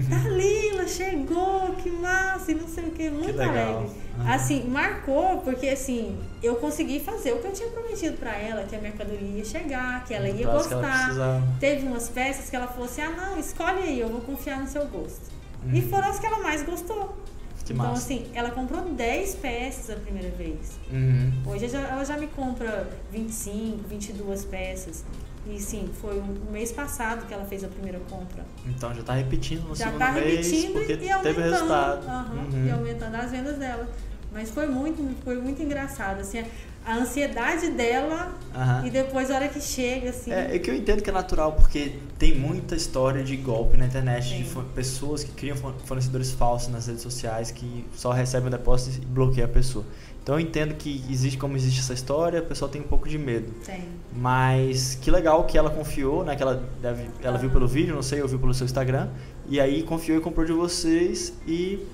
Dalila, 0.09 0.87
chegou, 0.87 1.75
que 1.83 1.91
massa, 1.91 2.53
e 2.53 2.55
não 2.55 2.69
sei 2.69 2.85
o 2.85 2.91
que, 2.91 3.11
muito 3.11 3.37
legal. 3.37 3.55
alegre. 3.79 3.91
Assim, 4.27 4.65
marcou, 4.69 5.39
porque 5.41 5.69
assim, 5.69 6.19
eu 6.43 6.57
consegui 6.57 7.01
fazer 7.01 7.33
o 7.33 7.39
que 7.39 7.47
eu 7.49 7.53
tinha 7.53 7.69
prometido 7.69 8.17
pra 8.17 8.35
ela, 8.37 8.65
que 8.65 8.75
a 8.75 8.81
mercadoria 8.81 9.21
ia 9.39 9.45
chegar, 9.45 10.05
que 10.05 10.15
ela 10.15 10.29
ia 10.29 10.35
que 10.37 10.43
ela 10.45 10.53
gostar. 10.55 11.03
precisava. 11.05 11.43
Teve 11.61 11.87
umas 11.87 12.09
peças 12.09 12.49
que 12.49 12.57
ela 12.57 12.67
falou 12.67 12.87
assim, 12.87 13.03
ah 13.03 13.11
não, 13.11 13.39
escolhe 13.39 13.83
aí, 13.83 14.01
eu 14.01 14.09
vou 14.09 14.21
confiar 14.23 14.61
no 14.61 14.67
seu 14.69 14.87
gosto. 14.87 15.35
E 15.73 15.81
Uhum. 15.81 15.89
foram 15.89 16.09
as 16.09 16.19
que 16.19 16.27
ela 16.27 16.39
mais 16.39 16.62
gostou. 16.62 17.17
Que 17.65 17.73
então, 17.73 17.87
massa. 17.89 18.05
assim, 18.05 18.27
ela 18.33 18.51
comprou 18.53 18.81
10 18.83 19.35
peças 19.37 19.91
a 19.91 19.99
primeira 19.99 20.31
vez. 20.31 20.79
Uhum. 20.89 21.33
Hoje 21.47 21.67
ela 21.75 22.05
já 22.05 22.17
me 22.17 22.29
compra 22.29 22.89
25, 23.11 23.89
22 23.89 24.45
peças. 24.45 25.05
E 25.49 25.61
sim, 25.61 25.89
foi 26.01 26.19
um, 26.19 26.37
um 26.49 26.53
mês 26.53 26.73
passado 26.73 27.27
que 27.27 27.33
ela 27.33 27.45
fez 27.45 27.63
a 27.63 27.69
primeira 27.69 28.01
compra. 28.11 28.45
Então 28.67 28.93
já 28.95 29.03
tá 29.03 29.15
repetindo 29.15 29.63
no 29.69 29.75
já 29.77 29.85
segundo 29.87 29.99
tá 30.01 30.11
repetindo 30.11 30.77
e 30.79 31.11
aumentando. 31.11 31.23
teve 31.23 31.43
resultado. 31.43 32.07
aham, 32.09 32.47
Uhum. 32.53 32.67
E 32.67 32.71
aumentando 32.71 33.15
as 33.17 33.31
vendas 33.31 33.57
dela. 33.57 33.89
Mas 34.33 34.51
foi 34.51 34.67
muito, 34.67 35.03
foi 35.25 35.37
muito 35.41 35.63
engraçado. 35.63 36.21
Assim, 36.21 36.45
a 36.85 36.97
ansiedade 36.97 37.71
dela 37.71 38.35
Aham. 38.55 38.87
e 38.87 38.91
depois 38.91 39.31
a 39.31 39.37
hora 39.37 39.49
que 39.49 39.61
chega, 39.61 40.11
assim. 40.11 40.31
É, 40.33 40.55
é 40.57 40.59
que 40.59 40.69
eu 40.71 40.75
entendo 40.75 41.01
que 41.03 41.09
é 41.11 41.13
natural, 41.13 41.53
porque 41.53 41.97
tem 42.19 42.35
muita 42.37 42.75
história 42.77 43.23
de 43.25 43.37
golpe 43.37 43.77
na 43.77 43.87
internet, 43.87 44.29
Tem. 44.29 44.43
de 44.43 44.51
pessoas 44.75 45.25
que 45.25 45.31
criam 45.33 45.57
fo- 45.57 45.73
fornecedores 45.85 46.33
falsos 46.33 46.69
nas 46.69 46.87
redes 46.87 47.03
sociais 47.03 47.51
que 47.51 47.85
só 47.95 48.11
recebem 48.13 48.49
o 48.49 48.51
depósito 48.51 49.01
e 49.03 49.07
bloqueiam 49.07 49.49
a 49.49 49.53
pessoa. 49.53 49.85
Então 50.27 50.35
eu 50.35 50.41
entendo 50.41 50.75
que 50.75 51.05
existe 51.09 51.39
como 51.39 51.57
existe 51.57 51.79
essa 51.79 51.93
história, 51.95 52.41
a 52.41 52.43
pessoa 52.43 52.69
tem 52.69 52.81
um 52.81 52.87
pouco 52.89 53.09
de 53.09 53.17
medo. 53.17 53.49
Tem. 53.65 53.85
Mas 54.12 54.97
que 55.01 55.09
legal 55.09 55.45
que 55.45 55.57
ela 55.57 55.71
confiou, 55.71 56.25
né? 56.25 56.35
Que 56.35 56.43
ela, 56.43 56.69
deve, 56.83 57.09
ela 57.23 57.39
viu 57.39 57.49
pelo 57.49 57.69
vídeo, 57.69 57.95
não 57.95 58.03
sei, 58.03 58.21
ou 58.21 58.27
viu 58.27 58.37
pelo 58.41 58.53
seu 58.53 58.65
Instagram. 58.65 59.09
E 59.49 59.61
aí 59.61 59.85
confiou 59.85 60.19
e 60.19 60.21
comprou 60.21 60.45
de 60.45 60.51
vocês 60.53 61.33
e 61.47 61.87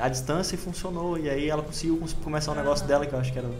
à 0.00 0.08
distância 0.08 0.58
funcionou. 0.58 1.16
E 1.16 1.30
aí 1.30 1.48
ela 1.48 1.62
conseguiu 1.62 1.96
cons- 1.98 2.12
começar 2.12 2.50
o 2.50 2.54
negócio 2.56 2.82
Aham. 2.82 2.88
dela, 2.88 3.06
que 3.06 3.12
eu 3.14 3.20
acho 3.20 3.32
que 3.32 3.38
era 3.38 3.46
o 3.46 3.54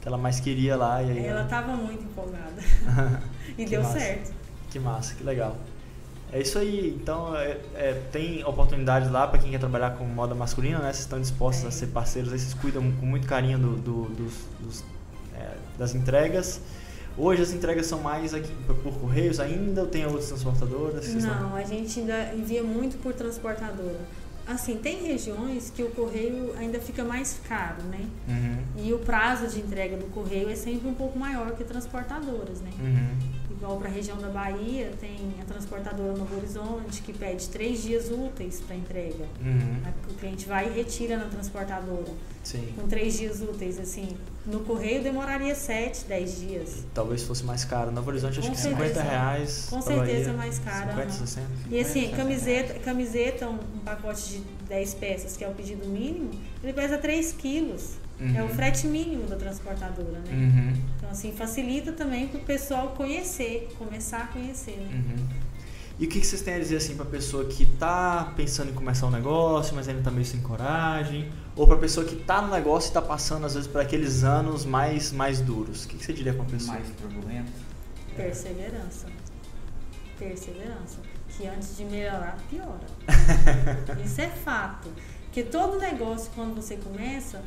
que 0.00 0.06
ela 0.06 0.16
mais 0.16 0.38
queria 0.38 0.76
lá. 0.76 1.02
E 1.02 1.10
aí 1.10 1.26
Ela 1.26 1.42
tava 1.46 1.74
muito 1.74 2.04
empolgada. 2.04 2.62
e 3.58 3.64
deu 3.66 3.82
massa. 3.82 3.98
certo. 3.98 4.32
Que 4.70 4.78
massa, 4.78 5.16
que 5.16 5.24
legal. 5.24 5.56
É 6.32 6.40
isso 6.40 6.58
aí. 6.58 6.94
Então, 7.00 7.34
é, 7.36 7.58
é, 7.74 8.02
tem 8.12 8.44
oportunidades 8.44 9.10
lá 9.10 9.26
para 9.26 9.38
quem 9.38 9.50
quer 9.50 9.58
trabalhar 9.60 9.92
com 9.96 10.04
moda 10.04 10.34
masculina, 10.34 10.78
né? 10.78 10.84
Vocês 10.92 11.00
estão 11.00 11.20
dispostos 11.20 11.60
Tem. 11.62 11.68
a 11.68 11.72
ser 11.72 11.86
parceiros, 11.88 12.30
vocês 12.30 12.52
cuidam 12.54 12.82
com 13.00 13.06
muito 13.06 13.26
carinho 13.26 13.58
do, 13.58 13.76
do- 13.76 14.08
dos, 14.10 14.34
dos, 14.60 14.84
é, 15.34 15.54
das 15.78 15.94
entregas. 15.94 16.60
Hoje 17.16 17.42
as 17.42 17.52
entregas 17.52 17.86
são 17.86 18.00
mais 18.00 18.32
aqui 18.34 18.52
por, 18.66 18.76
correios 19.00 19.40
ainda 19.40 19.80
ou 19.82 19.86
tem 19.88 20.04
outras 20.06 20.26
transportadoras? 20.28 21.06
Estão- 21.08 21.34
Não, 21.48 21.56
a 21.56 21.64
gente 21.64 21.98
ainda 22.00 22.32
envia 22.34 22.62
muito 22.62 22.96
por 23.02 23.12
transportadora. 23.14 23.98
Assim, 24.46 24.76
tem 24.76 25.02
regiões 25.06 25.70
que 25.74 25.82
o 25.82 25.90
correio 25.90 26.54
ainda 26.56 26.78
fica 26.80 27.04
mais 27.04 27.38
caro, 27.46 27.82
né? 27.90 28.00
Uhum, 28.26 28.82
E 28.84 28.92
o 28.94 28.98
prazo 28.98 29.46
de 29.48 29.60
entrega 29.60 29.96
do 29.96 30.06
correio 30.06 30.48
é 30.48 30.54
sempre 30.54 30.88
um 30.88 30.94
pouco 30.94 31.18
maior 31.18 31.50
que 31.52 31.64
transportadoras, 31.64 32.60
né? 32.60 32.70
uhum, 32.80 33.37
Igual 33.60 33.76
para 33.76 33.88
a 33.88 33.92
região 33.92 34.16
da 34.18 34.28
Bahia, 34.28 34.92
tem 35.00 35.34
a 35.42 35.44
transportadora 35.44 36.16
Novo 36.16 36.36
Horizonte, 36.36 37.02
que 37.02 37.12
pede 37.12 37.48
três 37.48 37.82
dias 37.82 38.08
úteis 38.08 38.60
para 38.60 38.76
entrega. 38.76 39.24
uhum. 39.40 39.82
O 40.08 40.14
cliente 40.14 40.46
vai 40.46 40.68
e 40.68 40.72
retira 40.72 41.16
na 41.16 41.24
transportadora. 41.24 42.12
Sim. 42.44 42.72
Com 42.76 42.86
três 42.86 43.18
dias 43.18 43.42
úteis, 43.42 43.80
assim. 43.80 44.16
No 44.46 44.60
correio 44.60 45.02
demoraria 45.02 45.56
sete, 45.56 46.04
dez 46.04 46.38
dias. 46.38 46.84
Talvez 46.94 47.24
fosse 47.24 47.44
mais 47.44 47.64
caro. 47.64 47.90
Novo 47.90 48.08
Horizonte 48.08 48.38
acho 48.38 48.48
Com 48.48 48.54
que 48.54 48.60
certeza. 48.60 48.94
50 48.94 49.02
reais. 49.10 49.66
Com 49.68 49.82
certeza 49.82 50.12
Bahia, 50.12 50.28
é 50.28 50.36
mais 50.36 50.58
caro, 50.60 50.90
50, 50.90 51.02
aham. 51.02 51.10
60. 51.26 51.46
E 51.68 51.80
assim, 51.80 52.00
50, 52.02 52.16
camiseta, 52.16 52.74
camiseta 52.74 53.48
um, 53.48 53.54
um 53.54 53.78
pacote 53.84 54.22
de 54.28 54.38
10 54.68 54.94
peças, 54.94 55.36
que 55.36 55.42
é 55.42 55.48
o 55.48 55.52
pedido 55.52 55.84
mínimo, 55.88 56.30
ele 56.62 56.72
pesa 56.72 56.96
3 56.96 57.32
quilos. 57.32 57.94
É 58.20 58.42
o 58.42 58.46
Uhum. 58.46 58.48
frete 58.48 58.86
mínimo 58.88 59.26
da 59.28 59.36
transportadora, 59.36 60.18
né? 60.26 60.32
Uhum. 60.32 60.82
Então, 60.96 61.10
assim, 61.10 61.32
facilita 61.32 61.92
também 61.92 62.26
para 62.26 62.40
o 62.40 62.42
pessoal 62.44 62.88
conhecer, 62.96 63.68
começar 63.78 64.18
a 64.22 64.26
conhecer, 64.26 64.72
né? 64.76 64.90
Uhum. 64.92 65.24
E 66.00 66.06
o 66.06 66.08
que 66.08 66.20
que 66.20 66.26
vocês 66.26 66.42
têm 66.42 66.54
a 66.54 66.58
dizer 66.58 66.76
assim 66.76 66.94
pra 66.96 67.04
pessoa 67.04 67.44
que 67.46 67.64
tá 67.66 68.32
pensando 68.36 68.70
em 68.70 68.74
começar 68.74 69.06
um 69.06 69.10
negócio, 69.10 69.74
mas 69.74 69.88
ainda 69.88 70.02
tá 70.02 70.10
meio 70.10 70.24
sem 70.24 70.40
coragem? 70.40 71.28
Ou 71.56 71.66
pra 71.66 71.76
pessoa 71.76 72.06
que 72.06 72.14
tá 72.16 72.40
no 72.42 72.50
negócio 72.52 72.90
e 72.90 72.92
tá 72.92 73.02
passando 73.02 73.46
às 73.46 73.54
vezes 73.54 73.68
por 73.68 73.80
aqueles 73.80 74.22
anos 74.24 74.64
mais, 74.64 75.10
mais 75.12 75.40
duros? 75.40 75.84
O 75.84 75.88
que, 75.88 75.96
que 75.96 76.04
você 76.04 76.12
diria 76.12 76.32
pra 76.32 76.42
uma 76.42 76.50
pessoa? 76.50 76.74
Mais 76.74 76.88
turbulento. 76.90 77.50
Perseverança. 78.16 79.06
Perseverança. 80.18 80.98
Que 81.36 81.46
antes 81.46 81.76
de 81.76 81.84
melhorar, 81.84 82.36
piora. 82.50 82.86
Isso 84.04 84.20
é 84.20 84.28
fato. 84.28 84.88
Porque 85.24 85.42
todo 85.42 85.78
negócio, 85.78 86.30
quando 86.34 86.54
você 86.56 86.76
começa, 86.76 87.42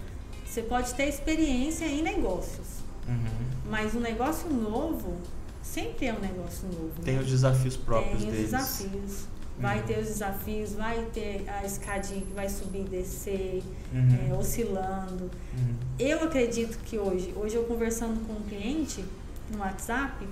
você 0.52 0.62
pode 0.64 0.94
ter 0.96 1.08
experiência 1.08 1.86
em 1.86 2.02
negócios. 2.02 2.68
Uhum. 3.08 3.48
Mas 3.70 3.96
um 3.96 4.02
negócio 4.02 4.50
novo 4.50 5.16
sempre 5.64 6.08
é 6.08 6.14
um 6.14 6.20
negócio 6.20 6.68
novo. 6.68 6.92
Tem 7.04 7.16
né? 7.16 7.22
os 7.22 7.30
desafios 7.30 7.78
próprios 7.78 8.20
Tem 8.20 8.28
os 8.30 8.36
deles. 8.36 8.52
desafios. 8.52 9.26
Vai 9.58 9.80
Uhum. 9.80 9.86
ter 9.86 10.00
os 10.00 10.08
desafios, 10.08 10.74
vai 10.74 11.06
ter 11.14 11.46
a 11.48 11.66
escadinha 11.66 12.20
que 12.22 12.34
vai 12.34 12.50
subir 12.50 12.82
e 12.82 12.84
descer, 12.90 13.64
Uhum. 13.94 14.30
é, 14.30 14.34
oscilando. 14.34 15.30
Uhum. 15.58 15.76
Eu 15.98 16.24
acredito 16.24 16.78
que 16.84 16.98
hoje, 16.98 17.34
hoje 17.36 17.56
eu 17.56 17.64
conversando 17.64 18.20
com 18.28 18.34
um 18.34 18.42
cliente 18.42 19.06
no 19.52 19.60
WhatsApp, 19.60 20.28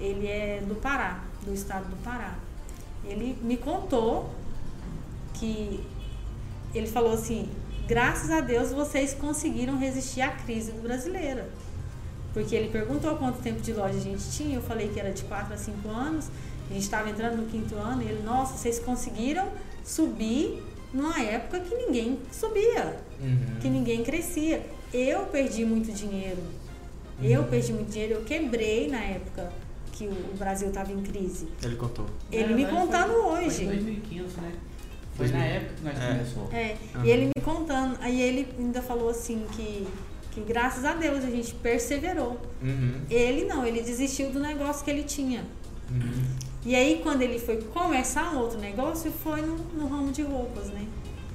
ele 0.00 0.26
é 0.26 0.60
do 0.66 0.74
Pará, 0.74 1.22
do 1.44 1.52
estado 1.54 1.88
do 1.88 1.96
Pará. 2.02 2.36
Ele 3.04 3.36
me 3.42 3.56
contou 3.56 4.28
que 5.34 5.84
ele 6.74 6.86
falou 6.88 7.12
assim: 7.12 7.48
graças 7.92 8.30
a 8.30 8.40
Deus 8.40 8.72
vocês 8.72 9.12
conseguiram 9.12 9.76
resistir 9.78 10.22
à 10.22 10.30
crise 10.30 10.72
brasileira. 10.72 11.46
Porque 12.32 12.54
ele 12.54 12.70
perguntou 12.70 13.14
quanto 13.16 13.42
tempo 13.42 13.60
de 13.60 13.74
loja 13.74 13.94
a 13.98 14.00
gente 14.00 14.30
tinha, 14.30 14.56
eu 14.56 14.62
falei 14.62 14.88
que 14.88 14.98
era 14.98 15.12
de 15.12 15.22
4 15.24 15.52
a 15.52 15.56
5 15.58 15.86
anos, 15.90 16.30
a 16.70 16.72
gente 16.72 16.82
estava 16.84 17.10
entrando 17.10 17.36
no 17.36 17.46
quinto 17.46 17.74
ano, 17.76 18.02
e 18.02 18.06
ele, 18.06 18.22
nossa, 18.22 18.56
vocês 18.56 18.78
conseguiram 18.78 19.46
subir 19.84 20.62
numa 20.94 21.20
época 21.20 21.60
que 21.60 21.74
ninguém 21.74 22.18
subia 22.30 22.96
Uhum. 23.20 23.56
que 23.60 23.68
ninguém 23.68 24.02
crescia. 24.02 24.64
Eu 24.92 25.26
perdi 25.26 25.64
muito 25.64 25.92
dinheiro. 25.92 26.42
Eu 27.22 27.42
Uhum. 27.42 27.46
perdi 27.48 27.72
muito 27.74 27.90
dinheiro. 27.90 28.14
Eu 28.14 28.22
quebrei 28.24 28.88
na 28.88 29.00
época 29.00 29.52
que 29.92 30.06
o 30.06 30.36
Brasil 30.38 30.68
estava 30.68 30.90
em 30.92 31.02
crise. 31.02 31.46
Ele 31.62 31.76
contou. 31.76 32.06
Ele 32.32 32.48
Na 32.48 32.56
me 32.56 32.64
contando 32.66 33.12
foi- 33.12 33.44
hoje. 33.44 33.64
Foi 33.66 33.74
em 33.76 33.82
2015, 33.84 34.40
né? 34.40 34.52
Foi 35.28 35.32
2000. 35.32 35.38
na 35.38 35.44
época 35.46 35.72
que 35.76 35.84
nós 35.84 35.98
É. 36.00 36.08
começou. 36.12 36.48
É, 36.52 36.76
Aham. 36.94 37.04
e 37.06 37.10
ele 37.10 37.26
me 37.36 37.42
contando. 37.42 37.98
Aí 38.00 38.20
ele 38.20 38.48
ainda 38.58 38.82
falou 38.82 39.08
assim 39.10 39.44
que, 39.52 39.86
que 40.32 40.40
graças 40.40 40.84
a 40.84 40.94
Deus 40.94 41.24
a 41.24 41.30
gente 41.30 41.54
perseverou. 41.54 42.40
Uhum. 42.62 43.00
Ele 43.10 43.44
não, 43.44 43.64
ele 43.66 43.82
desistiu 43.82 44.30
do 44.30 44.40
negócio 44.40 44.84
que 44.84 44.90
ele 44.90 45.02
tinha. 45.04 45.44
Uhum. 45.90 46.24
E 46.64 46.74
aí 46.74 47.00
quando 47.02 47.22
ele 47.22 47.38
foi 47.38 47.56
começar 47.60 48.32
um 48.34 48.38
outro 48.38 48.58
negócio, 48.58 49.10
foi 49.10 49.42
no, 49.42 49.56
no 49.74 49.86
ramo 49.88 50.12
de 50.12 50.22
roupas, 50.22 50.68
né? 50.68 50.86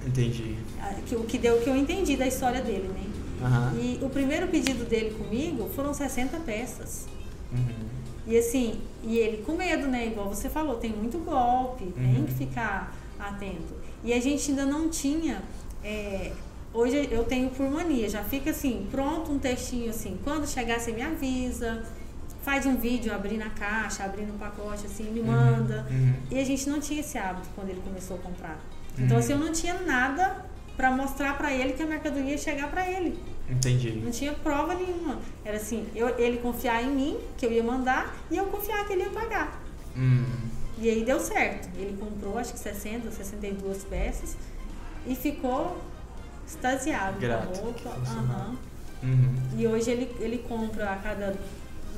Entendi. 0.05 0.55
Ah, 0.81 0.93
Que, 1.05 1.15
o 1.15 1.23
que 1.25 1.37
deu 1.37 1.57
o 1.57 1.61
que 1.61 1.69
eu 1.69 1.75
entendi 1.75 2.15
da 2.15 2.25
história 2.27 2.61
dele, 2.61 2.87
né? 2.93 3.03
Aham. 3.43 3.73
E 3.79 3.99
o 4.01 4.09
primeiro 4.09 4.47
pedido 4.47 4.85
dele 4.85 5.11
comigo 5.15 5.69
foram 5.75 5.93
60 5.93 6.37
peças. 6.39 7.07
Uhum. 7.51 7.87
E 8.25 8.37
assim, 8.37 8.79
e 9.03 9.17
ele 9.17 9.43
com 9.43 9.53
medo, 9.55 9.87
né? 9.87 10.07
Igual 10.07 10.27
você 10.29 10.49
falou, 10.49 10.75
tem 10.75 10.91
muito 10.91 11.17
golpe, 11.19 11.85
tem 11.85 12.15
Uhum. 12.17 12.25
que 12.25 12.33
ficar 12.33 12.95
atento. 13.19 13.73
E 14.07 14.13
a 14.13 14.21
gente 14.21 14.49
ainda 14.51 14.65
não 14.65 14.89
tinha. 14.89 15.41
é, 15.83 16.31
hoje 16.73 17.07
eu 17.11 17.23
tenho 17.25 17.49
por 17.49 17.69
mania, 17.69 18.07
já 18.09 18.23
fica 18.23 18.51
assim, 18.51 18.87
pronto 18.89 19.31
um 19.31 19.37
textinho 19.39 19.89
assim, 19.89 20.17
quando 20.23 20.47
chegar 20.47 20.79
você 20.79 20.91
me 20.91 21.01
avisa, 21.01 21.83
faz 22.41 22.65
um 22.65 22.75
vídeo 22.77 23.13
abrindo 23.13 23.41
a 23.43 23.49
caixa, 23.49 24.03
abrindo 24.05 24.33
o 24.33 24.37
pacote, 24.37 24.85
assim, 24.85 25.11
me 25.11 25.21
manda. 25.21 25.85
Uhum. 25.91 26.13
E 26.31 26.39
a 26.39 26.45
gente 26.45 26.69
não 26.69 26.79
tinha 26.79 27.01
esse 27.01 27.17
hábito 27.17 27.49
quando 27.55 27.69
ele 27.69 27.81
começou 27.83 28.15
a 28.17 28.19
comprar. 28.19 28.57
Então 28.97 29.17
Uhum. 29.17 29.23
assim, 29.23 29.33
eu 29.33 29.39
não 29.39 29.51
tinha 29.51 29.73
nada 29.81 30.45
pra 30.77 30.89
mostrar 30.91 31.37
pra 31.37 31.53
ele 31.53 31.73
que 31.73 31.83
a 31.83 31.85
mercadoria 31.85 32.31
ia 32.31 32.37
chegar 32.37 32.69
pra 32.71 32.89
ele. 32.89 33.19
Entendi. 33.49 33.91
Não 34.03 34.11
tinha 34.11 34.31
prova 34.33 34.73
nenhuma. 34.73 35.19
Era 35.43 35.57
assim, 35.57 35.85
eu, 35.95 36.17
ele 36.17 36.37
confiar 36.37 36.81
em 36.83 36.91
mim, 36.95 37.17
que 37.37 37.45
eu 37.45 37.51
ia 37.51 37.63
mandar, 37.63 38.15
e 38.31 38.37
eu 38.37 38.45
confiar 38.45 38.85
que 38.87 38.93
ele 38.93 39.03
ia 39.03 39.09
pagar. 39.09 39.61
Hum. 39.97 40.25
E 40.79 40.89
aí 40.89 41.03
deu 41.03 41.19
certo. 41.19 41.69
Ele 41.77 41.97
comprou 41.99 42.37
acho 42.37 42.53
que 42.53 42.59
60, 42.59 43.11
62 43.11 43.83
peças 43.85 44.37
e 45.05 45.15
ficou 45.15 45.81
extasiado 46.47 47.19
Grato, 47.19 47.47
com 47.47 47.59
a 47.59 47.61
roupa. 47.61 48.55
Uhum. 49.03 49.35
E 49.55 49.67
hoje 49.67 49.91
ele, 49.91 50.15
ele 50.19 50.37
compra 50.39 50.91
a 50.91 50.95
cada 50.97 51.35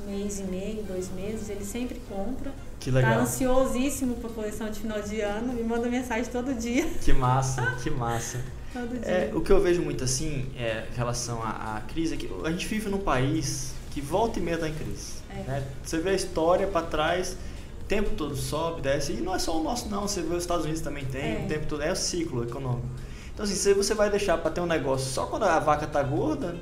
mês 0.06 0.40
e 0.40 0.44
meio, 0.44 0.82
dois 0.82 1.10
meses, 1.12 1.48
ele 1.48 1.64
sempre 1.64 2.00
compra. 2.08 2.52
Que 2.78 2.90
Tá 2.90 2.98
legal. 2.98 3.20
ansiosíssimo 3.20 4.16
pra 4.16 4.30
coleção 4.30 4.70
de 4.70 4.80
final 4.80 5.00
de 5.02 5.20
ano, 5.20 5.52
me 5.52 5.62
manda 5.62 5.88
mensagem 5.88 6.24
todo 6.30 6.54
dia. 6.54 6.86
Que 7.02 7.12
massa, 7.12 7.76
que 7.82 7.90
massa. 7.90 8.40
Todo 8.72 8.98
dia. 8.98 9.10
É, 9.10 9.30
o 9.34 9.40
que 9.40 9.50
eu 9.50 9.60
vejo 9.60 9.82
muito 9.82 10.04
assim, 10.04 10.50
é, 10.56 10.86
em 10.90 10.96
relação 10.96 11.42
à, 11.42 11.76
à 11.76 11.80
crise, 11.82 12.14
é 12.14 12.16
que 12.16 12.30
a 12.44 12.50
gente 12.50 12.66
vive 12.66 12.88
num 12.88 12.98
país 13.00 13.72
que 13.90 14.00
volta 14.00 14.38
e 14.38 14.42
meia 14.42 14.56
tá 14.58 14.68
em 14.68 14.74
crise. 14.74 15.20
É. 15.30 15.42
né? 15.42 15.66
Você 15.84 15.98
vê 15.98 16.10
a 16.10 16.14
história 16.14 16.66
para 16.66 16.86
trás, 16.86 17.36
tempo 17.90 18.10
todo 18.16 18.36
sobe, 18.36 18.80
desce, 18.82 19.12
e 19.14 19.20
não 19.20 19.34
é 19.34 19.38
só 19.38 19.58
o 19.58 19.62
nosso 19.62 19.88
não, 19.88 20.02
você 20.02 20.22
vê 20.22 20.34
os 20.34 20.42
Estados 20.44 20.64
Unidos 20.64 20.80
também 20.80 21.04
tem, 21.04 21.42
É. 21.42 21.44
o 21.44 21.48
tempo 21.48 21.66
todo, 21.66 21.82
é 21.82 21.90
o 21.90 21.96
ciclo 21.96 22.44
econômico. 22.44 22.86
Então 23.34 23.44
assim, 23.44 23.54
se 23.56 23.74
você 23.74 23.94
vai 23.94 24.08
deixar 24.08 24.38
para 24.38 24.50
ter 24.52 24.60
um 24.60 24.66
negócio 24.66 25.10
só 25.12 25.26
quando 25.26 25.42
a 25.42 25.58
vaca 25.58 25.86
tá 25.88 26.00
gorda, 26.02 26.56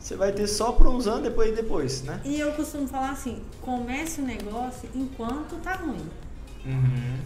você 0.00 0.16
vai 0.16 0.32
ter 0.32 0.46
só 0.48 0.72
por 0.72 0.88
uns 0.88 1.06
anos 1.06 1.22
depois 1.22 1.50
e 1.50 1.52
depois, 1.52 2.02
né? 2.02 2.20
E 2.24 2.40
eu 2.40 2.50
costumo 2.52 2.88
falar 2.88 3.10
assim, 3.10 3.40
comece 3.62 4.20
o 4.20 4.24
negócio 4.24 4.88
enquanto 4.94 5.54
tá 5.62 5.74
ruim. 5.74 6.04
Uhum. 6.66 7.18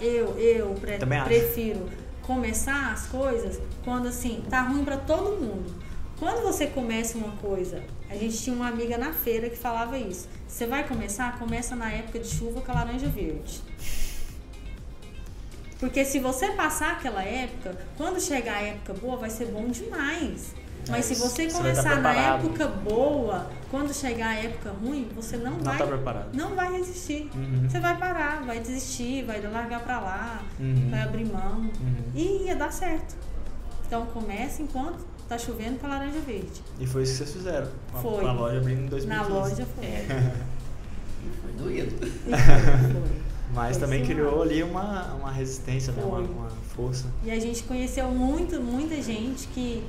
Eu, 0.00 0.36
eu 0.38 0.74
pre- 0.80 0.98
Também 0.98 1.18
acho. 1.18 1.28
prefiro 1.28 1.88
começar 2.22 2.92
as 2.92 3.06
coisas 3.06 3.60
quando 3.84 4.08
assim, 4.08 4.42
tá 4.50 4.62
ruim 4.62 4.84
pra 4.84 4.96
todo 4.96 5.40
mundo. 5.40 5.72
Quando 6.20 6.42
você 6.42 6.66
começa 6.66 7.16
uma 7.18 7.32
coisa, 7.38 7.82
a 8.10 8.14
gente 8.14 8.36
tinha 8.38 8.54
uma 8.54 8.68
amiga 8.68 8.96
na 8.98 9.12
feira 9.12 9.48
que 9.50 9.56
falava 9.56 9.98
isso. 9.98 10.28
Você 10.46 10.66
vai 10.66 10.86
começar, 10.86 11.38
começa 11.38 11.74
na 11.74 11.90
época 11.90 12.18
de 12.20 12.28
chuva 12.28 12.60
com 12.60 12.70
a 12.70 12.74
laranja 12.74 13.08
verde. 13.08 13.62
Porque 15.78 16.04
se 16.04 16.18
você 16.18 16.48
passar 16.52 16.92
aquela 16.92 17.22
época, 17.24 17.74
quando 17.96 18.20
chegar 18.20 18.56
a 18.58 18.60
época 18.60 18.92
boa, 18.92 19.16
vai 19.16 19.30
ser 19.30 19.46
bom 19.46 19.66
demais. 19.68 20.54
Mas 20.88 21.06
se 21.06 21.12
É, 21.12 21.16
você 21.16 21.48
você 21.48 21.56
começar 21.56 21.96
na 22.00 22.10
preparado. 22.10 22.44
época 22.46 22.66
boa, 22.68 23.50
quando 23.70 23.94
chegar 23.94 24.28
a 24.28 24.34
época 24.34 24.70
ruim, 24.72 25.08
você 25.14 25.38
não, 25.38 25.52
Não 25.52 25.60
vai 25.60 25.78
tá 25.78 26.26
não 26.34 26.54
vai 26.54 26.72
resistir. 26.72 27.30
Uhum. 27.34 27.66
Você 27.68 27.80
vai 27.80 27.96
parar, 27.96 28.42
vai 28.44 28.60
desistir, 28.60 29.24
vai 29.24 29.40
largar 29.40 29.80
pra 29.80 30.00
lá, 30.00 30.42
Uhum. 30.58 30.88
vai 30.90 31.00
abrir 31.02 31.24
mão 31.26 31.60
Uhum. 31.60 31.70
e 32.14 32.44
ia 32.46 32.56
dar 32.56 32.72
certo. 32.72 33.14
Então 33.86 34.06
comece 34.06 34.62
enquanto 34.62 35.09
tá 35.30 35.38
chovendo 35.38 35.78
com 35.78 35.86
a 35.86 35.90
laranja 35.90 36.18
verde. 36.18 36.60
E 36.80 36.86
foi 36.86 37.04
isso 37.04 37.12
que 37.12 37.18
vocês 37.18 37.32
fizeram. 37.32 37.68
Foi. 38.02 38.20
Com 38.20 38.26
a 38.26 38.32
loja 38.32 38.58
abrindo 38.58 38.80
em 38.82 38.86
2015. 38.86 39.06
Na 39.06 39.38
loja 39.38 39.66
foi. 39.76 39.84
É. 39.84 40.34
E 41.22 41.42
foi 41.42 41.52
doído. 41.52 41.94
Foi, 42.00 42.32
foi. 42.32 43.20
Mas 43.52 43.76
Foi 43.76 43.84
também 43.84 44.06
criou 44.06 44.40
ali 44.40 44.62
uma, 44.62 45.12
uma 45.16 45.30
resistência, 45.30 45.92
né? 45.92 46.02
uma, 46.02 46.20
uma 46.20 46.48
força. 46.74 47.12
E 47.22 47.30
a 47.30 47.38
gente 47.38 47.62
conheceu 47.64 48.08
muito, 48.08 48.58
muita 48.58 49.02
gente 49.02 49.46
que, 49.48 49.84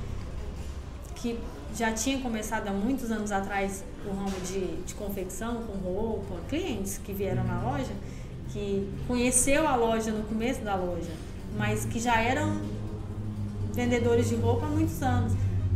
que 1.14 1.40
já 1.74 1.90
tinha 1.90 2.20
começado 2.20 2.68
há 2.68 2.70
muitos 2.70 3.10
anos 3.10 3.32
atrás 3.32 3.82
o 4.04 4.10
ramo 4.10 4.38
de, 4.46 4.82
de 4.82 4.94
confecção 4.94 5.62
com 5.62 5.72
roupa, 5.78 6.34
clientes 6.50 7.00
que 7.02 7.14
vieram 7.14 7.44
na 7.44 7.62
loja, 7.62 7.92
que 8.50 8.86
conheceu 9.08 9.66
a 9.66 9.74
loja 9.74 10.10
no 10.10 10.24
começo 10.24 10.60
da 10.60 10.74
loja, 10.74 11.12
mas 11.56 11.86
que 11.86 11.98
já 11.98 12.20
eram 12.20 12.60
vendedores 13.72 14.28
de 14.28 14.36
roupa 14.36 14.66
há 14.66 14.68
muitos 14.68 15.02
anos. 15.02 15.32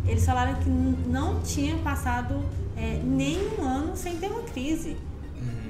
Eles 0.06 0.24
falaram 0.24 0.54
que 0.60 0.68
não 0.68 1.40
tinha 1.42 1.76
passado 1.78 2.42
é, 2.76 3.00
nenhum 3.02 3.62
ano 3.62 3.96
sem 3.96 4.16
ter 4.16 4.28
uma 4.28 4.42
crise. 4.42 4.96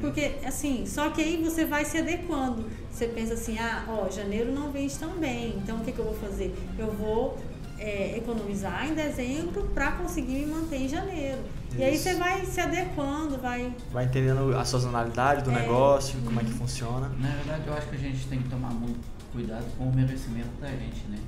Porque, 0.00 0.36
assim, 0.44 0.84
só 0.86 1.10
que 1.10 1.22
aí 1.22 1.42
você 1.42 1.64
vai 1.64 1.84
se 1.84 1.98
adequando. 1.98 2.66
Você 2.90 3.06
pensa 3.08 3.34
assim, 3.34 3.58
ah, 3.58 3.84
ó, 3.88 4.10
janeiro 4.10 4.52
não 4.52 4.70
vende 4.70 4.94
tão 4.96 5.10
bem, 5.18 5.54
então 5.56 5.78
o 5.78 5.84
que, 5.84 5.92
que 5.92 5.98
eu 5.98 6.04
vou 6.04 6.14
fazer? 6.14 6.54
Eu 6.78 6.92
vou 6.92 7.36
é, 7.78 8.16
economizar 8.16 8.86
em 8.88 8.94
dezembro 8.94 9.64
para 9.74 9.92
conseguir 9.92 10.34
me 10.34 10.46
manter 10.46 10.76
em 10.82 10.88
janeiro. 10.88 11.38
E 11.76 11.82
aí 11.82 11.94
Isso. 11.94 12.04
você 12.04 12.14
vai 12.14 12.44
se 12.46 12.60
adequando, 12.60 13.36
vai. 13.38 13.72
Vai 13.92 14.04
entendendo 14.04 14.56
a 14.56 14.64
sazonalidade 14.64 15.42
do 15.42 15.50
É. 15.50 15.60
negócio, 15.60 16.18
como 16.24 16.40
é 16.40 16.44
que 16.44 16.52
funciona. 16.52 17.10
Na 17.18 17.28
verdade, 17.28 17.64
eu 17.66 17.74
acho 17.74 17.88
que 17.88 17.96
a 17.96 17.98
gente 17.98 18.26
tem 18.28 18.40
que 18.40 18.48
tomar 18.48 18.70
muito 18.70 19.00
cuidado 19.32 19.64
com 19.76 19.84
o 19.84 19.94
merecimento 19.94 20.48
da 20.60 20.68
gente, 20.68 21.06
né? 21.10 21.18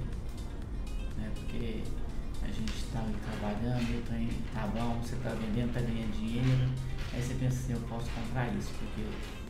Né? 1.18 1.30
Porque 1.34 1.82
a 2.42 2.46
gente 2.46 2.72
está 2.76 3.04
trabalhando, 3.30 3.82
e 3.90 4.02
tem, 4.08 4.28
tá 4.54 4.66
bom, 4.68 5.00
você 5.02 5.16
está 5.16 5.30
vendendo, 5.30 5.72
tá 5.74 5.80
ganhando 5.80 6.12
dinheiro. 6.16 6.68
Aí 7.12 7.22
você 7.22 7.34
pensa 7.34 7.56
assim, 7.58 7.72
eu 7.72 7.80
posso 7.88 8.08
comprar 8.10 8.48
isso, 8.54 8.70
porque 8.78 9.02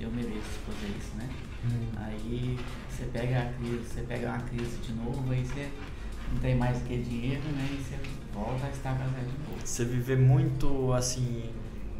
eu 0.04 0.10
mereço 0.10 0.58
fazer 0.66 0.88
isso, 0.98 1.16
né? 1.16 1.28
Aí 1.96 2.58
você 2.88 3.04
pega 3.12 3.40
a 3.42 3.52
crise, 3.52 3.84
você 3.84 4.00
pega 4.02 4.28
uma 4.28 4.38
crise 4.40 4.76
de 4.78 4.92
novo, 4.92 5.30
aí 5.32 5.44
você 5.44 5.68
não 6.32 6.40
tem 6.40 6.54
mais 6.54 6.80
que 6.82 6.96
dinheiro, 6.98 7.42
né? 7.42 7.68
E 7.72 7.82
você 7.82 7.96
volta 8.32 8.66
a 8.66 8.70
estar 8.70 8.96
casado 8.96 9.26
de 9.26 9.38
novo. 9.50 9.60
Você 9.64 9.84
viver 9.84 10.16
muito 10.18 10.92
assim 10.92 11.50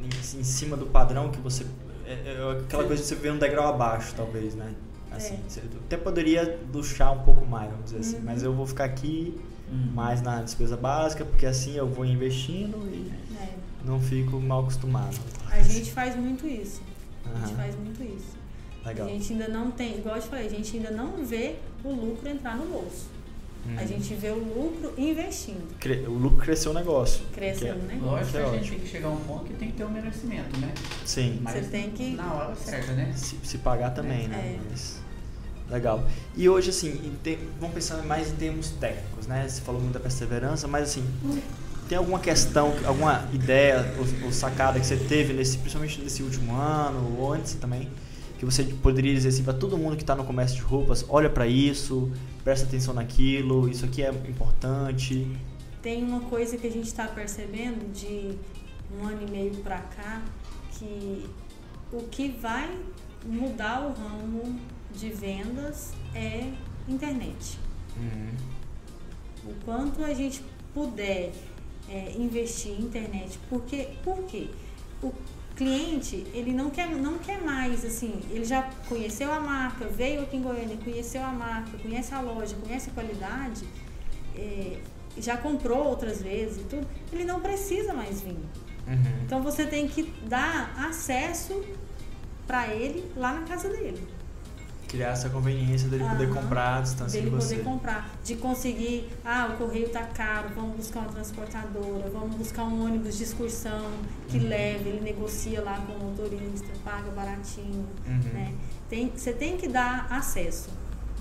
em, 0.01 0.07
em 0.07 0.45
cima 0.45 0.77
do 0.77 0.87
padrão 0.87 1.31
que 1.31 1.41
você. 1.41 1.67
É, 2.07 2.13
é 2.39 2.61
aquela 2.61 2.85
coisa 2.85 3.03
de 3.03 3.09
você 3.09 3.15
viver 3.17 3.33
um 3.33 3.39
degrau 3.39 3.69
abaixo, 3.75 4.15
talvez, 4.17 4.55
né? 4.55 4.73
Assim, 5.11 5.35
É. 5.35 5.39
você 5.49 5.61
até 5.87 5.97
poderia 5.97 6.61
luxar 6.73 7.13
um 7.13 7.23
pouco 7.25 7.45
mais, 7.45 7.69
vamos 7.71 7.87
dizer 7.87 7.99
assim, 7.99 8.17
Uhum. 8.19 8.23
mas 8.25 8.43
eu 8.43 8.55
vou 8.55 8.67
ficar 8.67 8.85
aqui 8.85 9.39
Hum. 9.71 9.91
mais 9.95 10.23
na 10.23 10.41
despesa 10.43 10.77
básica, 10.77 11.25
porque 11.25 11.45
assim 11.47 11.75
eu 11.77 11.87
vou 11.89 12.05
investindo 12.05 12.77
e 12.93 13.11
né, 13.33 13.51
não 13.85 14.01
fico 14.01 14.41
mal 14.41 14.61
acostumado. 14.63 15.17
A 15.51 15.61
gente 15.63 15.93
faz 15.93 16.17
muito 16.17 16.47
isso. 16.47 16.81
A 17.25 17.39
gente 17.47 17.55
faz 17.57 17.75
muito 17.77 18.03
isso. 18.03 18.37
Legal. 18.87 19.07
A 19.07 19.11
gente 19.11 19.33
ainda 19.33 19.49
não 19.49 19.71
tem, 19.71 19.99
igual 19.99 20.17
eu 20.17 20.23
te 20.23 20.29
falei, 20.29 20.47
a 20.47 20.51
gente 20.51 20.77
ainda 20.77 20.91
não 20.91 21.25
vê 21.25 21.57
o 21.85 21.91
lucro 21.93 22.29
entrar 22.29 22.57
no 22.57 22.65
bolso. 22.67 23.07
A 23.77 23.83
Uhum. 23.83 23.87
gente 23.89 24.15
vê 24.15 24.31
o 24.31 24.39
lucro 24.39 24.95
investindo, 24.97 25.77
Cre- 25.79 26.05
O 26.07 26.13
lucro 26.13 26.39
cresceu 26.39 26.71
o 26.71 26.75
negócio. 26.75 27.23
crescendo, 27.35 27.81
que 27.87 27.93
é- 27.93 27.97
né? 27.97 28.01
Lógico 28.01 28.31
Que 28.31 28.37
é 28.39 28.41
a 28.41 28.45
gente 28.47 28.55
ótimo. 28.57 28.71
tem 28.71 28.79
que 28.79 28.87
chegar 28.89 29.09
a 29.09 29.11
um 29.11 29.17
ponto 29.21 29.45
que 29.45 29.53
tem 29.55 29.69
que 29.71 29.77
ter 29.77 29.85
um 29.85 29.91
merecimento, 29.91 30.59
né? 30.61 30.73
Sim. 31.05 31.41
Mas 31.43 31.55
Você 31.55 31.71
tem 31.71 31.91
que- 31.91 32.13
Na 32.13 32.33
hora 32.33 32.55
certa, 32.55 32.93
né? 32.93 33.13
Se, 33.15 33.37
se 33.43 33.59
pagar 33.59 33.91
também, 33.91 34.27
né? 34.29 34.57
É. 34.57 34.61
Mas- 34.71 34.98
legal. 35.71 36.05
E 36.37 36.49
hoje, 36.49 36.71
assim, 36.71 37.13
te- 37.23 37.39
vamos 37.61 37.75
pensar 37.75 38.03
mais 38.05 38.31
em 38.31 38.37
termos 38.37 38.71
técnicos, 38.71 39.27
né? 39.27 39.47
Você 39.49 39.61
falou 39.61 39.81
muito 39.81 39.95
da 39.95 40.01
perseverança, 40.01 40.67
mas 40.67 40.85
assim, 40.91 41.05
tem 41.89 41.97
alguma 41.99 42.19
questão, 42.19 42.73
alguma 42.87 43.29
ideia 43.33 43.95
ou, 43.99 44.27
ou 44.27 44.33
sacada 44.33 44.79
que 44.81 44.87
você 44.87 44.97
teve, 44.97 45.33
nesse, 45.33 45.59
principalmente 45.59 46.01
nesse 46.01 46.23
último 46.23 46.55
ano, 46.55 47.17
ou 47.19 47.33
antes 47.33 47.55
também, 47.55 47.89
que 48.39 48.45
você 48.45 48.63
poderia 48.65 49.13
dizer 49.15 49.29
assim 49.29 49.43
para 49.43 49.55
todo 49.55 49.77
mundo 49.77 49.97
que 49.97 50.03
está 50.03 50.15
no 50.15 50.25
comércio 50.25 50.57
de 50.57 50.63
roupas, 50.63 51.05
olha 51.09 51.29
para 51.29 51.47
isso, 51.47 52.11
presta 52.45 52.67
atenção 52.67 52.95
naquilo, 52.95 53.69
isso 53.69 53.85
aqui 53.85 54.03
é 54.03 54.11
importante. 54.11 55.27
Tem 55.83 56.05
uma 56.05 56.21
coisa 56.21 56.57
que 56.57 56.67
a 56.67 56.71
gente 56.71 56.87
está 56.87 57.07
percebendo 57.07 57.93
de 57.93 58.37
um 58.97 59.07
ano 59.07 59.23
e 59.27 59.31
meio 59.31 59.55
para 59.57 59.79
cá, 59.79 60.23
que 60.79 61.27
o 61.93 62.03
que 62.05 62.29
vai 62.41 62.71
mudar 63.27 63.81
o 63.81 63.93
ramo 63.93 64.59
de 64.95 65.11
vendas 65.11 65.93
é 66.15 66.51
internet. 66.89 67.59
O 69.45 69.55
quanto 69.65 70.05
a 70.05 70.13
gente 70.15 70.43
puder 70.75 71.33
é, 71.89 72.15
investir 72.17 72.73
em 72.73 72.83
internet, 72.83 73.39
porque 73.49 73.89
por 74.03 74.23
quê? 74.25 74.49
O 75.03 75.13
cliente 75.57 76.25
ele 76.33 76.53
não 76.53 76.71
quer 76.71 76.89
não 76.89 77.19
quer 77.19 77.43
mais 77.43 77.85
assim, 77.85 78.21
ele 78.31 78.45
já 78.45 78.63
conheceu 78.89 79.33
a 79.33 79.41
marca, 79.41 79.87
veio 79.87 80.23
aqui 80.23 80.37
em 80.37 80.43
Goiânia, 80.43 80.77
conheceu 80.77 81.23
a 81.23 81.33
marca, 81.33 81.77
conhece 81.79 82.15
a 82.15 82.21
loja, 82.21 82.55
conhece 82.57 82.91
a 82.91 82.93
qualidade, 82.93 83.65
é, 84.37 84.79
já 85.19 85.37
comprou 85.37 85.85
outras 85.85 86.23
vezes 86.23 86.59
e 86.59 86.65
tudo, 86.65 86.87
ele 87.13 87.25
não 87.25 87.41
precisa 87.41 87.93
mais 87.93 88.21
vir. 88.21 88.37
Uhum. 88.87 89.23
Então 89.25 89.43
você 89.43 89.67
tem 89.67 89.89
que 89.89 90.05
dar 90.29 90.73
acesso 90.79 91.65
para 92.47 92.69
ele 92.69 93.05
lá 93.17 93.35
na 93.35 93.47
casa 93.47 93.69
dele. 93.69 94.18
Criar 94.89 95.11
essa 95.11 95.29
conveniência 95.29 95.87
dele 95.89 96.03
poder 96.05 96.31
comprar 96.33 96.79
à 96.79 96.81
distância 96.81 97.21
dele 97.21 97.31
de 97.31 97.37
você. 97.37 97.57
poder 97.57 97.65
comprar, 97.65 98.11
de 98.25 98.37
conseguir, 98.37 99.09
ah, 99.25 99.51
o 99.53 99.59
correio 99.59 99.91
tá 99.91 100.03
caro, 100.05 100.49
vamos 100.57 100.77
buscar 100.77 101.01
uma 101.01 101.11
transportadora, 101.13 102.09
vamos 102.11 102.35
buscar 102.37 102.65
um 102.65 102.85
ônibus 102.87 103.19
de 103.19 103.25
excursão 103.25 103.91
que 104.29 104.39
Uhum. 104.39 104.49
leve, 104.49 104.89
ele 104.89 105.01
negocia 105.01 105.61
lá 105.63 105.79
com 105.87 105.93
o 105.93 106.11
motorista, 106.11 106.69
paga 106.85 107.11
baratinho, 107.11 107.87
Uhum. 108.07 108.19
né? 108.33 108.55
Tem, 108.89 109.13
você 109.15 109.33
tem 109.33 109.59
que 109.59 109.69
dar 109.69 110.07
acesso, 110.11 110.71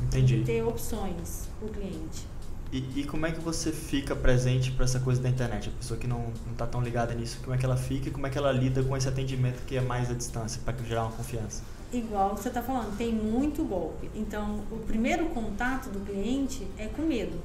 Entendi. 0.01 0.43
ter 0.45 0.63
opções 0.63 1.49
o 1.61 1.67
cliente. 1.67 2.25
E, 2.71 3.01
e 3.01 3.03
como 3.05 3.25
é 3.25 3.31
que 3.31 3.39
você 3.41 3.71
fica 3.73 4.15
presente 4.15 4.71
para 4.71 4.85
essa 4.85 4.99
coisa 4.99 5.21
da 5.21 5.29
internet? 5.29 5.69
A 5.69 5.71
pessoa 5.77 5.97
que 5.99 6.07
não, 6.07 6.31
não 6.45 6.53
tá 6.55 6.65
tão 6.67 6.81
ligada 6.81 7.13
nisso, 7.13 7.39
como 7.43 7.53
é 7.53 7.57
que 7.57 7.65
ela 7.65 7.77
fica 7.77 8.07
e 8.09 8.11
como 8.11 8.27
é 8.27 8.29
que 8.29 8.37
ela 8.37 8.51
lida 8.51 8.81
com 8.83 8.95
esse 8.95 9.07
atendimento 9.09 9.65
que 9.65 9.75
é 9.77 9.81
mais 9.81 10.09
à 10.09 10.13
distância, 10.13 10.61
para 10.63 10.73
gerar 10.85 11.03
uma 11.03 11.11
confiança? 11.11 11.63
Igual 11.91 12.35
você 12.35 12.49
está 12.49 12.61
falando, 12.61 12.97
tem 12.97 13.13
muito 13.13 13.63
golpe. 13.63 14.09
Então, 14.13 14.59
o 14.71 14.77
primeiro 14.79 15.25
contato 15.27 15.89
do 15.89 15.99
cliente 16.05 16.67
é 16.77 16.87
com 16.87 17.03
medo. 17.03 17.37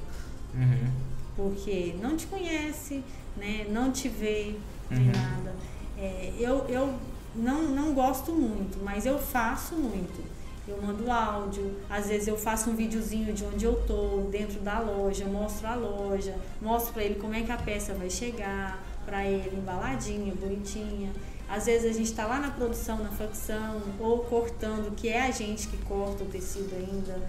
Uhum. 0.55 0.87
porque 1.35 1.95
não 1.99 2.15
te 2.15 2.27
conhece, 2.27 3.03
né? 3.35 3.65
não 3.69 3.91
te 3.91 4.07
vê, 4.07 4.55
nem 4.89 5.07
Uhum. 5.07 5.11
nada. 5.11 5.55
É, 5.97 6.31
eu 6.39 6.65
eu 6.69 6.93
não, 7.35 7.63
não 7.63 7.93
gosto 7.95 8.31
muito, 8.31 8.77
mas 8.83 9.05
eu 9.07 9.17
faço 9.17 9.73
muito. 9.75 10.21
Eu 10.67 10.79
mando 10.81 11.09
áudio, 11.11 11.75
às 11.89 12.07
vezes 12.07 12.27
eu 12.27 12.37
faço 12.37 12.69
um 12.69 12.75
videozinho 12.75 13.33
de 13.33 13.43
onde 13.43 13.65
eu 13.65 13.75
tô, 13.87 14.27
dentro 14.31 14.59
da 14.61 14.79
loja, 14.79 15.25
mostro 15.25 15.67
a 15.67 15.73
loja, 15.75 16.35
mostro 16.61 16.93
para 16.93 17.03
ele 17.03 17.15
como 17.15 17.33
é 17.33 17.41
que 17.41 17.51
a 17.51 17.57
peça 17.57 17.93
vai 17.95 18.09
chegar, 18.09 18.81
para 19.05 19.25
ele 19.25 19.57
embaladinha, 19.57 20.33
bonitinha. 20.35 21.11
Às 21.49 21.65
vezes 21.65 21.89
a 21.91 21.93
gente 21.93 22.09
está 22.09 22.25
lá 22.25 22.39
na 22.39 22.51
produção, 22.51 22.97
na 23.03 23.09
facção, 23.09 23.81
ou 23.99 24.19
cortando, 24.19 24.95
que 24.95 25.09
é 25.09 25.23
a 25.27 25.31
gente 25.31 25.67
que 25.67 25.77
corta 25.85 26.23
o 26.23 26.27
tecido 26.27 26.73
ainda. 26.75 27.21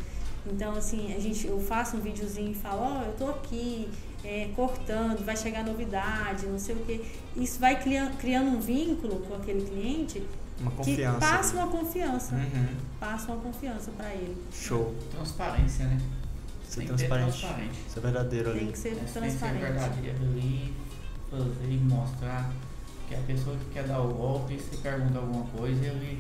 Então, 0.47 0.73
assim, 0.77 1.15
a 1.15 1.19
gente, 1.21 1.47
eu 1.47 1.59
faço 1.61 1.97
um 1.97 2.01
videozinho 2.01 2.51
e 2.51 2.55
falo, 2.55 2.81
ó, 2.83 3.03
eu 3.03 3.13
tô 3.17 3.29
aqui 3.31 3.89
é, 4.23 4.51
cortando, 4.55 5.25
vai 5.25 5.37
chegar 5.37 5.65
novidade, 5.65 6.47
não 6.47 6.59
sei 6.59 6.75
o 6.75 6.85
quê. 6.85 7.01
Isso 7.37 7.59
vai 7.59 7.81
criando, 7.83 8.17
criando 8.19 8.49
um 8.49 8.61
vínculo 8.61 9.21
com 9.21 9.35
aquele 9.37 9.63
cliente 9.67 10.23
Uma 10.61 10.71
que 10.71 10.77
confiança. 10.79 11.19
passa 11.19 11.57
uma 11.57 11.67
confiança. 11.69 12.35
Uhum. 12.35 12.67
Passa 13.01 13.33
uma 13.33 13.41
confiança 13.43 13.91
para 13.97 14.13
ele. 14.15 14.37
Show. 14.53 14.95
Transparência, 15.11 15.87
né? 15.87 15.99
Ser 16.69 16.81
Tem 16.81 16.89
que 16.89 16.95
transparente. 16.95 17.39
transparente. 17.41 17.79
Ser 17.89 18.01
verdadeiro 18.01 18.53
Tem 18.53 18.61
ali. 18.63 18.73
que 18.73 18.79
ser 18.79 18.89
Essa 18.89 18.97
tem 18.99 19.05
que 19.05 19.11
ser 19.11 19.21
transparente. 19.39 19.61
verdadeiro 19.61 20.19
ali, 20.25 20.75
fazer 21.31 21.71
e 21.71 21.77
mostrar 21.79 22.53
que 23.09 23.15
a 23.15 23.19
pessoa 23.27 23.57
que 23.57 23.65
quer 23.73 23.85
dar 23.85 24.01
o 24.01 24.09
golpe, 24.15 24.59
se 24.59 24.77
pergunta 24.79 25.19
alguma 25.19 25.45
coisa, 25.57 25.85
ele, 25.87 26.19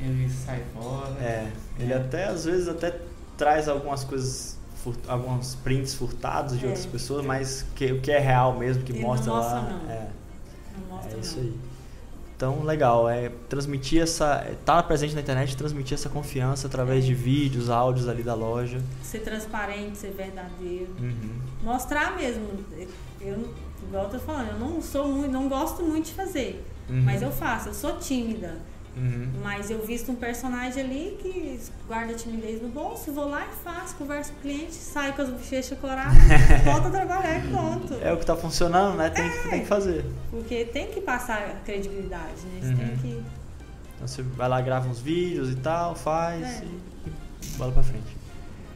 ele 0.00 0.28
sai 0.30 0.62
fora. 0.74 1.10
É, 1.20 1.50
ele 1.78 1.92
até 1.94 2.24
às 2.24 2.44
vezes 2.44 2.68
até 2.68 2.98
traz 3.36 3.68
algumas 3.68 4.04
coisas, 4.04 4.56
furt- 4.82 5.08
alguns 5.08 5.54
prints 5.56 5.94
furtados 5.94 6.58
de 6.58 6.64
É. 6.64 6.68
outras 6.68 6.86
pessoas, 6.86 7.24
mas 7.24 7.64
que, 7.74 7.92
o 7.92 8.00
que 8.00 8.10
é 8.10 8.18
real 8.18 8.56
mesmo, 8.58 8.82
que 8.82 8.92
Ele 8.92 9.00
não 9.00 9.08
mostra 9.08 9.32
mostra, 9.32 9.54
lá. 9.56 9.62
não. 9.84 9.90
É, 9.90 10.08
Não 10.78 10.96
mostra 10.96 11.16
é 11.16 11.20
isso 11.20 11.36
não. 11.38 11.42
aí. 11.44 11.54
Então, 12.36 12.62
legal, 12.64 13.08
é 13.08 13.30
transmitir 13.48 14.02
essa. 14.02 14.46
Estar 14.52 14.82
presente 14.82 15.14
na 15.14 15.22
internet, 15.22 15.56
transmitir 15.56 15.94
essa 15.94 16.10
confiança 16.10 16.66
através 16.66 17.02
É. 17.02 17.06
de 17.06 17.14
vídeos, 17.14 17.70
áudios 17.70 18.08
ali 18.08 18.22
da 18.22 18.34
loja. 18.34 18.78
Ser 19.02 19.20
transparente, 19.20 19.96
ser 19.96 20.10
verdadeiro. 20.10 20.88
Uhum. 21.00 21.30
Mostrar 21.62 22.14
mesmo. 22.14 22.46
Eu, 23.20 23.48
igual 23.88 24.04
eu 24.04 24.10
tô 24.10 24.18
falando, 24.18 24.48
eu 24.50 24.58
não 24.58 24.82
sou 24.82 25.08
muito, 25.08 25.32
não 25.32 25.48
gosto 25.48 25.82
muito 25.82 26.06
de 26.06 26.12
fazer. 26.12 26.62
Uhum. 26.90 27.02
Mas 27.02 27.22
eu 27.22 27.32
faço, 27.32 27.70
eu 27.70 27.74
sou 27.74 27.96
tímida. 27.96 28.58
Uhum. 28.96 29.28
Mas 29.42 29.70
eu 29.70 29.84
visto 29.84 30.10
um 30.10 30.14
personagem 30.14 30.82
ali 30.82 31.18
que 31.20 31.60
guarda 31.86 32.12
a 32.12 32.16
timidez 32.16 32.62
no 32.62 32.68
bolso, 32.68 33.12
vou 33.12 33.28
lá 33.28 33.44
e 33.46 33.64
faço, 33.64 33.94
converso 33.96 34.32
com 34.32 34.38
o 34.38 34.40
cliente, 34.42 34.72
saio 34.74 35.12
com 35.12 35.20
as 35.22 35.28
bochechas 35.28 35.78
coradas, 35.78 36.16
volto 36.64 36.86
a 36.86 36.90
trabalhar 36.90 37.44
e 37.44 37.48
pronto. 37.48 37.94
É 38.02 38.12
o 38.12 38.16
que 38.16 38.24
tá 38.24 38.34
funcionando, 38.34 38.96
né? 38.96 39.10
Tem, 39.10 39.26
É. 39.26 39.28
que, 39.42 39.48
tem 39.50 39.60
que 39.60 39.66
fazer. 39.66 40.04
Porque 40.30 40.64
tem 40.64 40.86
que 40.86 41.00
passar 41.02 41.38
a 41.42 41.54
credibilidade, 41.64 42.40
né? 42.54 42.60
Você 42.62 42.68
Uhum. 42.68 42.76
tem 42.76 42.96
que. 42.96 43.22
Então 43.96 44.08
você 44.08 44.22
vai 44.22 44.48
lá, 44.48 44.60
grava 44.62 44.88
uns 44.88 45.00
vídeos 45.00 45.50
e 45.50 45.56
tal, 45.56 45.94
faz 45.94 46.42
É. 46.42 46.64
e, 46.64 47.08
e 47.46 47.48
bola 47.58 47.72
pra 47.72 47.82
frente. 47.82 48.16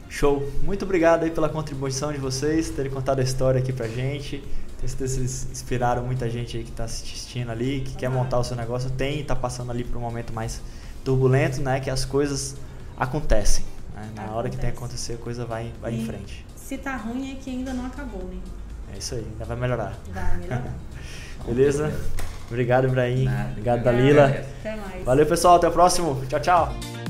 Show! 0.07 0.47
Muito 0.63 0.83
obrigado 0.85 1.23
aí 1.23 1.31
pela 1.31 1.47
contribuição 1.49 2.11
de 2.11 2.17
vocês, 2.19 2.69
terem 2.69 2.91
contado 2.91 3.19
a 3.19 3.23
história 3.23 3.59
aqui 3.59 3.71
pra 3.73 3.87
gente. 3.87 4.43
Tenho 4.81 4.89
certeza 4.89 5.15
que 5.19 5.27
vocês 5.27 5.47
inspiraram 5.51 6.03
muita 6.03 6.27
gente 6.29 6.57
aí 6.57 6.63
que 6.63 6.71
tá 6.71 6.85
assistindo 6.85 7.51
ali, 7.51 7.81
que 7.81 7.95
quer 7.95 8.09
montar 8.09 8.39
o 8.39 8.43
seu 8.43 8.57
negócio, 8.57 8.89
tem 8.89 9.19
e 9.19 9.23
tá 9.23 9.35
passando 9.35 9.71
ali 9.71 9.83
por 9.83 9.95
um 9.97 10.01
momento 10.01 10.33
mais 10.33 10.59
turbulento, 11.05 11.61
né? 11.61 11.79
Que 11.79 11.89
as 11.89 12.03
coisas 12.03 12.55
acontecem. 12.97 13.63
né? 13.95 14.09
Na 14.15 14.31
hora 14.31 14.49
que 14.49 14.57
tem 14.57 14.71
que 14.71 14.77
Acontece. 14.77 15.11
acontecer, 15.11 15.13
a 15.13 15.17
coisa 15.17 15.45
vai, 15.45 15.71
vai 15.79 15.93
em 15.93 16.03
frente. 16.05 16.43
Se 16.55 16.77
tá 16.77 16.95
ruim 16.97 17.31
é 17.31 17.35
que 17.35 17.49
ainda 17.51 17.73
não 17.73 17.85
acabou, 17.85 18.23
né? 18.23 18.37
É 18.93 18.97
isso 18.97 19.13
aí, 19.15 19.25
ainda 19.31 19.45
vai 19.45 19.55
melhorar. 19.57 19.95
Vai 20.11 20.37
melhorar. 20.37 20.73
Beleza? 21.45 21.93
Obrigado, 22.49 22.87
Ibrahim. 22.87 23.29
Obrigado, 23.51 23.83
Dalila. 23.83 24.25
Até 24.25 24.75
mais. 24.75 25.05
Valeu, 25.05 25.25
pessoal. 25.25 25.55
Até 25.55 25.67
o 25.67 25.71
próximo. 25.71 26.21
Tchau, 26.27 26.39
tchau. 26.39 27.00